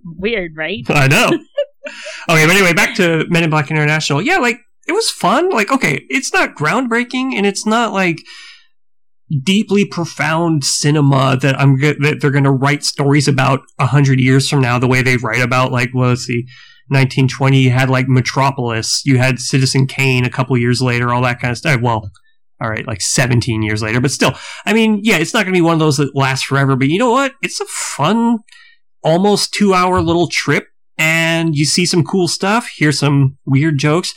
Weird, 0.04 0.56
right? 0.56 0.82
I 0.88 1.06
know. 1.06 1.26
okay, 2.28 2.46
but 2.46 2.50
anyway, 2.50 2.72
back 2.72 2.96
to 2.96 3.26
Men 3.28 3.44
in 3.44 3.50
Black 3.50 3.70
International. 3.70 4.20
Yeah, 4.20 4.38
like, 4.38 4.58
it 4.88 4.92
was 4.92 5.08
fun. 5.08 5.50
Like, 5.50 5.70
okay, 5.70 6.04
it's 6.08 6.32
not 6.32 6.56
groundbreaking 6.56 7.34
and 7.36 7.46
it's 7.46 7.64
not 7.64 7.92
like 7.92 8.18
deeply 9.44 9.84
profound 9.84 10.64
cinema 10.64 11.36
that 11.40 11.60
I'm 11.60 11.78
that 11.78 12.18
they're 12.20 12.32
going 12.32 12.44
to 12.44 12.50
write 12.50 12.82
stories 12.82 13.28
about 13.28 13.60
a 13.78 13.86
hundred 13.86 14.18
years 14.18 14.48
from 14.48 14.62
now, 14.62 14.80
the 14.80 14.88
way 14.88 15.02
they 15.02 15.16
write 15.16 15.42
about 15.42 15.70
like, 15.70 15.90
well, 15.94 16.08
let's 16.08 16.22
see, 16.22 16.44
1920 16.88 17.60
you 17.60 17.70
had 17.70 17.88
like 17.88 18.08
Metropolis, 18.08 19.02
you 19.04 19.18
had 19.18 19.38
Citizen 19.38 19.86
Kane 19.86 20.24
a 20.24 20.30
couple 20.30 20.56
years 20.56 20.80
later, 20.80 21.12
all 21.12 21.22
that 21.22 21.38
kind 21.38 21.52
of 21.52 21.58
stuff. 21.58 21.80
Well, 21.80 22.10
all 22.60 22.68
right, 22.68 22.86
like 22.86 23.00
17 23.00 23.62
years 23.62 23.82
later, 23.82 24.00
but 24.00 24.10
still, 24.10 24.34
I 24.66 24.72
mean, 24.72 25.00
yeah, 25.02 25.18
it's 25.18 25.32
not 25.32 25.44
going 25.44 25.54
to 25.54 25.58
be 25.58 25.62
one 25.62 25.74
of 25.74 25.78
those 25.78 25.98
that 25.98 26.16
lasts 26.16 26.44
forever, 26.44 26.76
but 26.76 26.88
you 26.88 26.98
know 26.98 27.10
what? 27.10 27.34
It's 27.42 27.60
a 27.60 27.66
fun, 27.66 28.38
almost 29.02 29.54
two 29.54 29.74
hour 29.74 30.00
little 30.00 30.28
trip, 30.28 30.66
and 30.96 31.54
you 31.54 31.64
see 31.64 31.86
some 31.86 32.04
cool 32.04 32.26
stuff, 32.26 32.68
hear 32.68 32.92
some 32.92 33.38
weird 33.46 33.78
jokes. 33.78 34.12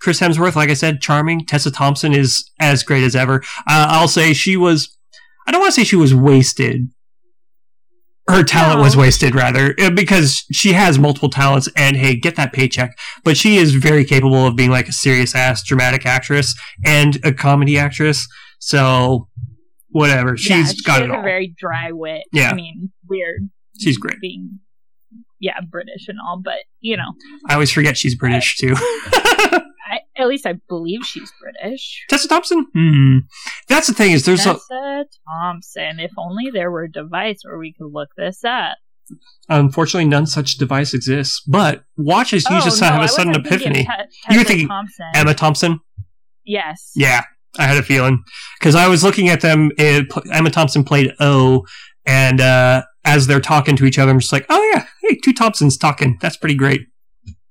Chris 0.00 0.20
Hemsworth, 0.20 0.56
like 0.56 0.70
I 0.70 0.74
said, 0.74 1.00
charming. 1.00 1.44
Tessa 1.44 1.70
Thompson 1.70 2.14
is 2.14 2.50
as 2.58 2.82
great 2.82 3.04
as 3.04 3.14
ever. 3.14 3.42
Uh, 3.68 3.86
I'll 3.90 4.08
say 4.08 4.32
she 4.32 4.56
was, 4.56 4.96
I 5.46 5.52
don't 5.52 5.60
want 5.60 5.74
to 5.74 5.80
say 5.80 5.84
she 5.84 5.96
was 5.96 6.14
wasted, 6.14 6.88
her 8.30 8.42
talent 8.42 8.78
no. 8.78 8.84
was 8.84 8.96
wasted 8.96 9.34
rather 9.34 9.74
uh, 9.80 9.90
because 9.90 10.44
she 10.52 10.72
has 10.72 10.98
multiple 10.98 11.30
talents 11.30 11.68
and 11.76 11.96
hey 11.96 12.14
get 12.14 12.36
that 12.36 12.52
paycheck. 12.52 12.96
But 13.24 13.36
she 13.36 13.56
is 13.56 13.74
very 13.74 14.04
capable 14.04 14.46
of 14.46 14.56
being 14.56 14.70
like 14.70 14.88
a 14.88 14.92
serious 14.92 15.34
ass 15.34 15.62
dramatic 15.62 16.06
actress 16.06 16.54
and 16.84 17.18
a 17.24 17.32
comedy 17.32 17.78
actress. 17.78 18.26
So 18.58 19.28
whatever. 19.90 20.36
She's 20.36 20.50
yeah, 20.50 20.64
she 20.72 20.82
got 20.82 21.02
it 21.02 21.10
all. 21.10 21.20
a 21.20 21.22
very 21.22 21.54
dry 21.56 21.92
wit. 21.92 22.22
Yeah. 22.32 22.50
i 22.50 22.54
mean 22.54 22.92
weird. 23.08 23.50
She's 23.78 23.98
great. 23.98 24.20
Being 24.20 24.60
yeah 25.40 25.58
british 25.68 26.06
and 26.06 26.18
all 26.24 26.40
but 26.42 26.58
you 26.80 26.96
know. 26.96 27.12
I 27.48 27.54
always 27.54 27.70
forget 27.70 27.96
she's 27.96 28.14
british 28.14 28.56
too 28.56 28.74
I, 29.90 30.00
at 30.16 30.28
least 30.28 30.46
I 30.46 30.54
believe 30.68 31.04
she's 31.04 31.32
British. 31.40 32.04
Tessa 32.08 32.28
Thompson? 32.28 32.66
Hmm. 32.74 33.18
That's 33.68 33.88
the 33.88 33.94
thing 33.94 34.12
is 34.12 34.24
there's 34.24 34.44
Tessa 34.44 34.62
a 34.72 35.04
Thompson. 35.28 35.98
If 35.98 36.12
only 36.16 36.50
there 36.52 36.70
were 36.70 36.84
a 36.84 36.92
device 36.92 37.40
where 37.42 37.58
we 37.58 37.72
could 37.72 37.90
look 37.92 38.10
this 38.16 38.44
up. 38.44 38.76
Unfortunately, 39.48 40.08
none 40.08 40.26
such 40.26 40.56
device 40.56 40.94
exists. 40.94 41.42
But 41.46 41.82
watch 41.96 42.32
as 42.32 42.48
you 42.48 42.56
oh, 42.56 42.60
just 42.60 42.80
no, 42.80 42.88
have 42.88 43.02
a 43.02 43.08
sudden 43.08 43.34
epiphany. 43.34 43.84
Te- 43.84 44.30
you 44.30 44.38
were 44.38 44.44
thinking 44.44 44.68
Thompson. 44.68 45.06
Emma 45.14 45.34
Thompson? 45.34 45.80
Yes. 46.44 46.92
Yeah, 46.94 47.22
I 47.58 47.64
had 47.64 47.76
a 47.76 47.82
feeling 47.82 48.22
because 48.58 48.76
I 48.76 48.86
was 48.86 49.02
looking 49.02 49.28
at 49.28 49.40
them. 49.40 49.72
It, 49.76 50.06
Emma 50.32 50.50
Thompson 50.50 50.84
played 50.84 51.12
O, 51.18 51.66
and 52.06 52.40
uh, 52.40 52.84
as 53.04 53.26
they're 53.26 53.40
talking 53.40 53.76
to 53.76 53.84
each 53.84 53.98
other, 53.98 54.12
I'm 54.12 54.20
just 54.20 54.32
like, 54.32 54.46
oh 54.48 54.70
yeah, 54.72 54.86
hey, 55.02 55.18
two 55.24 55.32
Thompsons 55.32 55.76
talking. 55.76 56.16
That's 56.20 56.36
pretty 56.36 56.54
great. 56.54 56.82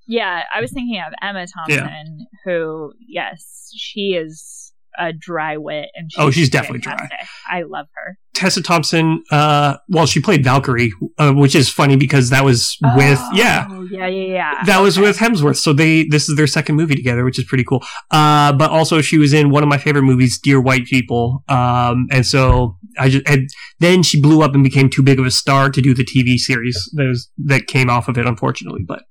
Yeah, 0.09 0.41
I 0.53 0.59
was 0.59 0.71
thinking 0.71 0.99
of 1.05 1.13
Emma 1.21 1.45
Thompson, 1.45 2.17
yeah. 2.19 2.25
who, 2.43 2.93
yes, 3.07 3.71
she 3.77 4.15
is 4.19 4.73
a 4.97 5.13
dry 5.13 5.57
wit, 5.57 5.89
and 5.93 6.11
she's 6.11 6.19
oh, 6.19 6.31
she's 6.31 6.49
definitely 6.49 6.81
fantastic. 6.81 7.09
dry. 7.09 7.27
I 7.59 7.61
love 7.61 7.85
her. 7.93 8.17
Tessa 8.33 8.63
Thompson, 8.63 9.23
uh, 9.31 9.75
well, 9.89 10.05
she 10.05 10.19
played 10.21 10.43
Valkyrie, 10.43 10.91
uh, 11.17 11.33
which 11.33 11.55
is 11.55 11.69
funny 11.69 11.95
because 11.95 12.29
that 12.29 12.43
was 12.43 12.77
with 12.95 13.19
oh, 13.21 13.31
yeah, 13.33 13.67
yeah, 13.91 14.07
yeah, 14.07 14.33
yeah. 14.33 14.63
That 14.65 14.77
okay. 14.77 14.83
was 14.83 14.97
with 14.97 15.17
Hemsworth, 15.17 15.57
so 15.57 15.73
they 15.73 16.05
this 16.05 16.29
is 16.29 16.37
their 16.37 16.47
second 16.47 16.75
movie 16.75 16.95
together, 16.95 17.23
which 17.23 17.37
is 17.37 17.45
pretty 17.45 17.63
cool. 17.63 17.83
Uh, 18.11 18.53
but 18.53 18.71
also 18.71 19.01
she 19.01 19.17
was 19.17 19.33
in 19.33 19.49
one 19.49 19.61
of 19.61 19.69
my 19.69 19.77
favorite 19.77 20.03
movies, 20.03 20.39
Dear 20.41 20.61
White 20.61 20.85
People, 20.85 21.43
um, 21.49 22.07
and 22.11 22.25
so 22.25 22.77
I 22.97 23.09
just 23.09 23.27
and 23.27 23.49
then 23.79 24.03
she 24.03 24.21
blew 24.21 24.41
up 24.41 24.55
and 24.55 24.63
became 24.63 24.89
too 24.89 25.03
big 25.03 25.19
of 25.19 25.25
a 25.25 25.31
star 25.31 25.69
to 25.69 25.81
do 25.81 25.93
the 25.93 26.05
TV 26.05 26.37
series 26.37 26.89
that 26.93 27.05
was 27.05 27.29
that 27.45 27.67
came 27.67 27.89
off 27.89 28.07
of 28.07 28.17
it, 28.17 28.25
unfortunately. 28.25 28.83
But 28.87 29.03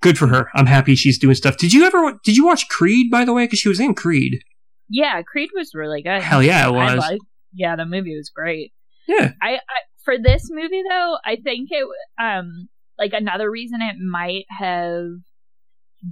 good 0.00 0.18
for 0.18 0.26
her. 0.28 0.48
I'm 0.54 0.66
happy 0.66 0.94
she's 0.94 1.18
doing 1.18 1.34
stuff. 1.34 1.56
Did 1.56 1.72
you 1.72 1.84
ever 1.84 2.18
did 2.24 2.36
you 2.36 2.46
watch 2.46 2.68
Creed 2.68 3.10
by 3.10 3.24
the 3.24 3.32
way? 3.32 3.44
Because 3.44 3.58
she 3.58 3.68
was 3.68 3.80
in 3.80 3.94
Creed. 3.94 4.40
Yeah, 4.88 5.20
Creed 5.22 5.50
was 5.54 5.72
really 5.74 6.02
good. 6.02 6.22
Hell 6.22 6.42
yeah, 6.42 6.68
it 6.68 6.72
was. 6.72 7.18
yeah, 7.52 7.76
the 7.76 7.86
movie 7.86 8.16
was 8.16 8.30
great. 8.34 8.72
Yeah. 9.08 9.32
I, 9.42 9.54
I 9.54 9.58
for 10.04 10.16
this 10.18 10.48
movie 10.50 10.82
though, 10.88 11.16
I 11.24 11.36
think 11.42 11.68
it 11.70 11.86
um 12.20 12.68
like 12.98 13.12
another 13.12 13.50
reason 13.50 13.80
it 13.82 13.96
might 13.98 14.44
have 14.48 15.06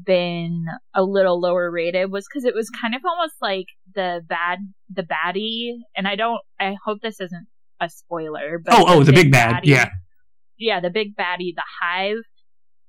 been 0.04 0.66
a 0.94 1.02
little 1.02 1.40
lower 1.40 1.70
rated 1.70 2.10
was 2.10 2.26
because 2.28 2.44
it 2.44 2.54
was 2.54 2.70
kind 2.70 2.94
of 2.94 3.02
almost 3.04 3.34
like 3.40 3.66
the 3.94 4.22
bad 4.28 4.58
the 4.90 5.02
baddie 5.02 5.76
and 5.94 6.08
i 6.08 6.16
don't 6.16 6.40
i 6.58 6.74
hope 6.84 6.98
this 7.02 7.20
isn't 7.20 7.46
a 7.80 7.88
spoiler 7.88 8.58
but 8.64 8.74
oh 8.74 8.84
oh 8.88 9.02
the 9.04 9.12
big, 9.12 9.26
big 9.26 9.32
bad 9.32 9.62
baddie, 9.62 9.66
yeah 9.66 9.88
yeah 10.58 10.80
the 10.80 10.90
big 10.90 11.14
baddie 11.14 11.54
the 11.54 11.62
hive 11.82 12.24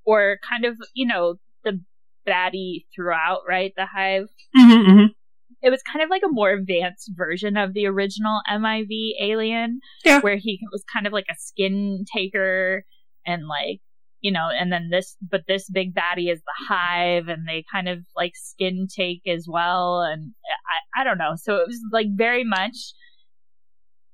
or 0.05 0.37
kind 0.47 0.65
of 0.65 0.77
you 0.93 1.05
know 1.05 1.35
the 1.63 1.79
baddie 2.27 2.85
throughout 2.95 3.41
right 3.47 3.73
the 3.75 3.85
hive 3.85 4.27
mm-hmm, 4.57 4.89
mm-hmm. 4.89 5.05
it 5.61 5.69
was 5.69 5.81
kind 5.91 6.03
of 6.03 6.09
like 6.09 6.23
a 6.25 6.31
more 6.31 6.51
advanced 6.51 7.11
version 7.15 7.57
of 7.57 7.73
the 7.73 7.85
original 7.85 8.41
MIB 8.49 8.89
alien 9.21 9.79
yeah. 10.03 10.19
where 10.21 10.37
he 10.37 10.59
was 10.71 10.83
kind 10.91 11.05
of 11.05 11.13
like 11.13 11.27
a 11.29 11.35
skin 11.37 12.05
taker 12.13 12.83
and 13.25 13.47
like 13.47 13.79
you 14.25 14.31
know, 14.31 14.49
and 14.49 14.73
then 14.73 14.89
this, 14.89 15.15
but 15.21 15.41
this 15.47 15.69
big 15.69 15.93
baddie 15.93 16.31
is 16.31 16.39
the 16.39 16.67
hive 16.67 17.27
and 17.27 17.47
they 17.47 17.63
kind 17.71 17.87
of 17.87 17.99
like 18.15 18.31
skin 18.33 18.87
take 18.89 19.21
as 19.27 19.45
well. 19.47 20.01
And 20.01 20.33
I, 20.67 21.01
I 21.01 21.03
don't 21.03 21.19
know. 21.19 21.33
So 21.35 21.57
it 21.57 21.67
was 21.67 21.79
like 21.91 22.07
very 22.15 22.43
much 22.43 22.75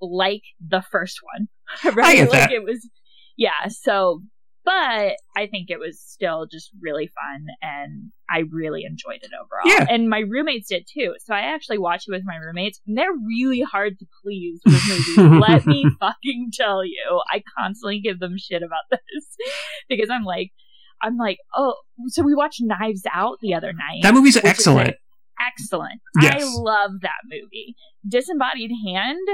like 0.01 0.41
the 0.59 0.81
first 0.81 1.17
one, 1.33 1.93
right? 1.95 2.29
Like 2.29 2.49
that. 2.49 2.51
it 2.51 2.65
was, 2.65 2.89
yeah. 3.37 3.69
So 3.69 4.19
but 4.63 5.15
I 5.35 5.47
think 5.49 5.69
it 5.69 5.79
was 5.79 5.99
still 5.99 6.45
just 6.51 6.69
really 6.81 7.07
fun 7.07 7.47
and 7.61 8.11
I 8.29 8.43
really 8.51 8.83
enjoyed 8.83 9.21
it 9.21 9.31
overall. 9.33 9.65
Yeah. 9.65 9.85
And 9.89 10.09
my 10.09 10.19
roommates 10.19 10.69
did 10.69 10.87
too. 10.91 11.15
So 11.19 11.33
I 11.33 11.53
actually 11.53 11.79
watched 11.79 12.07
it 12.07 12.11
with 12.11 12.23
my 12.25 12.35
roommates 12.35 12.79
and 12.85 12.97
they're 12.97 13.13
really 13.27 13.61
hard 13.61 13.97
to 13.99 14.05
please 14.23 14.61
with 14.65 14.81
movies. 14.87 15.41
Let 15.49 15.65
me 15.65 15.85
fucking 15.99 16.51
tell 16.53 16.85
you. 16.85 17.21
I 17.31 17.43
constantly 17.57 17.99
give 18.01 18.19
them 18.19 18.35
shit 18.37 18.61
about 18.61 18.83
this 18.91 19.25
because 19.89 20.09
I'm 20.09 20.23
like, 20.23 20.51
I'm 21.01 21.17
like, 21.17 21.39
oh, 21.55 21.75
so 22.07 22.21
we 22.21 22.35
watched 22.35 22.61
Knives 22.61 23.03
Out 23.11 23.37
the 23.41 23.55
other 23.55 23.73
night. 23.73 24.03
That 24.03 24.13
movie's 24.13 24.37
excellent. 24.37 24.95
excellent. 25.39 25.99
Yes. 26.21 26.43
I 26.43 26.45
love 26.45 26.91
that 27.01 27.21
movie. 27.25 27.75
Disembodied 28.07 28.71
Hand 28.85 29.27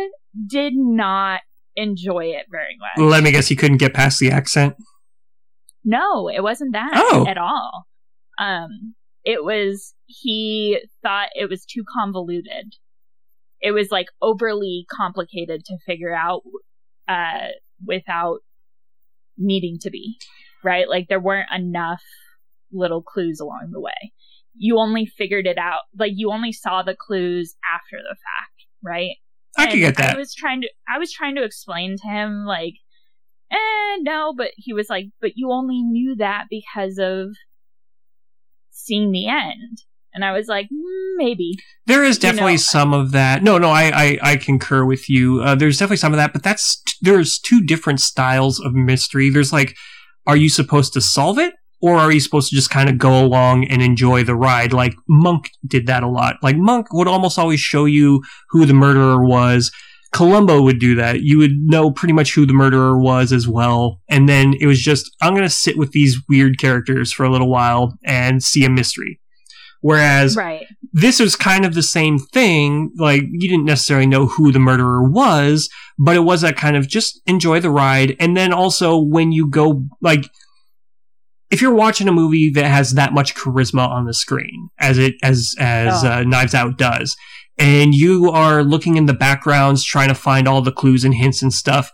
did 0.47 0.73
not 0.75 1.41
enjoy 1.75 2.25
it 2.25 2.45
very 2.49 2.77
much. 2.79 3.05
Let 3.05 3.23
me 3.23 3.31
guess, 3.31 3.49
you 3.49 3.57
couldn't 3.57 3.77
get 3.77 3.93
past 3.93 4.19
the 4.19 4.31
accent? 4.31 4.75
No, 5.89 6.27
it 6.27 6.43
wasn't 6.43 6.73
that 6.73 6.91
oh. 6.93 7.25
at 7.25 7.37
all. 7.37 7.87
Um, 8.37 8.93
it 9.23 9.41
was 9.43 9.95
he 10.05 10.79
thought 11.01 11.29
it 11.33 11.49
was 11.49 11.65
too 11.65 11.83
convoluted. 11.91 12.73
It 13.61 13.71
was 13.71 13.87
like 13.89 14.07
overly 14.21 14.85
complicated 14.91 15.63
to 15.65 15.77
figure 15.85 16.13
out 16.13 16.41
uh, 17.07 17.51
without 17.85 18.39
needing 19.37 19.77
to 19.83 19.89
be, 19.89 20.17
right? 20.61 20.89
Like 20.89 21.07
there 21.07 21.21
weren't 21.21 21.49
enough 21.55 22.03
little 22.71 23.01
clues 23.01 23.39
along 23.39 23.69
the 23.71 23.79
way. 23.79 24.11
You 24.55 24.79
only 24.79 25.05
figured 25.05 25.47
it 25.47 25.57
out, 25.57 25.81
like 25.97 26.11
you 26.15 26.31
only 26.31 26.51
saw 26.51 26.83
the 26.83 26.97
clues 26.99 27.55
after 27.73 27.97
the 28.03 28.15
fact, 28.15 28.67
right? 28.83 29.15
I 29.57 29.69
And 29.69 29.79
get 29.79 29.95
that. 29.95 30.15
I 30.15 30.17
was 30.17 30.35
trying 30.35 30.61
to 30.61 30.69
I 30.93 30.99
was 30.99 31.13
trying 31.13 31.35
to 31.35 31.43
explain 31.43 31.95
to 31.97 32.07
him 32.07 32.45
like, 32.45 32.73
no, 34.01 34.33
but 34.35 34.51
he 34.55 34.73
was 34.73 34.87
like, 34.89 35.05
but 35.21 35.31
you 35.35 35.51
only 35.51 35.81
knew 35.81 36.15
that 36.17 36.45
because 36.49 36.97
of 36.97 37.35
seeing 38.71 39.11
the 39.11 39.27
end. 39.27 39.79
And 40.13 40.25
I 40.25 40.31
was 40.31 40.47
like, 40.47 40.65
"Mm, 40.65 41.13
maybe. 41.17 41.57
There 41.85 42.03
is 42.03 42.15
you 42.17 42.21
definitely 42.21 42.53
know- 42.53 42.57
some 42.57 42.93
of 42.93 43.11
that. 43.11 43.43
No, 43.43 43.57
no, 43.57 43.69
I, 43.69 43.91
I, 43.93 44.19
I 44.31 44.35
concur 44.37 44.83
with 44.83 45.09
you. 45.09 45.41
Uh, 45.41 45.53
there's 45.53 45.77
definitely 45.77 45.97
some 45.97 46.13
of 46.13 46.17
that, 46.17 46.33
but 46.33 46.41
that's 46.43 46.81
there's 47.01 47.37
two 47.37 47.61
different 47.61 48.01
styles 48.01 48.59
of 48.59 48.73
mystery. 48.73 49.29
There's 49.29 49.53
like, 49.53 49.75
are 50.25 50.37
you 50.37 50.49
supposed 50.49 50.93
to 50.93 51.01
solve 51.01 51.37
it, 51.37 51.53
or 51.81 51.97
are 51.97 52.11
you 52.11 52.19
supposed 52.19 52.49
to 52.49 52.55
just 52.55 52.71
kind 52.71 52.89
of 52.89 52.97
go 52.97 53.23
along 53.23 53.65
and 53.67 53.81
enjoy 53.83 54.23
the 54.23 54.35
ride? 54.35 54.73
Like 54.73 54.95
Monk 55.07 55.51
did 55.67 55.85
that 55.85 56.01
a 56.01 56.09
lot. 56.09 56.37
Like 56.41 56.55
Monk 56.57 56.87
would 56.93 57.07
almost 57.07 57.37
always 57.37 57.59
show 57.59 57.85
you 57.85 58.23
who 58.49 58.65
the 58.65 58.73
murderer 58.73 59.23
was. 59.23 59.71
Columbo 60.13 60.61
would 60.61 60.79
do 60.79 60.95
that. 60.95 61.21
You 61.21 61.37
would 61.39 61.57
know 61.57 61.91
pretty 61.91 62.13
much 62.13 62.33
who 62.33 62.45
the 62.45 62.53
murderer 62.53 62.97
was 62.99 63.31
as 63.33 63.47
well. 63.47 64.01
And 64.09 64.27
then 64.27 64.53
it 64.59 64.65
was 64.65 64.79
just, 64.81 65.09
I'm 65.21 65.33
going 65.33 65.43
to 65.45 65.49
sit 65.49 65.77
with 65.77 65.91
these 65.91 66.17
weird 66.29 66.57
characters 66.59 67.11
for 67.11 67.25
a 67.25 67.29
little 67.31 67.49
while 67.49 67.97
and 68.05 68.41
see 68.41 68.63
a 68.63 68.69
mystery. 68.69 69.19
Whereas 69.81 70.35
Right. 70.35 70.65
this 70.91 71.19
was 71.19 71.35
kind 71.35 71.63
of 71.65 71.75
the 71.75 71.83
same 71.83 72.17
thing. 72.19 72.91
Like, 72.97 73.23
you 73.29 73.47
didn't 73.49 73.65
necessarily 73.65 74.07
know 74.07 74.25
who 74.27 74.51
the 74.51 74.59
murderer 74.59 75.07
was, 75.07 75.69
but 75.99 76.15
it 76.15 76.21
was 76.21 76.41
that 76.41 76.57
kind 76.57 76.75
of 76.75 76.87
just 76.87 77.21
enjoy 77.27 77.59
the 77.59 77.69
ride. 77.69 78.15
And 78.19 78.35
then 78.35 78.51
also 78.53 78.97
when 78.97 79.31
you 79.31 79.47
go, 79.49 79.85
like, 80.01 80.29
if 81.51 81.61
you're 81.61 81.73
watching 81.75 82.07
a 82.07 82.11
movie 82.11 82.49
that 82.49 82.65
has 82.65 82.93
that 82.95 83.13
much 83.13 83.35
charisma 83.35 83.87
on 83.87 84.05
the 84.05 84.13
screen, 84.13 84.69
as 84.79 84.97
it, 84.97 85.15
as, 85.23 85.53
as, 85.59 86.03
Oh. 86.03 86.07
uh, 86.11 86.23
Knives 86.23 86.53
Out 86.55 86.77
does, 86.77 87.15
and 87.57 87.93
you 87.95 88.29
are 88.31 88.63
looking 88.63 88.97
in 88.97 89.05
the 89.05 89.13
backgrounds 89.13 89.83
trying 89.83 90.09
to 90.09 90.15
find 90.15 90.47
all 90.47 90.61
the 90.61 90.71
clues 90.71 91.03
and 91.03 91.13
hints 91.15 91.41
and 91.41 91.53
stuff, 91.53 91.91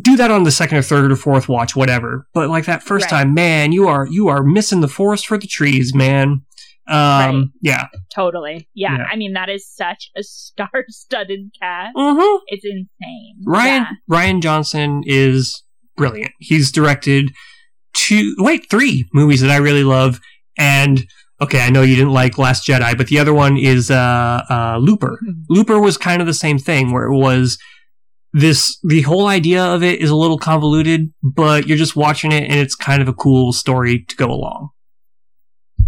do 0.00 0.16
that 0.16 0.30
on 0.30 0.44
the 0.44 0.50
second 0.50 0.78
or 0.78 0.82
third 0.82 1.12
or 1.12 1.16
fourth 1.16 1.48
watch, 1.48 1.76
whatever. 1.76 2.26
But 2.32 2.48
like 2.48 2.64
that 2.64 2.82
first 2.82 3.04
Right. 3.04 3.10
time, 3.24 3.34
man, 3.34 3.72
you 3.72 3.88
are, 3.88 4.06
you 4.10 4.28
are 4.28 4.42
missing 4.42 4.80
the 4.80 4.88
forest 4.88 5.26
for 5.26 5.36
the 5.36 5.46
trees, 5.46 5.94
man. 5.94 6.42
Um, 6.88 6.94
Right. 6.96 7.44
yeah. 7.60 7.86
Totally. 8.14 8.68
Yeah. 8.74 8.96
Yeah. 8.98 9.04
I 9.10 9.16
mean, 9.16 9.34
that 9.34 9.48
is 9.50 9.68
such 9.68 10.10
a 10.16 10.22
star 10.22 10.70
studded 10.88 11.50
cast. 11.60 11.94
Mm-hmm. 11.94 12.42
It's 12.46 12.64
insane. 12.64 13.36
Rian 13.46 13.64
Yeah. 13.64 13.86
Rian 14.10 14.42
Johnson 14.42 15.02
is 15.04 15.62
brilliant. 15.96 16.32
He's 16.40 16.72
directed 16.72 17.30
two, 17.94 18.34
wait, 18.38 18.68
three 18.70 19.06
movies 19.12 19.42
that 19.42 19.50
I 19.50 19.58
really 19.58 19.84
love. 19.84 20.18
And 20.58 21.06
okay, 21.42 21.60
I 21.60 21.70
know 21.70 21.82
you 21.82 21.96
didn't 21.96 22.12
like 22.12 22.38
Last 22.38 22.66
Jedi, 22.66 22.96
but 22.96 23.08
the 23.08 23.18
other 23.18 23.34
one 23.34 23.56
is 23.56 23.90
uh, 23.90 24.42
uh, 24.48 24.78
Looper. 24.80 25.18
Mhm. 25.26 25.44
Looper 25.48 25.78
was 25.80 25.96
kind 25.98 26.20
of 26.20 26.26
the 26.26 26.34
same 26.34 26.58
thing, 26.58 26.92
where 26.92 27.04
it 27.04 27.16
was 27.16 27.58
this. 28.32 28.78
The 28.82 29.02
whole 29.02 29.26
idea 29.26 29.62
of 29.64 29.82
it 29.82 30.00
is 30.00 30.10
a 30.10 30.16
little 30.16 30.38
convoluted, 30.38 31.12
but 31.22 31.66
you're 31.66 31.78
just 31.78 31.96
watching 31.96 32.32
it, 32.32 32.44
and 32.44 32.54
it's 32.60 32.74
kind 32.74 33.02
of 33.02 33.08
a 33.08 33.12
cool 33.14 33.52
story 33.52 34.04
to 34.08 34.16
go 34.16 34.26
along. 34.30 34.70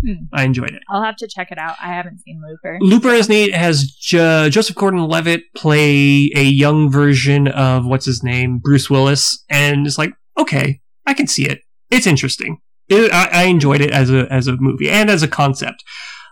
Hmm. 0.05 0.25
I 0.33 0.45
enjoyed 0.45 0.71
it. 0.73 0.83
I'll 0.91 1.03
have 1.05 1.17
to 1.17 1.29
check 1.29 1.49
it 1.51 1.59
out. 1.59 1.77
I 1.83 1.87
haven't 1.95 2.19
seen 2.21 2.43
Looper. 2.47 2.79
Looper 2.81 3.09
is 3.11 3.29
neat. 3.29 3.51
It 3.51 3.55
has 3.55 3.85
jo- 3.85 4.51
Joseph 4.51 4.77
Gordon-Levitt 4.77 5.43
play 5.57 6.31
a 6.35 6.43
young 6.43 6.91
version 6.91 7.49
of 7.49 7.87
what's 7.87 8.05
his 8.05 8.23
name, 8.23 8.59
Bruce 8.59 8.91
Willis, 8.91 9.43
and 9.49 9.87
it's 9.87 9.97
like, 9.97 10.13
okay, 10.37 10.81
I 11.07 11.15
can 11.15 11.27
see 11.27 11.47
it. 11.47 11.61
It's 11.91 12.07
interesting. 12.07 12.59
It, 12.89 13.13
I, 13.13 13.29
I 13.33 13.43
enjoyed 13.45 13.81
it 13.81 13.91
as 13.91 14.11
a 14.11 14.31
as 14.33 14.47
a 14.47 14.57
movie 14.57 14.91
and 14.91 15.11
as 15.11 15.23
a 15.23 15.29
concept. 15.29 15.83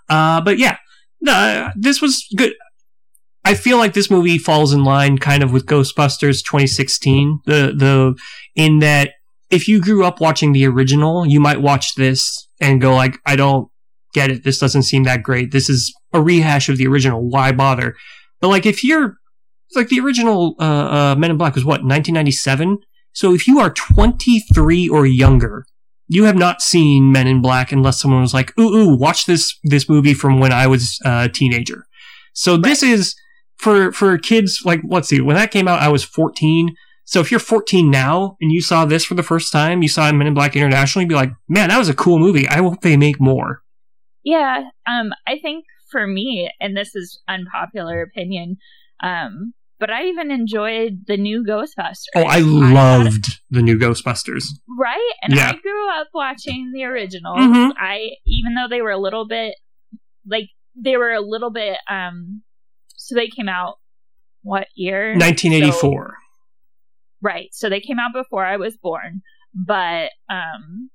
Uh, 0.08 0.40
but 0.40 0.58
yeah, 0.58 0.76
no, 1.20 1.70
this 1.76 2.02
was 2.02 2.26
good. 2.36 2.52
I 3.44 3.54
feel 3.54 3.78
like 3.78 3.94
this 3.94 4.10
movie 4.10 4.38
falls 4.38 4.72
in 4.72 4.84
line 4.84 5.18
kind 5.18 5.42
of 5.42 5.52
with 5.52 5.66
Ghostbusters 5.66 6.44
2016. 6.44 7.40
The 7.46 7.72
the 7.76 8.14
in 8.54 8.80
that 8.80 9.12
if 9.50 9.68
you 9.68 9.80
grew 9.80 10.04
up 10.04 10.20
watching 10.20 10.52
the 10.52 10.66
original, 10.66 11.26
you 11.26 11.40
might 11.40 11.60
watch 11.60 11.94
this 11.94 12.48
and 12.60 12.80
go 12.80 12.94
like, 12.94 13.18
I 13.26 13.36
don't 13.36 13.68
get 14.14 14.30
it. 14.30 14.44
This 14.44 14.58
doesn't 14.58 14.84
seem 14.84 15.04
that 15.04 15.22
great. 15.22 15.52
This 15.52 15.68
is 15.68 15.94
a 16.12 16.22
rehash 16.22 16.68
of 16.68 16.78
the 16.78 16.86
original. 16.86 17.28
Why 17.28 17.52
bother? 17.52 17.96
But 18.40 18.48
like 18.48 18.66
if 18.66 18.84
you're 18.84 19.16
like 19.74 19.88
the 19.88 20.00
original 20.00 20.54
uh, 20.58 20.64
uh, 20.64 21.14
Men 21.16 21.30
in 21.30 21.38
Black 21.38 21.54
was 21.54 21.64
what 21.64 21.82
1997. 21.82 22.78
So 23.12 23.34
if 23.34 23.46
you 23.46 23.60
are 23.60 23.70
23 23.70 24.88
or 24.88 25.06
younger, 25.06 25.66
you 26.12 26.24
have 26.24 26.36
not 26.36 26.60
seen 26.60 27.10
Men 27.10 27.26
in 27.26 27.40
Black 27.40 27.72
unless 27.72 28.00
someone 28.00 28.20
was 28.20 28.34
like, 28.34 28.56
"Ooh, 28.58 28.74
ooh, 28.74 28.96
watch 28.96 29.24
this 29.24 29.58
this 29.64 29.88
movie 29.88 30.14
from 30.14 30.38
when 30.38 30.52
I 30.52 30.66
was 30.66 30.98
a 31.04 31.28
teenager." 31.28 31.86
So 32.34 32.56
this 32.56 32.82
is 32.82 33.14
for 33.56 33.92
for 33.92 34.18
kids 34.18 34.60
like 34.64 34.80
let's 34.88 35.08
see, 35.08 35.20
when 35.20 35.36
that 35.36 35.50
came 35.50 35.68
out, 35.68 35.80
I 35.80 35.88
was 35.88 36.04
14. 36.04 36.74
So 37.04 37.20
if 37.20 37.30
you're 37.30 37.40
14 37.40 37.90
now 37.90 38.36
and 38.40 38.52
you 38.52 38.60
saw 38.60 38.84
this 38.84 39.04
for 39.04 39.14
the 39.14 39.22
first 39.22 39.52
time, 39.52 39.82
you 39.82 39.88
saw 39.88 40.12
Men 40.12 40.26
in 40.26 40.34
Black 40.34 40.54
International, 40.54 41.02
you'd 41.02 41.08
be 41.08 41.14
like, 41.14 41.32
"Man, 41.48 41.70
that 41.70 41.78
was 41.78 41.88
a 41.88 41.94
cool 41.94 42.18
movie. 42.18 42.46
I 42.48 42.58
hope 42.58 42.82
they 42.82 42.96
make 42.96 43.20
more." 43.20 43.62
Yeah. 44.22 44.64
Um, 44.86 45.12
I 45.26 45.38
think 45.40 45.64
for 45.90 46.06
me, 46.06 46.50
and 46.60 46.76
this 46.76 46.94
is 46.94 47.22
unpopular 47.26 48.02
opinion, 48.02 48.56
um, 49.02 49.54
but 49.82 49.90
I 49.90 50.04
even 50.04 50.30
enjoyed 50.30 51.00
the 51.08 51.16
new 51.16 51.42
Ghostbusters. 51.44 52.04
Oh, 52.14 52.22
I 52.22 52.38
loved 52.38 53.24
the 53.50 53.62
new 53.62 53.76
Ghostbusters. 53.76 54.44
right? 54.78 55.12
And 55.22 55.34
Yeah. 55.34 55.50
I 55.50 55.56
grew 55.60 55.90
up 56.00 56.06
watching 56.14 56.70
the 56.72 56.84
originals. 56.84 57.36
Mhm. 57.40 57.72
I 57.76 58.10
even 58.26 58.54
though 58.54 58.68
they 58.70 58.80
were 58.80 58.92
a 58.92 58.96
little 59.06 59.26
bit 59.26 59.56
like 60.24 60.48
they 60.76 60.96
were 60.96 61.10
a 61.12 61.20
little 61.20 61.50
bit 61.50 61.78
um 61.90 62.42
so 62.96 63.16
they 63.16 63.26
came 63.26 63.48
out 63.48 63.74
what 64.42 64.68
year? 64.76 65.14
1984. 65.16 66.16
Right. 67.20 67.48
So 67.52 67.68
they 67.68 67.80
came 67.80 67.98
out 67.98 68.12
before 68.12 68.44
I 68.46 68.56
was 68.58 68.76
born, 68.76 69.22
but 69.52 70.10
um 70.30 70.90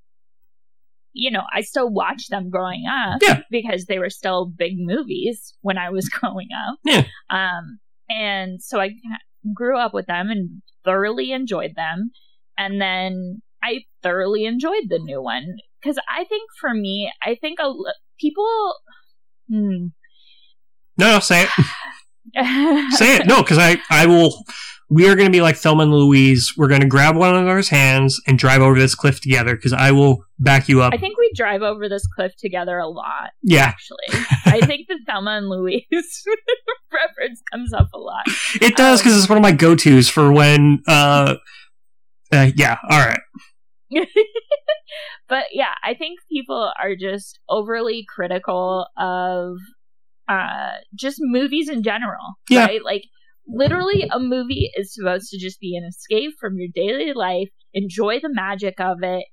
you 1.19 1.31
know, 1.31 1.43
I 1.53 1.61
still 1.61 1.89
watched 1.89 2.29
them 2.29 2.49
growing 2.49 2.85
up 2.87 3.19
Yeah. 3.21 3.41
because 3.49 3.85
they 3.85 3.99
were 3.99 4.09
still 4.11 4.45
big 4.45 4.73
movies 4.77 5.53
when 5.61 5.77
I 5.77 5.89
was 5.89 6.07
growing 6.17 6.47
up. 6.67 6.79
Yeah. 6.85 7.03
Um 7.29 7.79
and 8.09 8.61
so 8.61 8.79
I 8.79 8.91
grew 9.53 9.77
up 9.77 9.93
with 9.93 10.05
them 10.05 10.29
and 10.29 10.61
thoroughly 10.85 11.31
enjoyed 11.31 11.73
them. 11.75 12.11
And 12.57 12.81
then 12.81 13.41
I 13.63 13.81
thoroughly 14.03 14.45
enjoyed 14.45 14.89
the 14.89 14.99
new 14.99 15.21
one 15.21 15.57
cuz 15.83 15.97
I 16.09 16.23
think 16.25 16.49
for 16.59 16.73
me, 16.73 17.11
I 17.23 17.35
think 17.35 17.59
a 17.59 17.63
l- 17.63 17.93
people 18.19 18.75
hmm. 19.49 19.87
No, 20.97 21.13
no, 21.13 21.19
say 21.19 21.43
it. 21.43 21.49
Say 22.97 23.15
it. 23.15 23.27
No, 23.27 23.41
because 23.41 23.57
I, 23.57 23.77
I 23.89 24.05
will. 24.05 24.43
We 24.89 25.09
are 25.09 25.15
going 25.15 25.27
to 25.27 25.31
be 25.31 25.41
like 25.41 25.57
Thelma 25.57 25.83
and 25.83 25.91
Louise. 25.91 26.53
We're 26.55 26.69
going 26.69 26.81
to 26.81 26.87
grab 26.87 27.15
one 27.15 27.35
another's 27.35 27.67
hands 27.67 28.21
and 28.25 28.39
drive 28.39 28.61
over 28.61 28.79
this 28.79 28.95
cliff 28.95 29.19
together 29.19 29.55
because 29.55 29.73
I 29.73 29.91
will 29.91 30.23
back 30.39 30.69
you 30.69 30.81
up. 30.81 30.93
I 30.93 30.97
think 30.97 31.17
we 31.17 31.31
drive 31.35 31.61
over 31.61 31.89
this 31.89 32.07
cliff 32.15 32.31
together 32.37 32.77
a 32.77 32.87
lot. 32.87 33.31
yeah, 33.43 33.65
actually. 33.65 33.97
I 34.45 34.61
think 34.65 34.87
the 34.87 34.99
Thelma 35.05 35.31
and 35.31 35.49
Louise 35.49 35.83
reference 36.93 37.41
comes 37.51 37.73
up 37.73 37.89
a 37.93 37.97
lot. 37.97 38.23
it 38.61 38.77
does 38.77 39.01
because 39.01 39.17
it's 39.17 39.27
one 39.27 39.37
of 39.37 39.41
my 39.41 39.51
go 39.51 39.75
tos 39.75 40.07
for 40.07 40.31
when. 40.31 40.81
Uh, 40.87 41.35
uh, 42.31 42.51
yeah. 42.55 42.77
All 42.89 42.99
right. 42.99 43.19
but 45.29 45.45
yeah, 45.51 45.73
I 45.83 45.93
think 45.93 46.19
people 46.31 46.71
are 46.81 46.95
just 46.95 47.39
overly 47.49 48.05
critical 48.13 48.87
of 48.97 49.57
uh 50.29 50.73
just 50.93 51.19
movies 51.21 51.69
in 51.69 51.83
general. 51.83 52.35
Yeah. 52.49 52.65
Right? 52.65 52.83
Like 52.83 53.03
literally 53.47 54.07
a 54.11 54.19
movie 54.19 54.71
is 54.75 54.93
supposed 54.93 55.29
to 55.29 55.39
just 55.39 55.59
be 55.59 55.75
an 55.75 55.87
escape 55.87 56.33
from 56.39 56.57
your 56.57 56.69
daily 56.73 57.13
life, 57.13 57.49
enjoy 57.73 58.19
the 58.19 58.29
magic 58.31 58.79
of 58.79 58.97
it, 59.01 59.25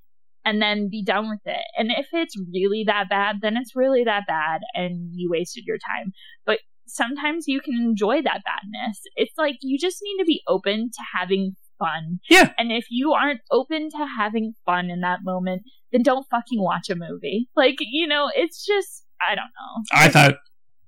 and 0.44 0.60
then 0.60 0.88
be 0.90 1.02
done 1.02 1.28
with 1.30 1.40
it. 1.44 1.64
And 1.76 1.90
if 1.90 2.06
it's 2.12 2.34
really 2.52 2.84
that 2.86 3.08
bad, 3.08 3.36
then 3.40 3.56
it's 3.56 3.74
really 3.74 4.04
that 4.04 4.24
bad 4.26 4.60
and 4.74 5.10
you 5.14 5.30
wasted 5.30 5.64
your 5.66 5.78
time. 5.78 6.12
But 6.44 6.58
sometimes 6.86 7.44
you 7.48 7.60
can 7.60 7.74
enjoy 7.74 8.22
that 8.22 8.42
badness. 8.44 9.00
It's 9.16 9.36
like 9.38 9.56
you 9.62 9.78
just 9.78 9.98
need 10.02 10.18
to 10.18 10.26
be 10.26 10.42
open 10.46 10.90
to 10.92 11.02
having 11.18 11.56
fun. 11.78 12.20
Yeah. 12.28 12.52
And 12.58 12.70
if 12.70 12.86
you 12.90 13.12
aren't 13.12 13.40
open 13.50 13.90
to 13.90 14.06
having 14.18 14.54
fun 14.66 14.90
in 14.90 15.00
that 15.00 15.20
moment, 15.22 15.62
then 15.92 16.02
don't 16.02 16.26
fucking 16.30 16.62
watch 16.62 16.90
a 16.90 16.94
movie. 16.94 17.48
Like, 17.56 17.76
you 17.80 18.06
know, 18.06 18.30
it's 18.34 18.64
just 18.64 19.04
I 19.20 19.34
don't 19.34 19.44
know. 19.44 19.82
I 19.92 20.08
thought. 20.08 20.34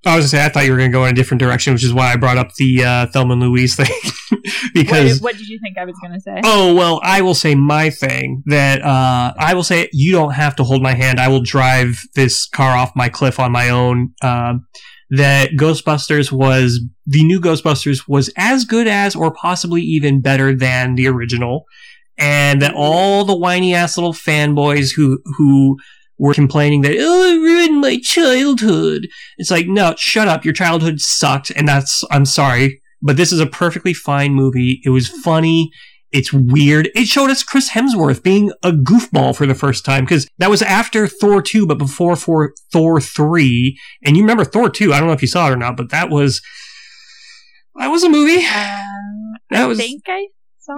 I 0.07 0.15
was 0.15 0.25
gonna 0.25 0.29
say 0.29 0.45
I 0.45 0.49
thought 0.49 0.65
you 0.65 0.73
were 0.73 0.79
gonna 0.79 0.91
go 0.91 1.05
in 1.05 1.11
a 1.11 1.15
different 1.15 1.41
direction, 1.41 1.73
which 1.73 1.83
is 1.83 1.93
why 1.93 2.13
I 2.13 2.17
brought 2.17 2.39
up 2.39 2.55
the 2.55 2.85
uh, 2.85 3.07
Thelma 3.09 3.33
and 3.33 3.43
Louise 3.43 3.75
thing 3.75 3.91
because 4.75 5.21
what, 5.21 5.33
what 5.33 5.39
did 5.39 5.49
you 5.49 5.59
think 5.61 5.77
I 5.77 5.85
was 5.85 5.97
gonna 6.01 6.21
say? 6.21 6.41
Oh 6.45 6.75
well, 6.75 7.01
I 7.03 7.23
will 7.23 7.35
say 7.35 7.57
my 7.57 7.91
thing 7.91 8.45
that 8.47 8.83
uh, 8.83 9.35
I 9.37 9.55
will 9.55 9.65
say 9.65 9.89
you 9.93 10.13
don't 10.13 10.33
have 10.33 10.55
to 10.57 10.65
hold 10.65 10.81
my 10.81 10.95
hand. 10.95 11.19
I 11.19 11.27
will 11.27 11.43
drive 11.43 12.01
this 12.15 12.47
car 12.47 12.77
off 12.77 12.93
my 12.95 13.09
cliff 13.09 13.41
on 13.41 13.51
my 13.51 13.69
own. 13.69 14.13
Um, 14.23 14.67
that 15.11 15.51
Ghostbusters 15.51 16.33
was 16.33 16.81
the 17.07 17.25
new 17.25 17.41
Ghostbusters 17.41 18.09
was 18.09 18.31
as 18.37 18.65
good 18.65 18.89
as, 18.89 19.15
or 19.15 19.33
possibly 19.33 19.81
even 19.83 20.21
better 20.21 20.55
than 20.55 20.95
the 20.95 21.09
original, 21.09 21.65
and 22.19 22.63
that 22.63 22.75
all 22.75 23.25
the 23.25 23.37
whiny 23.37 23.75
ass 23.75 23.97
little 23.97 24.13
fanboys 24.13 24.95
who 24.95 25.21
who 25.37 25.79
were 26.19 26.35
complaining 26.35 26.83
that 26.83 26.97
oh, 26.99 27.31
it 27.31 27.37
ruined 27.41 27.81
my 27.81 27.99
childhood. 28.03 29.07
It's 29.39 29.51
like, 29.51 29.67
no, 29.67 29.95
shut 29.99 30.29
up. 30.29 30.45
Your 30.45 30.55
childhood 30.55 31.01
sucked, 31.01 31.51
and 31.51 31.69
that's 31.69 32.03
I'm 32.11 32.25
sorry, 32.25 32.81
but 33.03 33.17
this 33.17 33.33
is 33.33 33.41
a 33.41 33.47
perfectly 33.47 33.93
fine 33.95 34.33
movie. 34.35 34.81
It 34.85 34.91
was 34.91 35.09
funny. 35.09 35.71
It's 36.13 36.33
weird. 36.33 36.89
It 36.95 37.09
showed 37.09 37.31
us 37.31 37.43
Chris 37.43 37.71
Hemsworth 37.71 38.23
being 38.23 38.53
a 38.63 38.71
goofball 38.71 39.37
for 39.37 39.45
the 39.45 39.55
first 39.57 39.85
time 39.85 40.05
because 40.05 40.27
that 40.39 40.49
was 40.49 40.63
after 40.63 41.09
Thor 41.09 41.43
2, 41.43 41.67
but 41.67 41.79
before 41.79 42.15
for 42.17 42.55
Thor 42.73 43.01
3. 43.01 43.77
And 44.05 44.17
you 44.17 44.23
remember 44.23 44.45
Thor 44.45 44.71
2, 44.71 44.95
I 44.95 44.99
don't 44.99 45.09
know 45.09 45.13
if 45.15 45.21
you 45.21 45.29
saw 45.29 45.49
it 45.49 45.53
or 45.53 45.57
not, 45.57 45.77
but 45.77 45.91
that 45.91 46.09
was 46.09 46.41
that 47.75 47.89
was 47.89 48.05
a 48.05 48.09
movie. 48.09 48.37
Um, 48.47 49.35
That 49.51 49.63
I 49.65 49.67
was 49.67 49.79
think 49.79 50.03
I 50.09 50.29
saw 50.61 50.75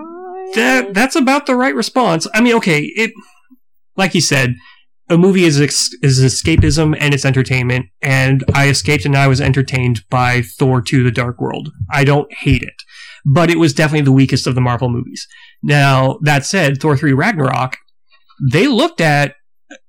it. 0.49 0.55
that 0.57 0.95
that's 0.95 1.15
about 1.15 1.47
the 1.47 1.55
right 1.55 1.75
response. 1.75 2.27
I 2.35 2.41
mean, 2.41 2.55
okay, 2.57 2.81
it 2.81 3.13
like 3.97 4.15
you 4.15 4.21
said, 4.23 4.55
a 5.11 5.17
movie 5.19 5.45
is 5.45 5.61
ex- 5.61 5.91
is 6.03 6.21
escapism 6.21 6.97
and 7.01 7.15
it's 7.15 7.25
entertainment, 7.25 7.87
and 8.03 8.45
I 8.55 8.69
escaped 8.69 9.05
and 9.05 9.17
I 9.17 9.27
was 9.29 9.41
entertained 9.41 10.03
by 10.11 10.43
Thor 10.43 10.81
2: 10.83 11.03
The 11.05 11.11
Dark 11.11 11.41
World. 11.41 11.71
I 11.91 12.05
don't 12.05 12.33
hate 12.33 12.63
it, 12.63 12.75
but 13.25 13.51
it 13.51 13.59
was 13.59 13.73
definitely 13.73 14.05
the 14.05 14.13
weakest 14.13 14.47
of 14.47 14.55
the 14.55 14.61
Marvel 14.61 14.89
movies. 14.91 15.27
Now 15.63 16.19
that 16.23 16.45
said, 16.47 16.81
Thor 16.81 16.97
3: 16.97 17.13
Ragnarok, 17.13 17.77
they 18.53 18.67
looked 18.69 19.01
at 19.01 19.35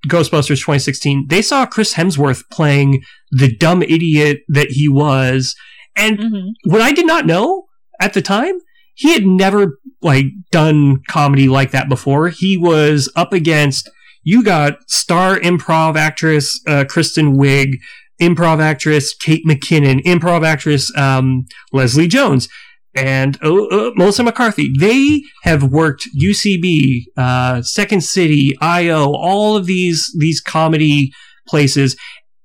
Ghostbusters 0.07 0.59
2016. 0.59 1.28
They 1.30 1.41
saw 1.41 1.65
Chris 1.65 1.93
Hemsworth 1.93 2.43
playing 2.51 3.01
the 3.32 3.55
dumb 3.55 3.82
idiot 3.84 4.39
that 4.49 4.70
he 4.72 4.88
was, 4.88 5.55
and 5.95 6.17
Mhm. 6.17 6.49
what 6.65 6.82
I 6.82 6.91
did 6.91 7.05
not 7.07 7.26
know 7.26 7.65
at 8.01 8.13
the 8.13 8.22
time, 8.22 8.55
he 8.95 9.13
had 9.13 9.26
never 9.26 9.80
like 10.01 10.28
done 10.51 10.99
comedy 11.09 11.49
like 11.49 11.72
that 11.72 11.89
before. 11.89 12.30
He 12.30 12.55
was 12.57 13.11
up 13.17 13.34
against 13.34 13.89
you 14.30 14.43
got 14.43 14.77
star 14.88 15.39
improv 15.39 15.97
actress 15.97 16.61
uh, 16.67 16.86
Kristen 16.88 17.36
Wiig, 17.36 17.73
improv 18.21 18.61
actress 18.61 19.15
Kate 19.15 19.43
McKinnon, 19.43 20.03
improv 20.03 20.45
actress 20.45 20.95
um, 20.95 21.45
Leslie 21.73 22.07
Jones, 22.07 22.47
and 22.93 23.39
uh, 23.43 23.65
uh, 23.65 23.91
Melissa 23.95 24.21
McCarthy. 24.21 24.71
They 24.77 25.23
have 25.41 25.63
worked 25.63 26.07
UCB, 26.15 27.05
uh, 27.17 27.63
Second 27.63 28.03
City, 28.03 28.55
IO, 28.61 29.13
all 29.13 29.57
of 29.57 29.65
these 29.65 30.13
these 30.15 30.39
comedy 30.39 31.11
places, 31.47 31.95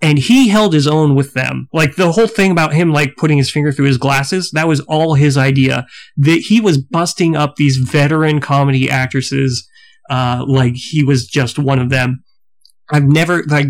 and 0.01 0.19
he 0.19 0.49
held 0.49 0.73
his 0.73 0.87
own 0.87 1.15
with 1.15 1.35
them. 1.35 1.69
Like 1.71 1.97
the 1.97 2.13
whole 2.13 2.29
thing 2.29 2.51
about 2.51 2.73
him 2.73 2.93
like 2.93 3.17
putting 3.19 3.37
his 3.37 3.51
finger 3.51 3.73
through 3.73 3.89
his 3.89 3.99
glasses, 3.99 4.51
that 4.53 4.69
was 4.69 4.81
all 4.81 5.15
his 5.17 5.37
idea. 5.37 5.87
That 6.17 6.45
he 6.49 6.63
was 6.63 6.79
busting 6.79 7.37
up 7.37 7.57
these 7.57 7.77
veteran 7.77 8.41
comedy 8.41 8.89
actresses 8.89 9.69
uh 10.11 10.45
like 10.47 10.75
he 10.77 11.03
was 11.05 11.27
just 11.27 11.59
one 11.59 11.79
of 11.79 11.91
them. 11.91 12.23
I've 12.91 13.05
never 13.05 13.43
like 13.45 13.67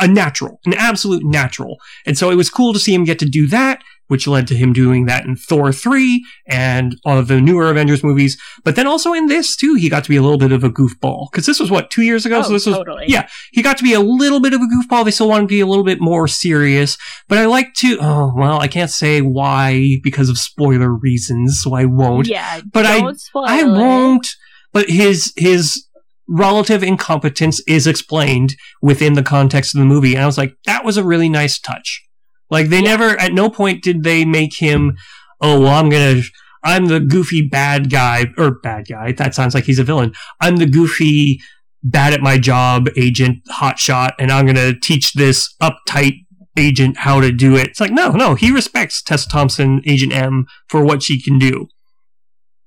a 0.00 0.06
natural, 0.06 0.60
an 0.64 0.74
absolute 0.74 1.24
natural. 1.24 1.76
And 2.06 2.16
so 2.16 2.30
it 2.30 2.36
was 2.36 2.50
cool 2.50 2.72
to 2.72 2.78
see 2.78 2.94
him 2.94 3.02
get 3.04 3.18
to 3.18 3.26
do 3.26 3.48
that, 3.48 3.82
which 4.06 4.28
led 4.28 4.46
to 4.46 4.54
him 4.54 4.72
doing 4.72 5.06
that 5.06 5.24
in 5.24 5.34
Thor 5.34 5.72
3 5.72 6.24
and 6.46 6.94
all 7.04 7.18
of 7.18 7.26
the 7.26 7.40
newer 7.40 7.68
Avengers 7.68 8.04
movies. 8.04 8.40
But 8.62 8.76
then 8.76 8.86
also 8.86 9.12
in 9.12 9.26
this 9.26 9.56
too, 9.56 9.74
he 9.74 9.88
got 9.88 10.04
to 10.04 10.08
be 10.08 10.14
a 10.16 10.22
little 10.22 10.38
bit 10.38 10.52
of 10.52 10.62
a 10.62 10.70
goofball. 10.70 11.28
Cause 11.32 11.46
this 11.46 11.58
was 11.58 11.68
what, 11.68 11.90
two 11.90 12.02
years 12.02 12.24
ago? 12.24 12.38
Oh, 12.38 12.42
so 12.42 12.52
this 12.52 12.66
was 12.66 12.76
totally. 12.76 13.06
yeah, 13.08 13.28
he 13.50 13.60
got 13.60 13.76
to 13.78 13.82
be 13.82 13.92
a 13.92 13.98
little 14.00 14.38
bit 14.40 14.52
of 14.54 14.60
a 14.60 14.66
goofball. 14.66 15.04
They 15.04 15.10
still 15.10 15.28
wanted 15.28 15.44
to 15.44 15.48
be 15.48 15.60
a 15.60 15.66
little 15.66 15.82
bit 15.84 16.00
more 16.00 16.28
serious. 16.28 16.96
But 17.26 17.38
I 17.38 17.46
like 17.46 17.74
to, 17.78 17.98
oh, 18.00 18.32
well, 18.36 18.60
I 18.60 18.68
can't 18.68 18.90
say 18.92 19.20
why 19.20 19.96
because 20.04 20.28
of 20.28 20.38
spoiler 20.38 20.94
reasons, 20.94 21.60
so 21.60 21.74
I 21.74 21.86
won't. 21.86 22.28
Yeah, 22.28 22.60
But 22.72 22.86
I- 22.86 23.00
don't 23.00 23.20
spoil 23.20 23.46
I 23.48 23.62
it. 23.62 24.26
But 24.72 24.90
his, 24.90 25.32
his 25.36 25.86
relative 26.28 26.82
incompetence 26.82 27.60
is 27.66 27.86
explained 27.86 28.54
within 28.82 29.14
the 29.14 29.22
context 29.22 29.74
of 29.74 29.78
the 29.78 29.86
movie. 29.86 30.14
And 30.14 30.22
I 30.22 30.26
was 30.26 30.38
like, 30.38 30.54
that 30.66 30.84
was 30.84 30.96
a 30.96 31.04
really 31.04 31.28
nice 31.28 31.58
touch. 31.58 32.02
Like 32.50 32.68
they 32.68 32.82
never, 32.82 33.18
at 33.20 33.32
no 33.32 33.50
point 33.50 33.82
did 33.82 34.02
they 34.02 34.24
make 34.24 34.56
him, 34.56 34.96
oh, 35.40 35.60
well, 35.60 35.74
I'm 35.74 35.88
gonna, 35.88 36.22
I'm 36.64 36.86
the 36.86 37.00
goofy 37.00 37.46
bad 37.46 37.90
guy, 37.90 38.26
or 38.36 38.58
bad 38.60 38.86
guy. 38.88 39.12
That 39.12 39.34
sounds 39.34 39.54
like 39.54 39.64
he's 39.64 39.78
a 39.78 39.84
villain. 39.84 40.12
I'm 40.40 40.56
the 40.56 40.66
goofy, 40.66 41.40
bad 41.82 42.12
at 42.12 42.20
my 42.20 42.38
job 42.38 42.88
agent, 42.96 43.38
hotshot, 43.50 44.12
and 44.18 44.30
I'm 44.30 44.46
gonna 44.46 44.78
teach 44.78 45.12
this 45.12 45.54
uptight 45.62 46.24
agent 46.56 46.98
how 46.98 47.20
to 47.20 47.30
do 47.30 47.54
it. 47.56 47.68
It's 47.68 47.80
like, 47.80 47.92
no, 47.92 48.10
no, 48.10 48.34
he 48.34 48.50
respects 48.50 49.02
Tess 49.02 49.26
Thompson, 49.26 49.80
Agent 49.86 50.12
M, 50.12 50.46
for 50.68 50.84
what 50.84 51.02
she 51.02 51.22
can 51.22 51.38
do. 51.38 51.68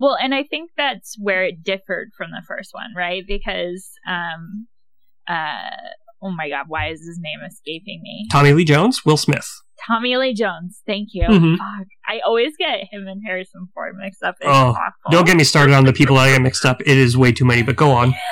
Well, 0.02 0.18
and 0.20 0.34
I 0.34 0.44
think 0.44 0.72
that's 0.76 1.16
where 1.20 1.44
it 1.44 1.64
differed 1.64 2.10
from 2.18 2.32
the 2.32 2.42
first 2.48 2.72
one, 2.74 2.92
right? 2.98 3.24
Because, 3.26 3.88
um, 4.08 4.68
uh, 5.30 5.70
oh 6.24 6.32
my 6.32 6.50
God, 6.50 6.66
why 6.68 6.88
is 6.90 7.06
his 7.06 7.20
name 7.22 7.40
escaping 7.48 8.02
me? 8.02 8.26
Tommy 8.32 8.52
Lee 8.54 8.66
Jones, 8.66 9.06
Will 9.06 9.16
Smith. 9.16 9.48
Tommy 9.88 10.18
Lee 10.18 10.34
Jones. 10.34 10.82
Thank 10.88 11.10
you. 11.14 11.28
Mhm. 11.28 11.58
Fuck, 11.58 11.88
I 12.08 12.20
always 12.26 12.58
get 12.58 12.80
him 12.92 13.08
and 13.08 13.22
Harrison 13.24 13.68
Ford 13.76 13.96
mixed 13.96 14.24
up. 14.24 14.36
It's 14.42 14.48
Oh, 14.50 14.70
awful. 14.76 15.12
Don't 15.12 15.26
get 15.28 15.38
me 15.38 15.44
started 15.44 15.74
on 15.76 15.86
the 15.86 15.94
people 15.94 16.18
I 16.18 16.32
get 16.32 16.42
mixed 16.42 16.66
up. 16.66 16.82
It 16.82 16.98
is 16.98 17.16
way 17.16 17.32
too 17.32 17.46
many, 17.46 17.62
but 17.62 17.76
go 17.76 17.92
on. 17.92 18.14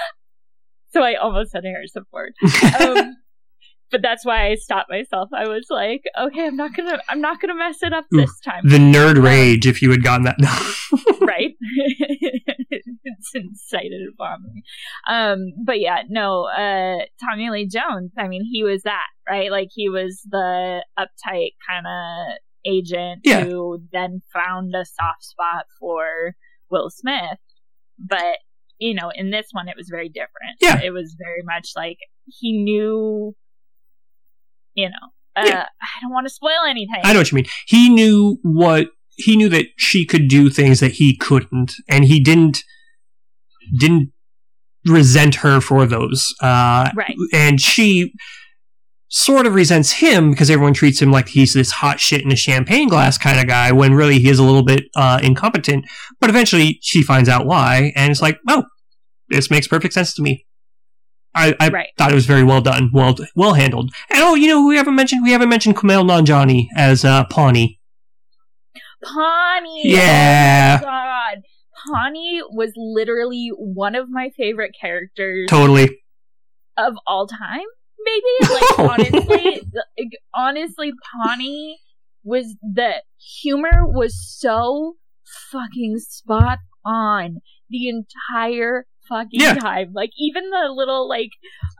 So 0.91 1.03
I 1.03 1.13
almost 1.13 1.51
said 1.51 1.63
Harrison 1.65 2.03
Ford. 2.09 2.33
Um, 2.81 3.15
but 3.91 4.01
that's 4.01 4.25
why 4.25 4.47
I 4.49 4.55
stopped 4.55 4.89
myself. 4.89 5.29
I 5.33 5.47
was 5.47 5.67
like, 5.69 6.03
okay, 6.19 6.47
I'm 6.47 6.55
not 6.55 6.75
gonna, 6.75 6.99
I'm 7.09 7.21
not 7.21 7.39
gonna 7.41 7.55
mess 7.55 7.77
it 7.81 7.93
up 7.93 8.05
Ooh, 8.13 8.17
this 8.17 8.39
time. 8.39 8.61
the 8.67 8.77
nerd 8.77 9.21
rage, 9.23 9.65
if 9.67 9.81
you 9.81 9.91
had 9.91 10.03
gotten 10.03 10.23
that. 10.25 10.37
right? 11.21 11.51
it's 12.69 13.31
incited 13.33 14.01
upon 14.13 14.43
me. 14.43 14.63
Um, 15.09 15.47
but 15.65 15.79
yeah, 15.79 16.03
no, 16.09 16.45
uh, 16.45 17.05
Tommy 17.23 17.49
Lee 17.49 17.67
Jones, 17.67 18.11
I 18.17 18.27
mean, 18.27 18.43
he 18.49 18.63
was 18.63 18.83
that, 18.83 19.07
right? 19.29 19.51
Like 19.51 19.69
he 19.73 19.89
was 19.89 20.21
the 20.29 20.83
uptight 20.97 21.51
kind 21.67 21.85
of 21.87 22.37
agent 22.65 23.21
Yeah. 23.23 23.45
who 23.45 23.81
then 23.91 24.21
found 24.33 24.73
a 24.75 24.85
soft 24.85 25.23
spot 25.23 25.65
for 25.79 26.35
Will 26.69 26.89
Smith. 26.89 27.39
But, 27.97 28.37
you 28.77 28.93
know, 28.93 29.11
in 29.13 29.29
this 29.31 29.47
one, 29.51 29.67
it 29.67 29.75
was 29.77 29.87
very 29.89 30.09
different. 30.09 30.57
Yeah. 30.61 30.79
It 30.81 30.91
was 30.91 31.15
very 31.17 31.41
much 31.43 31.71
like 31.75 31.97
he 32.25 32.61
knew, 32.61 33.35
you 34.79 34.89
know, 34.89 35.05
uh, 35.35 35.43
Yeah. 35.45 35.65
I 35.81 36.01
don't 36.01 36.11
want 36.11 36.25
to 36.27 36.33
spoil 36.33 36.63
anything. 36.67 37.01
I 37.03 37.13
know 37.13 37.19
what 37.19 37.31
you 37.31 37.35
mean. 37.35 37.45
He 37.67 37.89
knew 37.89 38.37
what 38.43 38.89
he 39.17 39.35
knew 39.35 39.49
that 39.49 39.65
she 39.77 40.05
could 40.05 40.27
do 40.29 40.49
things 40.49 40.79
that 40.79 40.93
he 40.93 41.15
couldn't, 41.17 41.73
and 41.89 42.05
he 42.05 42.19
didn't 42.19 42.63
didn't 43.77 44.11
resent 44.85 45.35
her 45.35 45.59
for 45.61 45.85
those. 45.85 46.33
Uh, 46.41 46.89
Right. 46.95 47.15
And 47.33 47.59
she 47.61 48.13
sort 49.09 49.45
of 49.47 49.55
resents 49.55 49.91
him 49.91 50.31
because 50.31 50.49
everyone 50.49 50.73
treats 50.73 51.01
him 51.01 51.11
like 51.11 51.27
he's 51.27 51.53
this 51.53 51.71
hot 51.71 51.99
shit 51.99 52.21
in 52.21 52.31
a 52.31 52.35
champagne 52.35 52.87
glass 52.87 53.17
kind 53.17 53.39
of 53.39 53.47
guy 53.47 53.71
when 53.71 53.93
really 53.93 54.19
he 54.19 54.29
is 54.29 54.39
a 54.39 54.43
little 54.43 54.63
bit 54.63 54.85
uh, 54.95 55.19
incompetent. 55.21 55.85
But 56.21 56.29
eventually 56.29 56.77
she 56.81 57.01
finds 57.03 57.27
out 57.27 57.45
why, 57.45 57.91
and 57.95 58.11
it's 58.11 58.21
like, 58.21 58.37
oh, 58.47 58.63
this 59.29 59.49
makes 59.51 59.67
perfect 59.67 59.93
sense 59.93 60.13
to 60.15 60.21
me. 60.21 60.45
I, 61.35 61.55
I 61.59 61.69
Right. 61.69 61.87
thought 61.97 62.11
it 62.11 62.15
was 62.15 62.25
very 62.25 62.43
well 62.43 62.61
done, 62.61 62.89
well 62.93 63.15
well 63.35 63.53
handled. 63.53 63.91
And 64.09 64.19
oh, 64.21 64.35
you 64.35 64.47
know 64.47 64.65
we 64.65 64.75
haven't 64.77 64.95
mentioned? 64.95 65.23
We 65.23 65.31
haven't 65.31 65.49
mentioned 65.49 65.75
Kumail 65.75 66.03
Nanjiani 66.05 66.67
as 66.75 67.05
uh, 67.05 67.25
Pawny. 67.25 67.79
Pawny. 69.03 69.81
Yeah. 69.85 70.79
Oh 70.81 70.85
God. 70.85 71.41
Pawny 71.87 72.41
was 72.51 72.71
literally 72.75 73.51
one 73.55 73.95
of 73.95 74.09
my 74.09 74.31
favorite 74.35 74.71
characters 74.79 75.47
Totally. 75.49 76.01
of 76.77 76.95
all 77.07 77.27
time. 77.27 77.65
Maybe 78.03 78.51
like 78.53 78.79
honestly, 78.79 79.61
like, 79.73 80.11
honestly, 80.35 80.91
Pawny 81.13 81.79
was 82.23 82.55
the 82.61 83.01
humor 83.41 83.85
was 83.85 84.15
so 84.39 84.95
fucking 85.51 85.99
spot 85.99 86.59
on 86.85 87.37
the 87.69 87.87
entire 87.89 88.85
fucking 89.09 89.39
Yeah. 89.41 89.55
time. 89.55 89.91
Like 89.93 90.11
even 90.17 90.49
the 90.51 90.69
little 90.71 91.09
like 91.09 91.31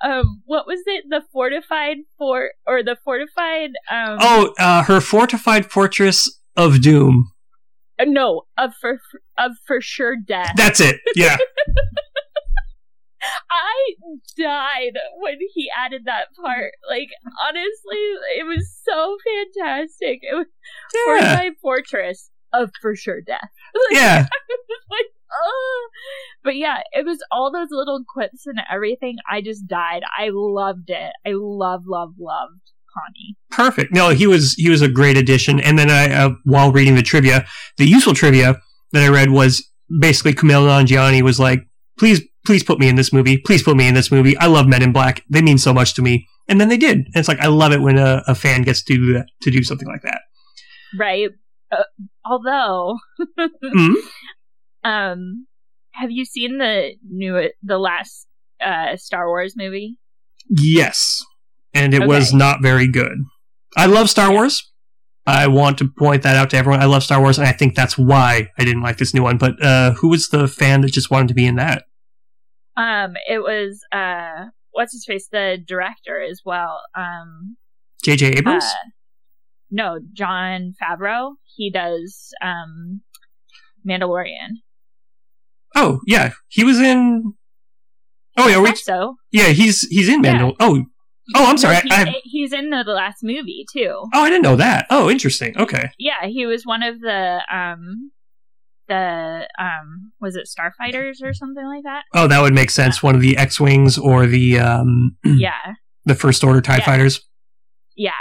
um 0.03 0.41
what 0.45 0.65
was 0.67 0.81
it? 0.87 1.05
The 1.09 1.21
fortified 1.31 1.97
fort 2.17 2.51
or 2.67 2.83
the 2.83 2.97
fortified 3.05 3.69
um 3.89 4.17
Oh, 4.19 4.53
uh, 4.59 4.83
her 4.83 4.99
fortified 4.99 5.71
fortress 5.71 6.39
of 6.57 6.81
doom. 6.81 7.31
uh, 7.99 8.05
no 8.05 8.43
of 8.57 8.73
for 8.81 8.99
of 9.37 9.51
for 9.67 9.79
sure 9.81 10.15
death. 10.17 10.53
That's 10.57 10.81
it. 10.81 10.99
Yeah. 11.15 11.37
I 13.51 13.95
died 14.37 14.93
when 15.19 15.37
he 15.53 15.69
added 15.77 16.03
that 16.05 16.27
part. 16.41 16.71
Like 16.89 17.09
honestly, 17.47 17.97
it 18.37 18.45
was 18.45 18.73
so 18.87 19.17
fantastic. 19.25 20.19
It 20.21 20.35
was 20.35 20.47
yeah. 20.93 21.01
Fortified 21.05 21.53
Fortress 21.61 22.29
of 22.53 22.71
for 22.81 22.95
sure 22.95 23.21
death. 23.21 23.49
Like, 23.75 23.91
Yeah. 23.99 24.27
But 26.49 26.55
yeah, 26.55 26.77
it 26.93 27.05
was 27.05 27.19
all 27.31 27.51
those 27.51 27.67
little 27.69 28.01
quips 28.11 28.47
and 28.47 28.57
everything. 28.73 29.17
I 29.29 29.39
just 29.41 29.67
died. 29.67 30.01
I 30.17 30.29
loved 30.33 30.89
it. 30.89 31.11
I 31.23 31.33
love, 31.35 31.83
love, 31.85 32.13
loved 32.17 32.61
Connie. 32.91 33.37
Perfect. 33.51 33.93
No, 33.93 34.09
he 34.09 34.25
was 34.25 34.53
he 34.55 34.67
was 34.67 34.81
a 34.81 34.87
great 34.89 35.15
addition. 35.15 35.59
And 35.59 35.77
then 35.77 35.91
I, 35.91 36.11
uh, 36.11 36.29
while 36.45 36.71
reading 36.71 36.95
the 36.95 37.03
trivia, 37.03 37.45
the 37.77 37.85
useful 37.85 38.15
trivia 38.15 38.59
that 38.93 39.03
I 39.03 39.09
read 39.09 39.29
was 39.29 39.63
basically 39.99 40.33
Kumail 40.33 40.65
Nanjiani 40.65 41.21
was 41.21 41.39
like, 41.39 41.59
please 41.99 42.19
please 42.47 42.63
put 42.63 42.79
me 42.79 42.89
in 42.89 42.95
this 42.95 43.13
movie. 43.13 43.37
Please 43.37 43.61
put 43.61 43.77
me 43.77 43.87
in 43.87 43.93
this 43.93 44.11
movie. 44.11 44.35
I 44.39 44.47
love 44.47 44.65
Men 44.67 44.81
in 44.81 44.91
Black. 44.91 45.21
They 45.29 45.43
mean 45.43 45.59
so 45.59 45.71
much 45.71 45.93
to 45.95 46.01
me. 46.01 46.25
And 46.47 46.59
then 46.59 46.69
they 46.69 46.77
did. 46.77 46.97
And 46.97 47.15
it's 47.17 47.27
like 47.27 47.41
I 47.41 47.47
love 47.47 47.73
it 47.73 47.81
when 47.81 47.99
a, 47.99 48.23
a 48.25 48.33
fan 48.33 48.63
gets 48.63 48.81
to 48.85 48.95
do 48.95 49.13
that, 49.13 49.27
to 49.43 49.51
do 49.51 49.61
something 49.61 49.87
like 49.87 50.01
that. 50.01 50.21
right. 50.97 51.29
Uh, 51.71 51.83
although, 52.25 52.97
Mhm. 53.63 53.93
um, 54.83 55.45
have 55.99 56.11
you 56.11 56.25
seen 56.25 56.57
the 56.57 56.93
new, 57.09 57.49
the 57.63 57.77
last 57.77 58.27
uh 58.63 58.95
Star 58.97 59.27
Wars 59.27 59.55
movie? 59.55 59.97
Yes. 60.49 61.23
And 61.73 61.93
it 61.93 62.07
was 62.07 62.33
not 62.33 62.61
very 62.61 62.87
good. 62.87 63.17
I 63.77 63.85
love 63.85 64.09
Star 64.09 64.31
Wars. 64.31 64.71
I 65.27 65.45
want 65.47 65.77
to 65.77 65.87
point 65.87 66.23
that 66.23 66.35
out 66.35 66.49
to 66.49 66.57
everyone. 66.57 66.81
I 66.81 66.85
love 66.85 67.03
Star 67.03 67.21
Wars, 67.21 67.37
and 67.37 67.47
I 67.47 67.51
think 67.51 67.75
that's 67.75 67.97
why 67.97 68.49
I 68.57 68.65
didn't 68.65 68.81
like 68.81 68.97
this 68.97 69.13
new 69.13 69.21
one. 69.21 69.37
But 69.37 69.63
uh, 69.63 69.93
who 69.93 70.09
was 70.09 70.29
the 70.29 70.47
fan 70.47 70.81
that 70.81 70.91
just 70.91 71.11
wanted 71.11 71.27
to 71.27 71.35
be 71.35 71.45
in 71.45 71.55
that? 71.57 71.83
Um, 72.75 73.13
it 73.27 73.39
was 73.39 73.81
uh, 73.91 74.45
what's 74.71 74.93
his 74.93 75.05
face, 75.05 75.27
the 75.31 75.59
director 75.63 76.19
as 76.19 76.41
well. 76.43 76.79
Um, 76.95 77.57
J.J. 78.03 78.37
Abrams? 78.37 78.63
uh, 78.63 78.89
no, 79.69 79.99
Jon 80.13 80.73
Favreau. 80.81 81.33
He 81.55 81.69
does 81.69 82.31
um, 82.41 83.01
Mandalorian. 83.87 84.61
Oh, 85.75 85.99
yeah. 86.05 86.31
He 86.47 86.63
was 86.63 86.79
in. 86.79 87.33
Oh, 88.37 88.47
yeah. 88.47 88.61
We, 88.61 88.73
so. 88.75 89.15
yeah, 89.31 89.47
he's 89.49 89.81
he's 89.89 90.07
in 90.09 90.23
Yeah. 90.23 90.37
Mandal. 90.39 90.55
Oh, 90.59 90.83
oh, 91.35 91.45
I'm 91.45 91.57
sorry. 91.57 91.75
No, 91.85 91.95
I, 91.95 92.05
he- 92.05 92.11
I, 92.11 92.21
he's 92.23 92.53
in 92.53 92.69
the, 92.69 92.83
the 92.85 92.93
last 92.93 93.17
movie 93.23 93.65
too. 93.73 93.93
oh, 94.13 94.21
I 94.23 94.29
didn't 94.29 94.43
know 94.43 94.55
that. 94.55 94.85
Oh, 94.89 95.09
interesting. 95.09 95.57
Okay. 95.57 95.89
Yeah, 95.97 96.25
he 96.27 96.45
was 96.45 96.63
one 96.65 96.81
of 96.83 96.99
the 97.01 97.41
um, 97.53 98.11
the 98.87 99.47
um, 99.59 100.11
was 100.21 100.35
it 100.35 100.47
Starfighters 100.47 101.21
or 101.23 101.33
something 101.33 101.65
like 101.65 101.83
that? 101.83 102.03
Oh, 102.15 102.27
that 102.27 102.41
would 102.41 102.53
make 102.53 102.69
sense. 102.71 103.03
One 103.03 103.15
of 103.15 103.21
the 103.21 103.37
X-wings 103.37 103.97
or 103.97 104.25
the 104.25 104.59
um 104.59 105.17
yeah, 105.25 105.73
the 106.05 106.15
First 106.15 106.43
Order 106.43 106.61
Tie 106.61 106.77
Yeah. 106.77 106.85
Fighters. 106.85 107.21
yeah. 107.95 108.11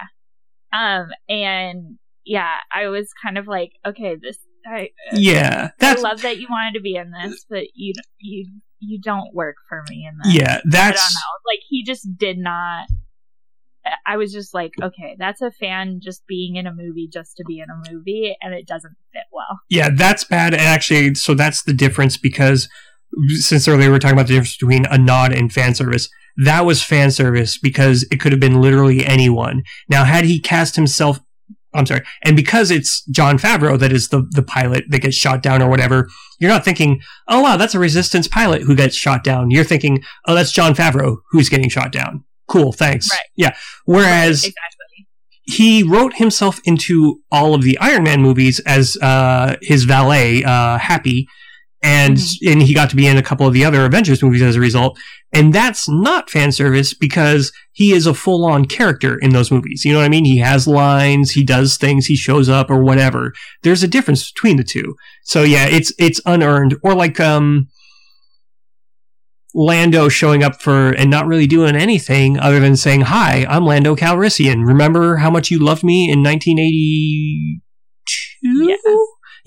Um, 0.70 1.06
and 1.30 1.98
yeah, 2.26 2.56
I 2.74 2.88
was 2.88 3.08
kind 3.24 3.38
of 3.38 3.46
like, 3.46 3.70
okay, 3.86 4.16
this. 4.20 4.36
I, 4.68 4.90
Yeah, 5.12 5.70
I 5.80 5.94
love 5.94 6.22
that 6.22 6.38
you 6.38 6.46
wanted 6.50 6.74
to 6.74 6.80
be 6.82 6.96
in 6.96 7.10
this, 7.10 7.46
but 7.48 7.64
you 7.74 7.94
you 8.20 8.50
you 8.80 9.00
don't 9.00 9.34
work 9.34 9.56
for 9.68 9.82
me 9.88 10.06
in 10.08 10.18
this. 10.22 10.34
yeah, 10.34 10.58
I 10.58 10.62
that's 10.64 11.00
don't 11.00 11.14
know. 11.14 11.50
Like 11.52 11.60
he 11.68 11.84
just 11.84 12.06
did 12.16 12.38
not. 12.38 12.86
I 14.04 14.18
was 14.18 14.32
just 14.32 14.52
like, 14.52 14.72
okay, 14.82 15.16
that's 15.18 15.40
a 15.40 15.50
fan 15.50 16.00
just 16.02 16.26
being 16.26 16.56
in 16.56 16.66
a 16.66 16.74
movie 16.74 17.08
just 17.10 17.36
to 17.38 17.44
be 17.44 17.58
in 17.60 17.68
a 17.70 17.92
movie, 17.92 18.36
and 18.42 18.52
it 18.52 18.66
doesn't 18.66 18.94
fit 19.14 19.22
well. 19.32 19.60
Yeah, 19.70 19.88
that's 19.90 20.24
bad. 20.24 20.52
And 20.52 20.62
actually, 20.62 21.14
so 21.14 21.32
that's 21.34 21.62
the 21.62 21.72
difference 21.72 22.18
because 22.18 22.68
since 23.38 23.66
earlier 23.66 23.86
we 23.86 23.92
were 23.92 23.98
talking 23.98 24.16
about 24.16 24.26
the 24.26 24.34
difference 24.34 24.56
between 24.58 24.84
a 24.86 24.98
nod 24.98 25.32
and 25.32 25.50
fan 25.50 25.74
service, 25.74 26.10
that 26.44 26.66
was 26.66 26.82
fan 26.84 27.10
service 27.10 27.58
because 27.58 28.06
it 28.10 28.20
could 28.20 28.32
have 28.32 28.40
been 28.40 28.60
literally 28.60 29.06
anyone. 29.06 29.62
Now, 29.88 30.04
had 30.04 30.24
he 30.24 30.38
cast 30.38 30.76
himself, 30.76 31.20
I'm 31.78 31.86
sorry, 31.86 32.04
and 32.24 32.36
because 32.36 32.70
it's 32.70 33.04
Jon 33.06 33.38
Favreau 33.38 33.78
that 33.78 33.92
is 33.92 34.08
the, 34.08 34.26
the 34.30 34.42
pilot 34.42 34.84
that 34.88 35.00
gets 35.00 35.16
shot 35.16 35.42
down 35.42 35.62
or 35.62 35.70
whatever, 35.70 36.08
you're 36.38 36.50
not 36.50 36.64
thinking, 36.64 37.00
oh 37.28 37.40
wow, 37.40 37.56
that's 37.56 37.74
a 37.74 37.78
resistance 37.78 38.28
pilot 38.28 38.62
who 38.62 38.74
gets 38.74 38.94
shot 38.94 39.24
down. 39.24 39.50
You're 39.50 39.64
thinking, 39.64 40.02
oh, 40.26 40.34
that's 40.34 40.52
Jon 40.52 40.74
Favreau 40.74 41.18
who's 41.30 41.48
getting 41.48 41.68
shot 41.68 41.92
down. 41.92 42.24
Cool, 42.48 42.72
thanks. 42.72 43.10
Right. 43.10 43.20
Yeah. 43.36 43.56
Whereas 43.84 44.44
exactly. 44.44 45.06
he 45.42 45.82
wrote 45.82 46.14
himself 46.14 46.60
into 46.64 47.20
all 47.30 47.54
of 47.54 47.62
the 47.62 47.78
Iron 47.78 48.04
Man 48.04 48.22
movies 48.22 48.60
as 48.60 48.96
uh, 49.02 49.56
his 49.62 49.84
valet, 49.84 50.44
uh, 50.44 50.78
Happy, 50.78 51.28
and 51.82 52.16
Mhm. 52.16 52.52
and 52.52 52.62
he 52.62 52.74
got 52.74 52.90
to 52.90 52.96
be 52.96 53.06
in 53.06 53.16
a 53.16 53.22
couple 53.22 53.46
of 53.46 53.52
the 53.54 53.64
other 53.64 53.84
Avengers 53.84 54.22
movies 54.22 54.42
as 54.42 54.56
a 54.56 54.60
result. 54.60 54.98
And 55.32 55.52
that's 55.52 55.88
not 55.88 56.30
fan 56.30 56.50
service 56.52 56.94
because 56.94 57.52
he 57.72 57.92
is 57.92 58.06
a 58.06 58.14
full 58.14 58.44
on 58.44 58.64
character 58.64 59.16
in 59.18 59.30
those 59.30 59.50
movies. 59.50 59.84
You 59.84 59.92
know 59.92 59.98
what 59.98 60.06
I 60.06 60.08
mean? 60.08 60.24
He 60.24 60.38
has 60.38 60.66
lines, 60.66 61.32
he 61.32 61.44
does 61.44 61.76
things, 61.76 62.06
he 62.06 62.16
shows 62.16 62.48
up 62.48 62.70
or 62.70 62.82
whatever. 62.82 63.32
There's 63.62 63.82
a 63.82 63.88
difference 63.88 64.30
between 64.32 64.56
the 64.56 64.64
two. 64.64 64.96
So 65.24 65.42
yeah, 65.44 65.66
it's 65.66 65.92
it's 65.98 66.20
unearned 66.26 66.76
or 66.82 66.94
like 66.94 67.20
um. 67.20 67.68
Lando 69.54 70.08
showing 70.10 70.44
up 70.44 70.60
for 70.60 70.90
and 70.90 71.10
not 71.10 71.26
really 71.26 71.46
doing 71.46 71.74
anything 71.74 72.38
other 72.38 72.60
than 72.60 72.76
saying, 72.76 73.00
Hi, 73.00 73.46
I'm 73.48 73.64
Lando 73.64 73.96
Calrissian. 73.96 74.64
Remember 74.66 75.16
how 75.16 75.30
much 75.30 75.50
you 75.50 75.58
loved 75.58 75.82
me 75.82 76.10
in 76.12 76.22
1982? 76.22 77.60
Yeah. 78.42 78.76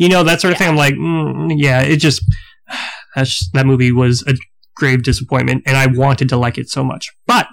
You 0.02 0.10
know, 0.10 0.24
that 0.24 0.42
sort 0.42 0.54
of 0.54 0.60
Yeah. 0.60 0.66
thing. 0.66 0.70
I'm 0.70 0.76
like, 0.78 0.96
mm, 0.96 1.54
yeah, 1.58 1.82
it 1.82 1.98
just, 1.98 2.24
that's, 3.16 3.50
that 3.52 3.66
movie 3.66 3.92
was 3.92 4.24
a 4.28 4.36
grave 4.76 5.04
disappointment 5.04 5.64
and 5.66 5.78
I 5.78 5.86
wanted 5.88 6.30
to 6.30 6.38
like 6.38 6.58
it 6.58 6.70
so 6.70 6.84
much. 6.84 7.10
But 7.28 7.48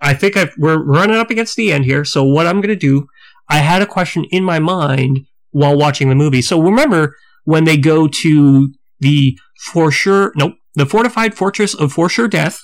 I 0.00 0.12
think 0.14 0.36
I've, 0.36 0.52
we're 0.58 0.82
running 0.82 1.16
up 1.16 1.30
against 1.30 1.56
the 1.56 1.72
end 1.72 1.84
here. 1.84 2.04
So 2.04 2.24
what 2.24 2.46
I'm 2.46 2.56
going 2.60 2.68
to 2.68 2.76
do, 2.76 3.06
I 3.48 3.58
had 3.58 3.80
a 3.82 3.86
question 3.86 4.24
in 4.30 4.44
my 4.44 4.58
mind 4.58 5.20
while 5.50 5.76
watching 5.78 6.08
the 6.08 6.14
movie. 6.14 6.42
So 6.42 6.60
remember 6.60 7.16
when 7.44 7.64
they 7.64 7.76
go 7.76 8.06
to 8.08 8.72
the 9.00 9.38
for 9.72 9.90
sure, 9.90 10.32
nope, 10.36 10.54
the 10.74 10.86
fortified 10.86 11.34
fortress 11.34 11.72
of 11.74 11.92
for 11.92 12.08
sure 12.08 12.28
death, 12.28 12.58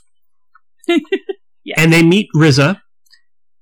Yeah. 0.89 1.75
and 1.77 1.93
they 1.93 2.03
meet 2.03 2.29
Riza, 2.35 2.83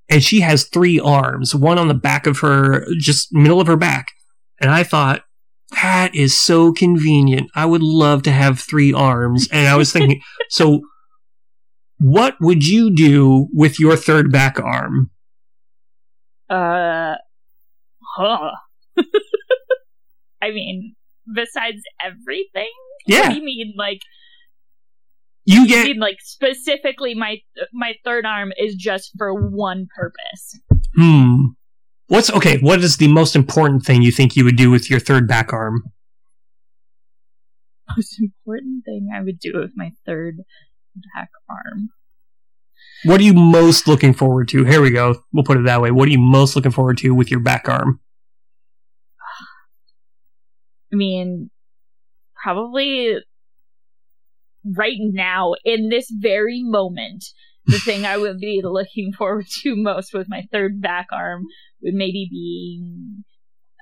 and 0.08 0.22
she 0.22 0.40
has 0.40 0.64
three 0.68 0.98
arms, 1.00 1.54
one 1.54 1.78
on 1.78 1.88
the 1.88 1.94
back 1.94 2.26
of 2.26 2.38
her, 2.40 2.86
just 2.98 3.32
middle 3.32 3.60
of 3.60 3.66
her 3.66 3.76
back. 3.76 4.08
And 4.60 4.70
I 4.70 4.82
thought, 4.84 5.22
that 5.70 6.14
is 6.14 6.36
so 6.36 6.72
convenient. 6.72 7.50
I 7.54 7.66
would 7.66 7.82
love 7.82 8.22
to 8.24 8.30
have 8.32 8.60
three 8.60 8.92
arms. 8.92 9.48
And 9.50 9.66
I 9.68 9.76
was 9.76 9.92
thinking, 9.92 10.20
so 10.50 10.80
what 11.98 12.36
would 12.40 12.66
you 12.66 12.94
do 12.94 13.48
with 13.52 13.80
your 13.80 13.96
third 13.96 14.30
back 14.30 14.58
arm? 14.60 15.10
Uh, 16.48 17.14
huh. 18.16 18.50
I 20.42 20.50
mean, 20.50 20.94
besides 21.32 21.82
everything. 22.04 22.70
What 23.06 23.14
Yeah, 23.14 23.28
do 23.30 23.36
you 23.36 23.44
mean, 23.44 23.74
like? 23.76 24.00
you 25.44 25.62
You 25.62 25.68
get 25.68 25.86
mean 25.86 25.98
like 25.98 26.18
specifically 26.20 27.14
my 27.14 27.38
my 27.72 27.94
third 28.04 28.26
arm 28.26 28.52
is 28.58 28.74
just 28.74 29.12
for 29.16 29.32
one 29.34 29.86
purpose? 29.96 30.60
Hmm. 30.96 31.36
What's 32.08 32.30
okay? 32.30 32.58
What 32.58 32.80
is 32.80 32.98
the 32.98 33.08
most 33.08 33.34
important 33.34 33.84
thing 33.84 34.02
you 34.02 34.12
think 34.12 34.36
you 34.36 34.44
would 34.44 34.56
do 34.56 34.70
with 34.70 34.88
your 34.88 35.00
third 35.00 35.26
back 35.26 35.52
arm? 35.52 35.82
Most 37.96 38.20
important 38.20 38.84
thing 38.84 39.08
I 39.14 39.22
would 39.22 39.40
do 39.40 39.52
with 39.54 39.72
my 39.74 39.90
third 40.04 40.38
back 41.14 41.30
arm. 41.50 41.88
What 43.04 43.20
are 43.20 43.24
you 43.24 43.34
most 43.34 43.88
looking 43.88 44.14
forward 44.14 44.48
to? 44.48 44.64
Here 44.64 44.80
we 44.80 44.90
go. 44.90 45.16
We'll 45.32 45.44
put 45.44 45.58
it 45.58 45.64
that 45.64 45.80
way. 45.80 45.90
What 45.90 46.08
are 46.08 46.12
you 46.12 46.18
most 46.18 46.56
looking 46.56 46.72
forward 46.72 46.98
to 46.98 47.10
with 47.10 47.30
your 47.30 47.40
back 47.40 47.68
arm? 47.68 48.00
I 50.92 50.96
mean, 50.96 51.50
probably 52.42 53.16
right 54.64 54.96
now, 54.98 55.54
in 55.64 55.88
this 55.88 56.10
very 56.10 56.62
moment, 56.62 57.24
the 57.66 57.78
thing 57.78 58.04
I 58.06 58.16
would 58.16 58.38
be 58.38 58.60
looking 58.64 59.12
forward 59.16 59.46
to 59.62 59.74
most 59.76 60.12
with 60.14 60.26
my 60.28 60.42
third 60.52 60.80
back 60.80 61.06
arm 61.12 61.44
would 61.82 61.94
maybe 61.94 62.28
be 62.30 62.82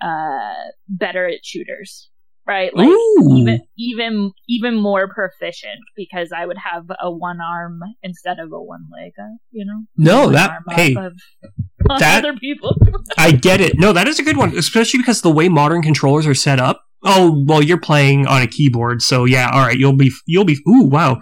uh, 0.04 0.54
better 0.88 1.26
at 1.26 1.44
shooters, 1.44 2.10
right? 2.46 2.74
Like 2.74 2.88
Ooh. 2.88 3.36
even 3.36 3.60
even 3.78 4.32
even 4.48 4.74
more 4.80 5.08
proficient 5.12 5.80
because 5.96 6.30
I 6.36 6.46
would 6.46 6.58
have 6.58 6.84
a 7.00 7.10
one 7.10 7.40
arm 7.40 7.80
instead 8.02 8.38
of 8.38 8.52
a 8.52 8.60
one 8.62 8.86
leg. 8.92 9.12
Uh, 9.18 9.36
you 9.50 9.64
know, 9.64 9.82
No, 9.96 10.30
that 10.30 10.58
hey, 10.70 10.94
of 10.96 11.12
that- 11.98 12.24
other 12.24 12.36
people. 12.38 12.76
I 13.18 13.32
get 13.32 13.60
it. 13.60 13.78
No, 13.78 13.92
that 13.92 14.08
is 14.08 14.18
a 14.18 14.22
good 14.22 14.36
one, 14.36 14.56
especially 14.56 14.98
because 14.98 15.22
the 15.22 15.30
way 15.30 15.48
modern 15.48 15.82
controllers 15.82 16.26
are 16.26 16.34
set 16.34 16.58
up. 16.58 16.82
Oh, 17.06 17.44
well, 17.46 17.62
you're 17.62 17.78
playing 17.80 18.26
on 18.26 18.40
a 18.40 18.46
keyboard, 18.46 19.02
so 19.02 19.26
yeah, 19.26 19.50
all 19.52 19.60
right, 19.60 19.78
you'll 19.78 19.92
be 19.96 20.10
you'll 20.26 20.44
be 20.46 20.56
ooh, 20.66 20.84
wow. 20.84 21.20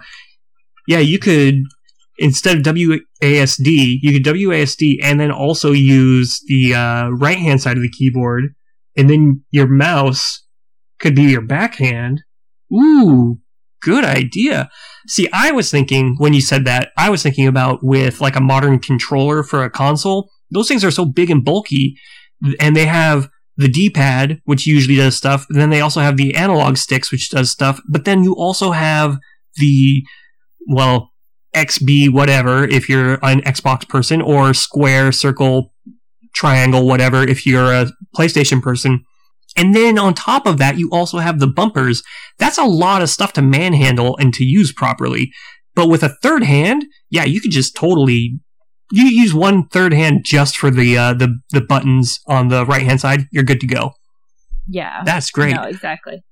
Yeah, 0.87 0.99
you 0.99 1.19
could 1.19 1.55
instead 2.17 2.57
of 2.57 2.63
WASD, 2.63 3.97
you 4.01 4.13
could 4.13 4.23
WASD 4.23 4.97
and 5.01 5.19
then 5.19 5.31
also 5.31 5.71
use 5.71 6.41
the 6.47 6.73
uh, 6.73 7.09
right 7.09 7.37
hand 7.37 7.61
side 7.61 7.77
of 7.77 7.83
the 7.83 7.89
keyboard, 7.89 8.55
and 8.97 9.09
then 9.09 9.43
your 9.51 9.67
mouse 9.67 10.45
could 10.99 11.15
be 11.15 11.23
your 11.23 11.41
backhand. 11.41 12.21
Ooh, 12.73 13.39
good 13.81 14.05
idea. 14.05 14.69
See, 15.07 15.27
I 15.33 15.51
was 15.51 15.69
thinking 15.69 16.15
when 16.17 16.33
you 16.33 16.41
said 16.41 16.65
that, 16.65 16.91
I 16.97 17.09
was 17.09 17.23
thinking 17.23 17.47
about 17.47 17.79
with 17.83 18.21
like 18.21 18.35
a 18.35 18.41
modern 18.41 18.79
controller 18.79 19.43
for 19.43 19.63
a 19.63 19.69
console. 19.69 20.29
Those 20.51 20.67
things 20.67 20.83
are 20.83 20.91
so 20.91 21.05
big 21.05 21.29
and 21.29 21.43
bulky, 21.43 21.95
and 22.59 22.75
they 22.75 22.85
have 22.85 23.29
the 23.57 23.67
D-pad, 23.67 24.41
which 24.45 24.65
usually 24.65 24.95
does 24.95 25.15
stuff. 25.15 25.45
And 25.49 25.59
then 25.59 25.69
they 25.69 25.81
also 25.81 26.01
have 26.01 26.17
the 26.17 26.35
analog 26.35 26.77
sticks, 26.77 27.11
which 27.11 27.29
does 27.29 27.51
stuff. 27.51 27.79
But 27.87 28.05
then 28.05 28.23
you 28.23 28.35
also 28.35 28.71
have 28.71 29.17
the, 29.57 30.03
well, 30.67 31.12
XB 31.53 32.11
whatever 32.11 32.63
if 32.63 32.89
you're 32.89 33.13
an 33.23 33.41
Xbox 33.41 33.87
person, 33.87 34.21
or 34.21 34.53
square, 34.53 35.11
circle, 35.11 35.73
triangle, 36.33 36.87
whatever 36.87 37.23
if 37.23 37.45
you're 37.45 37.71
a 37.71 37.91
PlayStation 38.15 38.61
person. 38.61 39.03
And 39.55 39.75
then 39.75 39.99
on 39.99 40.15
top 40.15 40.47
of 40.47 40.57
that, 40.57 40.77
you 40.77 40.89
also 40.91 41.19
have 41.19 41.39
the 41.39 41.47
bumpers. 41.47 42.01
That's 42.39 42.57
a 42.57 42.63
lot 42.63 43.03
of 43.03 43.09
stuff 43.09 43.33
to 43.33 43.41
manhandle 43.41 44.17
and 44.17 44.33
to 44.33 44.43
use 44.43 44.71
properly. 44.71 45.31
But 45.75 45.89
with 45.89 46.03
a 46.03 46.17
third 46.21 46.43
hand, 46.43 46.85
yeah, 47.09 47.23
you 47.23 47.39
could 47.39 47.51
just 47.51 47.75
totally 47.75 48.39
you 48.91 49.05
use 49.05 49.33
one 49.33 49.67
third 49.67 49.93
hand 49.93 50.21
just 50.23 50.57
for 50.57 50.69
the 50.69 50.97
uh, 50.97 51.13
the 51.13 51.39
the 51.51 51.61
buttons 51.61 52.19
on 52.27 52.49
the 52.49 52.65
right 52.65 52.83
hand 52.83 53.01
side. 53.01 53.27
You're 53.31 53.43
good 53.43 53.59
to 53.61 53.67
go. 53.67 53.93
Yeah. 54.67 55.03
That's 55.03 55.29
great. 55.31 55.55
No, 55.55 55.63
exactly. 55.63 56.23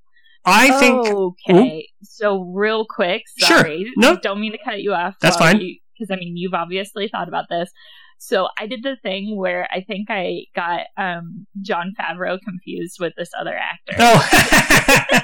I 0.45 0.79
think 0.79 1.07
Okay. 1.07 1.87
So 2.03 2.41
real 2.41 2.85
quick, 2.89 3.23
Sure. 3.37 3.59
sorry. 3.59 3.91
No. 3.97 4.17
Don't 4.17 4.39
mean 4.41 4.51
to 4.53 4.57
cut 4.63 4.81
you 4.81 4.93
off. 4.93 5.15
That's 5.21 5.37
fine. 5.37 5.57
Because 5.57 6.11
I 6.11 6.15
mean, 6.15 6.35
you've 6.37 6.53
obviously 6.53 7.07
thought 7.07 7.27
about 7.27 7.45
this. 7.49 7.69
So 8.17 8.47
I 8.59 8.67
did 8.67 8.83
the 8.83 8.97
thing 9.01 9.35
where 9.37 9.67
I 9.71 9.81
think 9.81 10.09
I 10.11 10.41
got 10.55 10.81
um, 10.97 11.47
Jon 11.61 11.93
Favreau 11.99 12.37
confused 12.43 12.97
with 12.99 13.13
this 13.17 13.29
other 13.39 13.55
actor. 13.55 13.95
oh 13.99 14.29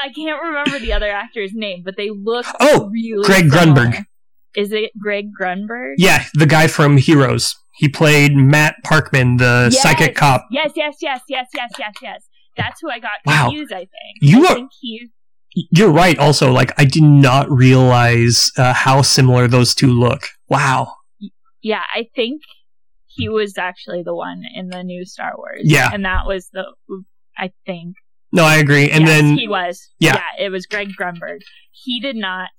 I 0.00 0.10
can't 0.14 0.40
remember 0.42 0.78
the 0.78 0.92
other 0.92 1.10
actor's 1.10 1.52
name, 1.54 1.82
but 1.84 1.96
they 1.96 2.10
look 2.10 2.46
Oh, 2.60 2.88
really 2.92 3.24
Greg 3.24 3.50
similar. 3.52 3.86
Grunberg. 3.86 4.04
Is 4.56 4.72
it 4.72 4.90
Greg 5.00 5.26
Grunberg? 5.38 5.94
yeah, 5.98 6.24
the 6.34 6.46
guy 6.46 6.66
from 6.68 6.96
Heroes. 6.96 7.56
He 7.76 7.88
played 7.88 8.34
Matt 8.34 8.76
Parkman, 8.84 9.38
the 9.38 9.68
Yes. 9.72 9.82
psychic 9.82 10.16
cop. 10.16 10.44
Yes, 10.50 10.72
yes, 10.74 10.96
yes, 11.00 11.20
yes, 11.28 11.46
yes, 11.54 11.70
yes, 11.78 11.92
yes. 12.02 12.27
That's 12.58 12.80
who 12.82 12.90
I 12.90 12.98
got 12.98 13.12
Wow. 13.24 13.44
confused. 13.46 13.72
I 13.72 13.78
think 13.78 13.88
You 14.20 14.46
I 14.46 14.50
are- 14.50 14.54
think 14.56 14.70
he 14.80 15.08
You're 15.72 15.90
right. 15.90 16.18
Also, 16.18 16.52
like 16.52 16.72
I 16.78 16.84
did 16.84 17.02
not 17.02 17.50
realize 17.50 18.52
uh, 18.58 18.72
how 18.74 19.00
similar 19.02 19.48
those 19.48 19.74
two 19.74 19.88
look. 19.92 20.28
Wow. 20.48 20.94
Yeah, 21.62 21.82
I 21.94 22.06
think 22.14 22.42
he 23.06 23.28
was 23.28 23.56
actually 23.58 24.02
the 24.04 24.14
one 24.14 24.42
in 24.54 24.68
the 24.68 24.82
new 24.84 25.04
Star 25.04 25.32
Wars. 25.36 25.62
Yeah. 25.64 25.90
and 25.92 26.04
that 26.04 26.26
was 26.26 26.50
the 26.52 26.64
I 27.36 27.50
think. 27.66 27.94
No, 28.32 28.44
I 28.44 28.56
agree. 28.56 28.90
And 28.90 29.06
yes, 29.06 29.08
then 29.22 29.36
he 29.38 29.48
was. 29.48 29.88
yeah. 29.98 30.20
it 30.38 30.50
was 30.50 30.66
Greg 30.66 30.90
Grunberg. 31.00 31.38
He 31.72 31.98
did 32.00 32.14
not 32.16 32.50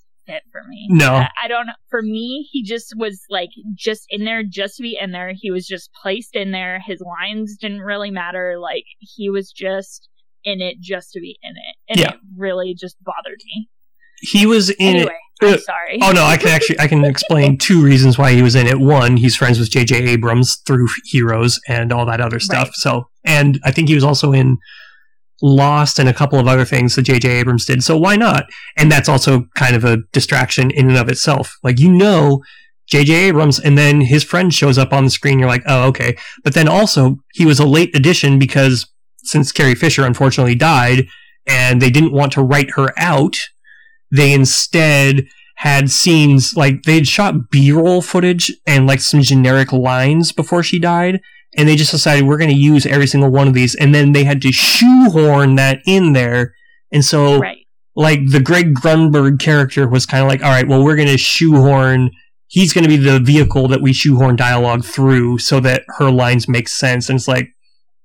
for 0.52 0.62
me. 0.68 0.88
No. 0.90 1.14
I, 1.14 1.28
I 1.44 1.48
don't 1.48 1.68
know. 1.68 1.74
For 1.90 2.02
me, 2.02 2.48
he 2.52 2.64
just 2.64 2.94
was 2.98 3.22
like 3.30 3.50
just 3.76 4.06
in 4.10 4.26
there, 4.26 4.44
just 4.44 4.78
to 4.78 4.84
be 4.84 4.98
in 5.00 5.12
there. 5.12 5.34
He 5.36 5.52
was 5.52 5.66
just 5.68 5.90
placed 6.02 6.36
in 6.36 6.52
there. 6.52 6.80
His 6.86 7.02
lines 7.02 7.58
didn't 7.60 7.82
really 7.82 8.12
matter. 8.12 8.58
Like 8.60 8.86
he 9.00 9.30
was 9.30 9.52
just 9.52 10.08
in 10.44 10.62
it 10.62 10.80
just 10.80 11.12
to 11.12 11.20
be 11.20 11.38
in 11.44 11.52
it, 11.52 11.76
and 11.90 12.00
Yeah. 12.00 12.14
it 12.14 12.20
really 12.38 12.74
just 12.80 12.96
bothered 13.04 13.42
me. 13.46 13.70
he 14.22 14.46
was 14.46 14.70
in 14.70 14.96
it. 14.96 15.00
anyway, 15.00 15.16
I'm 15.42 15.54
uh, 15.54 15.58
sorry. 15.58 16.00
Oh 16.02 16.12
no, 16.12 16.24
I 16.26 16.38
can 16.38 16.50
actually 16.50 16.80
I 16.80 16.88
can 16.88 17.04
explain 17.06 17.58
two 17.62 17.82
reasons 17.84 18.18
why 18.18 18.32
he 18.34 18.42
was 18.42 18.56
in 18.56 18.68
it. 18.68 18.80
One, 18.80 19.18
he's 19.18 19.36
friends 19.36 19.60
with 19.60 19.70
J.J. 19.70 19.96
Abrams 20.08 20.58
through 20.66 20.88
Heroes 21.06 21.60
and 21.68 21.92
all 21.94 22.06
that 22.06 22.20
other 22.22 22.40
stuff. 22.40 22.68
Right. 22.68 22.74
So, 22.76 23.08
and 23.26 23.60
I 23.64 23.72
think 23.72 23.88
he 23.90 23.96
was 23.96 24.04
also 24.04 24.32
in 24.34 24.58
Lost 25.42 26.00
and 26.00 26.10
a 26.10 26.14
couple 26.14 26.40
of 26.40 26.48
other 26.48 26.66
things 26.66 26.96
that 26.96 27.04
J.J. 27.04 27.30
Abrams 27.30 27.66
did. 27.66 27.84
So 27.84 27.98
why 27.98 28.16
not? 28.16 28.46
And 28.78 28.92
that's 28.92 29.10
also 29.10 29.48
kind 29.56 29.76
of 29.76 29.86
a 29.86 29.98
distraction 30.12 30.72
in 30.72 30.90
and 30.90 30.98
of 30.98 31.10
itself. 31.10 31.58
Like 31.64 31.80
you 31.80 31.92
know, 31.92 32.44
J.J. 32.88 33.14
Abrams, 33.14 33.60
and 33.60 33.78
then 33.78 34.02
his 34.02 34.24
friend 34.24 34.54
shows 34.54 34.78
up 34.78 34.92
on 34.92 35.06
the 35.06 35.10
screen. 35.10 35.40
You're 35.40 35.48
like, 35.48 35.64
oh 35.68 35.88
okay. 35.88 36.18
But 36.44 36.54
then 36.54 36.68
also 36.68 37.20
he 37.34 37.46
was 37.46 37.60
a 37.60 37.66
late 37.66 37.96
addition 37.96 38.40
because 38.40 38.88
since 39.18 39.52
Carrie 39.52 39.76
Fisher 39.76 40.06
unfortunately 40.06 40.56
died, 40.56 41.08
and 41.48 41.82
they 41.82 41.90
didn't 41.90 42.14
want 42.14 42.34
to 42.34 42.44
write 42.44 42.72
her 42.72 42.94
out 42.98 43.38
they 44.12 44.34
instead 44.34 45.28
had 45.56 45.92
scenes 45.92 46.56
like 46.56 46.84
they'd 46.84 47.08
shot 47.08 47.50
b-roll 47.52 48.02
footage 48.02 48.52
and 48.66 48.88
like 48.88 49.02
some 49.02 49.22
generic 49.22 49.72
lines 49.72 50.32
before 50.32 50.64
she 50.64 50.80
died 50.80 51.20
and 51.58 51.68
they 51.68 51.76
just 51.76 51.92
decided 51.92 52.26
we're 52.26 52.38
going 52.38 52.50
to 52.50 52.56
use 52.56 52.86
every 52.86 53.08
single 53.08 53.30
one 53.30 53.48
of 53.48 53.54
these 53.54 53.76
and 53.76 53.94
then 53.94 54.12
they 54.12 54.24
had 54.24 54.42
to 54.42 54.52
shoehorn 54.52 55.56
that 55.56 55.80
in 55.86 56.14
there 56.14 56.54
and 56.92 57.04
so 57.04 57.40
right. 57.40 57.66
like 57.96 58.20
the 58.32 58.40
greg 58.40 58.74
grunberg 58.76 59.40
character 59.40 59.88
was 59.88 60.06
kind 60.06 60.22
of 60.24 60.28
like 60.30 60.44
all 60.44 60.52
right 60.52 60.68
well 60.68 60.84
we're 60.84 60.96
going 60.96 61.08
to 61.08 61.18
shoehorn 61.18 62.10
he's 62.48 62.74
going 62.74 62.84
to 62.84 62.90
be 62.90 62.98
the 62.98 63.20
vehicle 63.20 63.68
that 63.68 63.82
we 63.82 63.94
shoehorn 63.94 64.36
dialogue 64.36 64.84
through 64.84 65.38
so 65.38 65.60
that 65.60 65.84
her 65.98 66.12
lines 66.12 66.48
make 66.48 66.68
sense 66.68 67.10
and 67.10 67.18
it's 67.18 67.28
like 67.28 67.50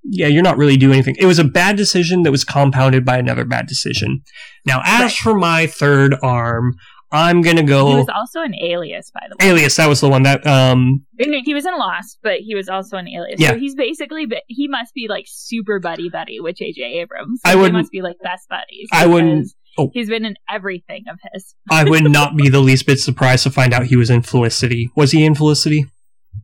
yeah 0.03 0.27
you're 0.27 0.43
not 0.43 0.57
really 0.59 0.77
doing 0.77 0.95
anything 0.95 1.17
it 1.19 1.27
was 1.27 1.39
a 1.39 1.45
bad 1.45 1.77
decision 1.77 2.23
that 2.23 2.31
was 2.31 2.45
compounded 2.45 3.05
by 3.05 3.17
another 3.19 3.45
bad 3.45 3.67
decision 3.67 4.23
now 4.67 4.81
as 4.85 5.03
Right. 5.03 5.13
for 5.13 5.35
my 5.35 5.67
third 5.67 6.15
arm 6.23 6.75
i'm 7.15 7.41
going 7.43 7.57
to 7.57 7.63
go. 7.63 7.89
He 7.89 7.95
was 7.97 8.09
also 8.15 8.41
an 8.43 8.55
alias, 8.61 9.11
by 9.15 9.21
the 9.29 9.37
way. 9.41 9.51
alias 9.51 9.77
that 9.77 9.89
was 9.89 10.01
the 10.01 10.09
one 10.09 10.23
that 10.25 10.47
um 10.47 11.07
He 11.19 11.55
was 11.55 11.65
in 11.65 11.77
Lost, 11.79 12.19
but 12.23 12.39
he 12.41 12.55
was 12.55 12.69
also 12.69 12.97
an 12.97 13.09
alias. 13.09 13.41
Yeah. 13.41 13.51
So 13.51 13.59
he's 13.59 13.75
basically 13.75 14.27
be- 14.27 14.43
he 14.49 14.69
must 14.69 14.93
be 14.95 15.07
like 15.09 15.25
super 15.29 15.79
buddy 15.79 16.09
buddy 16.09 16.41
with 16.41 16.57
J.J. 16.57 16.83
Abrams. 17.01 17.41
I 17.45 17.55
wouldn't- 17.57 17.75
must 17.75 17.91
be 17.93 18.03
like 18.03 18.17
best 18.23 18.49
buddies. 18.49 18.89
I 18.93 19.07
wouldn't- 19.07 19.49
oh. 19.79 19.91
He's 19.95 20.09
been 20.09 20.25
in 20.25 20.35
everything 20.51 21.05
of 21.11 21.19
his. 21.33 21.55
i 21.71 21.85
would 21.89 22.05
not 22.11 22.37
be 22.37 22.49
the 22.49 22.61
least 22.69 22.87
bit 22.87 22.99
surprised 23.01 23.45
to 23.45 23.51
find 23.51 23.73
out 23.73 23.85
he 23.87 23.97
was 23.97 24.11
in 24.11 24.23
felicity 24.23 24.91
was 24.97 25.13
he 25.13 25.25
in 25.25 25.35
felicity 25.35 25.87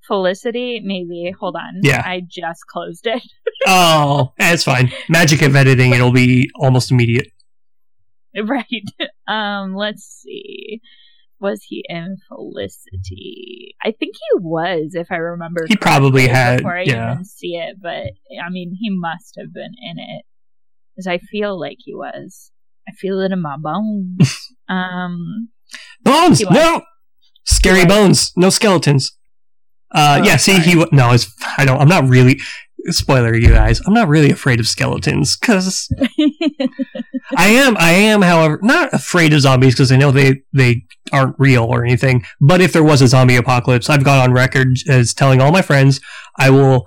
Felicity, 0.06 0.80
maybe. 0.84 1.32
Hold 1.38 1.56
on. 1.56 1.80
Yeah. 1.82 2.02
I 2.04 2.22
just 2.28 2.66
closed 2.66 3.06
it. 3.06 3.22
oh 3.66 4.32
it's 4.38 4.64
fine 4.64 4.90
magic 5.08 5.42
of 5.42 5.54
editing 5.54 5.92
it'll 5.92 6.10
be 6.12 6.50
almost 6.56 6.90
immediate 6.90 7.26
right. 8.44 8.66
Um. 9.26 9.74
Let's 9.74 10.04
see. 10.04 10.80
Was 11.40 11.64
he 11.66 11.84
in 11.88 12.18
Felicity? 12.28 13.74
I 13.82 13.92
think 13.92 14.14
he 14.14 14.38
was, 14.40 14.90
if 14.94 15.10
I 15.10 15.16
remember. 15.16 15.64
He 15.66 15.76
probably 15.76 16.26
had, 16.26 16.58
before 16.58 16.76
I 16.76 16.82
yeah. 16.82 17.12
even 17.12 17.24
see 17.24 17.56
it. 17.56 17.76
But 17.80 18.12
I 18.44 18.50
mean, 18.50 18.76
he 18.78 18.90
must 18.90 19.36
have 19.38 19.52
been 19.52 19.74
in 19.82 19.98
it, 19.98 20.24
because 20.94 21.06
I 21.06 21.18
feel 21.18 21.58
like 21.58 21.78
he 21.78 21.94
was. 21.94 22.52
I 22.88 22.92
feel 22.92 23.20
it 23.20 23.32
in 23.32 23.40
my 23.40 23.56
bones. 23.56 24.48
um. 24.68 25.48
Bones, 26.02 26.42
no, 26.50 26.82
scary 27.44 27.86
bones, 27.86 28.32
no 28.36 28.50
skeletons. 28.50 29.16
Uh, 29.92 30.18
Oh, 30.20 30.24
yeah. 30.24 30.36
See, 30.36 30.52
sorry. 30.52 30.64
he 30.64 30.86
no, 30.92 31.12
it's 31.12 31.32
I 31.58 31.64
don't. 31.64 31.80
I'm 31.80 31.88
not 31.88 32.08
really. 32.08 32.40
Spoiler, 32.86 33.34
you 33.34 33.48
guys. 33.50 33.80
I'm 33.86 33.92
not 33.94 34.08
really 34.08 34.30
afraid 34.30 34.58
of 34.60 34.66
skeletons 34.66 35.36
because 35.36 35.88
I 37.36 37.48
am. 37.48 37.76
I 37.76 37.90
am, 37.90 38.22
however, 38.22 38.58
not 38.62 38.92
afraid 38.94 39.32
of 39.32 39.40
zombies 39.40 39.74
because 39.74 39.92
I 39.92 39.96
know 39.96 40.10
they 40.10 40.42
they 40.52 40.84
aren't 41.12 41.36
real 41.38 41.64
or 41.64 41.84
anything. 41.84 42.24
But 42.40 42.60
if 42.60 42.72
there 42.72 42.82
was 42.84 43.02
a 43.02 43.08
zombie 43.08 43.36
apocalypse, 43.36 43.90
I've 43.90 44.04
gone 44.04 44.18
on 44.18 44.32
record 44.32 44.68
as 44.88 45.12
telling 45.12 45.40
all 45.40 45.52
my 45.52 45.62
friends 45.62 46.00
I 46.38 46.50
will 46.50 46.86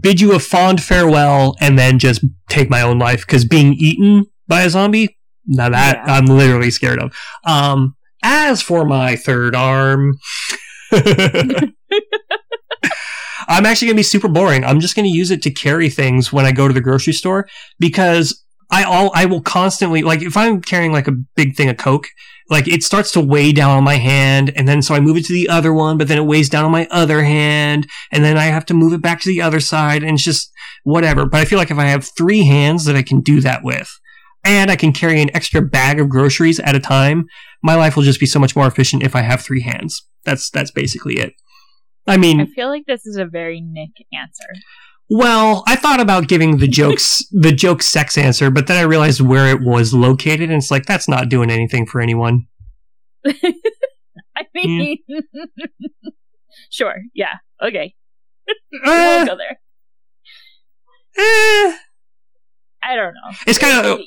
bid 0.00 0.20
you 0.20 0.34
a 0.34 0.40
fond 0.40 0.82
farewell 0.82 1.54
and 1.60 1.78
then 1.78 1.98
just 1.98 2.24
take 2.48 2.68
my 2.68 2.82
own 2.82 2.98
life 2.98 3.20
because 3.20 3.44
being 3.44 3.74
eaten 3.74 4.26
by 4.48 4.62
a 4.62 4.70
zombie, 4.70 5.16
now 5.46 5.68
that 5.68 6.02
Yeah. 6.04 6.14
I'm 6.14 6.26
literally 6.26 6.70
scared 6.72 6.98
of. 7.00 7.14
Um, 7.44 7.94
as 8.24 8.60
for 8.62 8.84
my 8.84 9.14
third 9.14 9.54
arm. 9.54 10.18
I'm 13.48 13.66
actually 13.66 13.86
going 13.86 13.96
to 13.96 14.00
be 14.00 14.04
super 14.04 14.28
boring. 14.28 14.64
I'm 14.64 14.80
just 14.80 14.96
going 14.96 15.04
to 15.04 15.16
use 15.16 15.30
it 15.30 15.42
to 15.42 15.50
carry 15.50 15.88
things 15.88 16.32
when 16.32 16.46
I 16.46 16.52
go 16.52 16.66
to 16.68 16.74
the 16.74 16.80
grocery 16.80 17.12
store 17.12 17.48
because 17.78 18.44
I 18.70 18.82
all 18.82 19.12
I 19.14 19.26
will 19.26 19.42
constantly 19.42 20.02
like 20.02 20.22
if 20.22 20.36
I'm 20.36 20.60
carrying 20.60 20.92
like 20.92 21.06
a 21.06 21.12
big 21.12 21.54
thing 21.54 21.68
of 21.68 21.76
Coke, 21.76 22.08
like 22.50 22.66
it 22.66 22.82
starts 22.82 23.12
to 23.12 23.20
weigh 23.20 23.52
down 23.52 23.76
on 23.76 23.84
my 23.84 23.96
hand, 23.96 24.52
and 24.56 24.66
then 24.66 24.82
so 24.82 24.94
I 24.94 25.00
move 25.00 25.16
it 25.16 25.24
to 25.26 25.32
the 25.32 25.48
other 25.48 25.72
one, 25.72 25.98
but 25.98 26.08
then 26.08 26.18
it 26.18 26.26
weighs 26.26 26.48
down 26.48 26.64
on 26.64 26.72
my 26.72 26.88
other 26.90 27.22
hand, 27.22 27.86
and 28.10 28.24
then 28.24 28.36
I 28.36 28.44
have 28.44 28.66
to 28.66 28.74
move 28.74 28.92
it 28.92 29.02
back 29.02 29.20
to 29.20 29.28
the 29.28 29.42
other 29.42 29.60
side, 29.60 30.02
and 30.02 30.14
it's 30.14 30.24
just 30.24 30.50
whatever. 30.82 31.26
But 31.26 31.40
I 31.40 31.44
feel 31.44 31.58
like 31.58 31.70
if 31.70 31.78
I 31.78 31.86
have 31.86 32.10
three 32.16 32.44
hands 32.44 32.84
that 32.86 32.96
I 32.96 33.02
can 33.02 33.20
do 33.20 33.40
that 33.40 33.62
with, 33.62 33.90
and 34.44 34.70
I 34.70 34.76
can 34.76 34.92
carry 34.92 35.20
an 35.20 35.34
extra 35.34 35.62
bag 35.62 36.00
of 36.00 36.08
groceries 36.08 36.58
at 36.60 36.76
a 36.76 36.80
time, 36.80 37.26
my 37.62 37.74
life 37.76 37.96
will 37.96 38.04
just 38.04 38.20
be 38.20 38.26
so 38.26 38.40
much 38.40 38.56
more 38.56 38.66
efficient 38.66 39.02
if 39.02 39.14
I 39.14 39.22
have 39.22 39.42
three 39.42 39.62
hands. 39.62 40.04
That's 40.24 40.50
that's 40.50 40.72
basically 40.72 41.18
it. 41.18 41.34
I 42.06 42.16
mean, 42.16 42.40
I 42.40 42.46
feel 42.46 42.68
like 42.68 42.84
this 42.86 43.04
is 43.06 43.16
a 43.16 43.24
very 43.26 43.60
Nick 43.60 43.90
answer. 44.12 44.46
well, 45.10 45.64
I 45.66 45.76
thought 45.76 46.00
about 46.00 46.28
giving 46.28 46.58
the 46.58 46.68
jokes 46.68 47.22
the 47.32 47.52
joke 47.52 47.82
sex 47.82 48.16
answer, 48.18 48.50
but 48.50 48.66
then 48.66 48.76
I 48.76 48.82
realized 48.82 49.20
where 49.20 49.48
it 49.48 49.60
was 49.62 49.92
located, 49.92 50.42
and 50.50 50.52
it's 50.58 50.70
like 50.70 50.86
that's 50.86 51.08
not 51.08 51.28
doing 51.28 51.50
anything 51.50 51.86
for 51.86 52.00
anyone. 52.00 52.46
I 53.26 54.44
mean, 54.54 54.98
sure, 56.70 56.94
yeah, 57.14 57.34
okay, 57.62 57.94
we'll 58.72 58.92
Eh, 58.92 59.24
go 59.26 59.36
there. 59.36 59.58
eh. 61.18 61.76
I 62.82 62.94
don't 62.94 63.14
know. 63.14 63.36
It's 63.48 63.58
kinda- 63.58 63.98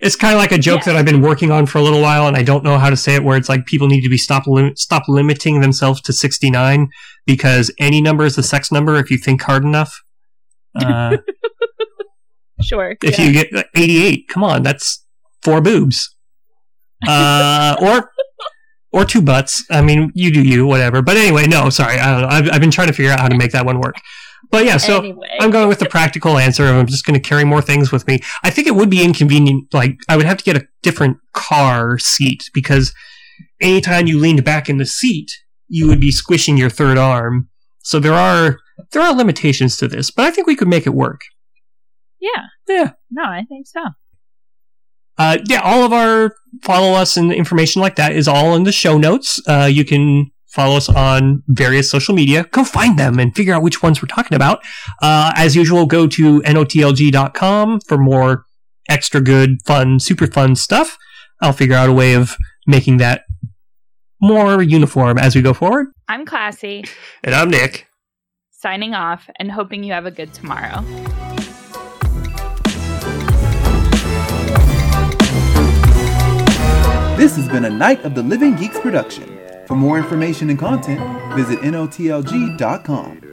It's 0.00 0.16
kind 0.16 0.32
of 0.34 0.38
like 0.38 0.52
a 0.52 0.58
joke 0.58 0.80
Yeah. 0.80 0.92
that 0.92 0.96
I've 0.96 1.04
been 1.04 1.20
working 1.20 1.50
on 1.50 1.66
for 1.66 1.78
a 1.78 1.82
little 1.82 2.00
while, 2.00 2.26
and 2.26 2.36
I 2.36 2.42
don't 2.42 2.64
know 2.64 2.78
how 2.78 2.88
to 2.90 2.96
say 2.96 3.14
it. 3.14 3.22
Where 3.24 3.36
it's 3.36 3.48
like 3.48 3.66
people 3.66 3.86
need 3.86 4.00
to 4.02 4.08
be 4.08 4.16
stop 4.16 4.46
lim- 4.46 4.76
stop 4.76 5.04
limiting 5.08 5.60
themselves 5.60 6.00
to 6.02 6.12
sixty 6.12 6.50
nine 6.50 6.88
because 7.26 7.72
any 7.78 8.00
number 8.00 8.24
is 8.24 8.38
a 8.38 8.42
sex 8.42 8.72
number 8.72 8.96
if 8.96 9.10
you 9.10 9.18
think 9.18 9.42
hard 9.42 9.62
enough. 9.64 10.02
Uh, 10.74 11.16
sure. 12.60 12.96
if 13.02 13.18
yeah. 13.18 13.24
you 13.24 13.32
get 13.32 13.54
uh, 13.54 13.64
88 13.74 14.28
come 14.28 14.44
on 14.44 14.62
that's 14.62 15.04
four 15.42 15.60
boobs 15.60 16.14
uh 17.08 17.74
or 17.80 18.12
or 18.92 19.04
two 19.04 19.20
butts 19.22 19.64
i 19.70 19.80
mean 19.82 20.12
you 20.14 20.30
do 20.30 20.42
you 20.42 20.66
whatever 20.66 21.02
but 21.02 21.16
anyway 21.16 21.46
no 21.46 21.70
sorry 21.70 21.98
i 21.98 22.12
don't 22.12 22.22
know 22.22 22.28
i've, 22.28 22.48
I've 22.52 22.60
been 22.60 22.70
trying 22.70 22.86
to 22.88 22.92
figure 22.92 23.10
out 23.10 23.18
how 23.18 23.28
to 23.28 23.36
make 23.36 23.50
that 23.52 23.64
one 23.66 23.80
work 23.80 23.96
But 24.50 24.64
yeah, 24.64 24.78
so 24.78 24.98
anyway, 24.98 25.28
I'm 25.40 25.50
going 25.50 25.68
with 25.68 25.78
the 25.78 25.86
practical 25.88 26.38
answer 26.38 26.64
of 26.66 26.76
I'm 26.76 26.86
just 26.86 27.04
going 27.04 27.20
to 27.20 27.28
carry 27.28 27.44
more 27.44 27.62
things 27.62 27.92
with 27.92 28.06
me. 28.06 28.20
I 28.42 28.50
think 28.50 28.66
it 28.66 28.74
would 28.74 28.90
be 28.90 29.02
inconvenient. 29.04 29.72
Like 29.72 29.98
I 30.08 30.16
would 30.16 30.26
have 30.26 30.38
to 30.38 30.44
get 30.44 30.56
a 30.56 30.66
different 30.82 31.18
car 31.32 31.98
seat 31.98 32.50
because 32.54 32.92
anytime 33.60 34.06
you 34.06 34.18
leaned 34.18 34.44
back 34.44 34.68
in 34.68 34.78
the 34.78 34.86
seat, 34.86 35.30
you 35.68 35.86
would 35.88 36.00
be 36.00 36.10
squishing 36.10 36.56
your 36.56 36.70
third 36.70 36.98
arm. 36.98 37.48
So 37.82 38.00
there 38.00 38.14
are 38.14 38.58
there 38.92 39.02
are 39.02 39.14
limitations 39.14 39.76
to 39.76 39.88
this, 39.88 40.10
but 40.10 40.24
I 40.26 40.30
think 40.30 40.46
we 40.46 40.56
could 40.56 40.68
make 40.68 40.86
it 40.86 40.94
work. 40.94 41.20
yeah, 42.20 42.46
Yeah. 42.68 42.90
no, 43.10 43.22
I 43.24 43.44
think 43.48 43.66
so. 43.66 43.82
Uh, 45.18 45.36
yeah, 45.46 45.60
all 45.60 45.84
of 45.84 45.92
our 45.92 46.34
follow 46.62 46.94
us 46.94 47.16
and 47.18 47.30
information 47.32 47.82
like 47.82 47.96
that 47.96 48.12
is 48.14 48.26
all 48.26 48.54
in 48.56 48.64
the 48.64 48.72
show 48.72 48.96
notes. 48.96 49.40
Uh, 49.46 49.68
you 49.70 49.84
can 49.84 50.30
follow 50.50 50.76
us 50.76 50.88
on 50.88 51.42
various 51.48 51.90
social 51.90 52.14
media. 52.14 52.44
Go 52.50 52.64
find 52.64 52.98
them 52.98 53.18
and 53.18 53.34
figure 53.34 53.54
out 53.54 53.62
which 53.62 53.82
ones 53.82 54.02
we're 54.02 54.08
talking 54.08 54.34
about. 54.34 54.60
Uh, 55.00 55.32
as 55.36 55.54
usual, 55.56 55.86
go 55.86 56.06
to 56.08 56.40
notlg.com 56.42 57.80
for 57.80 57.98
more 57.98 58.44
extra 58.88 59.20
good, 59.20 59.62
fun, 59.64 59.98
super 60.00 60.26
fun 60.26 60.56
stuff. 60.56 60.96
I'll 61.40 61.52
figure 61.52 61.76
out 61.76 61.88
a 61.88 61.92
way 61.92 62.14
of 62.14 62.36
making 62.66 62.98
that 62.98 63.22
more 64.20 64.62
uniform 64.62 65.16
as 65.18 65.34
we 65.34 65.40
go 65.42 65.54
forward. 65.54 65.86
I'm 66.08 66.26
classy, 66.26 66.84
And 67.24 67.34
I'm 67.34 67.48
Nick. 67.50 67.86
signing 68.50 68.94
off, 68.94 69.30
and 69.38 69.50
hoping 69.52 69.82
you 69.84 69.92
have 69.92 70.04
a 70.06 70.10
good 70.10 70.34
tomorrow. 70.34 70.84
This 77.16 77.36
has 77.36 77.48
been 77.48 77.66
a 77.66 77.70
Night 77.70 78.02
of 78.04 78.14
the 78.14 78.22
Living 78.22 78.56
Geeks 78.56 78.80
production. 78.80 79.39
For 79.70 79.76
more 79.76 79.98
information 79.98 80.50
and 80.50 80.58
content, 80.58 80.98
visit 81.36 81.60
NOTLG.com. 81.60 83.29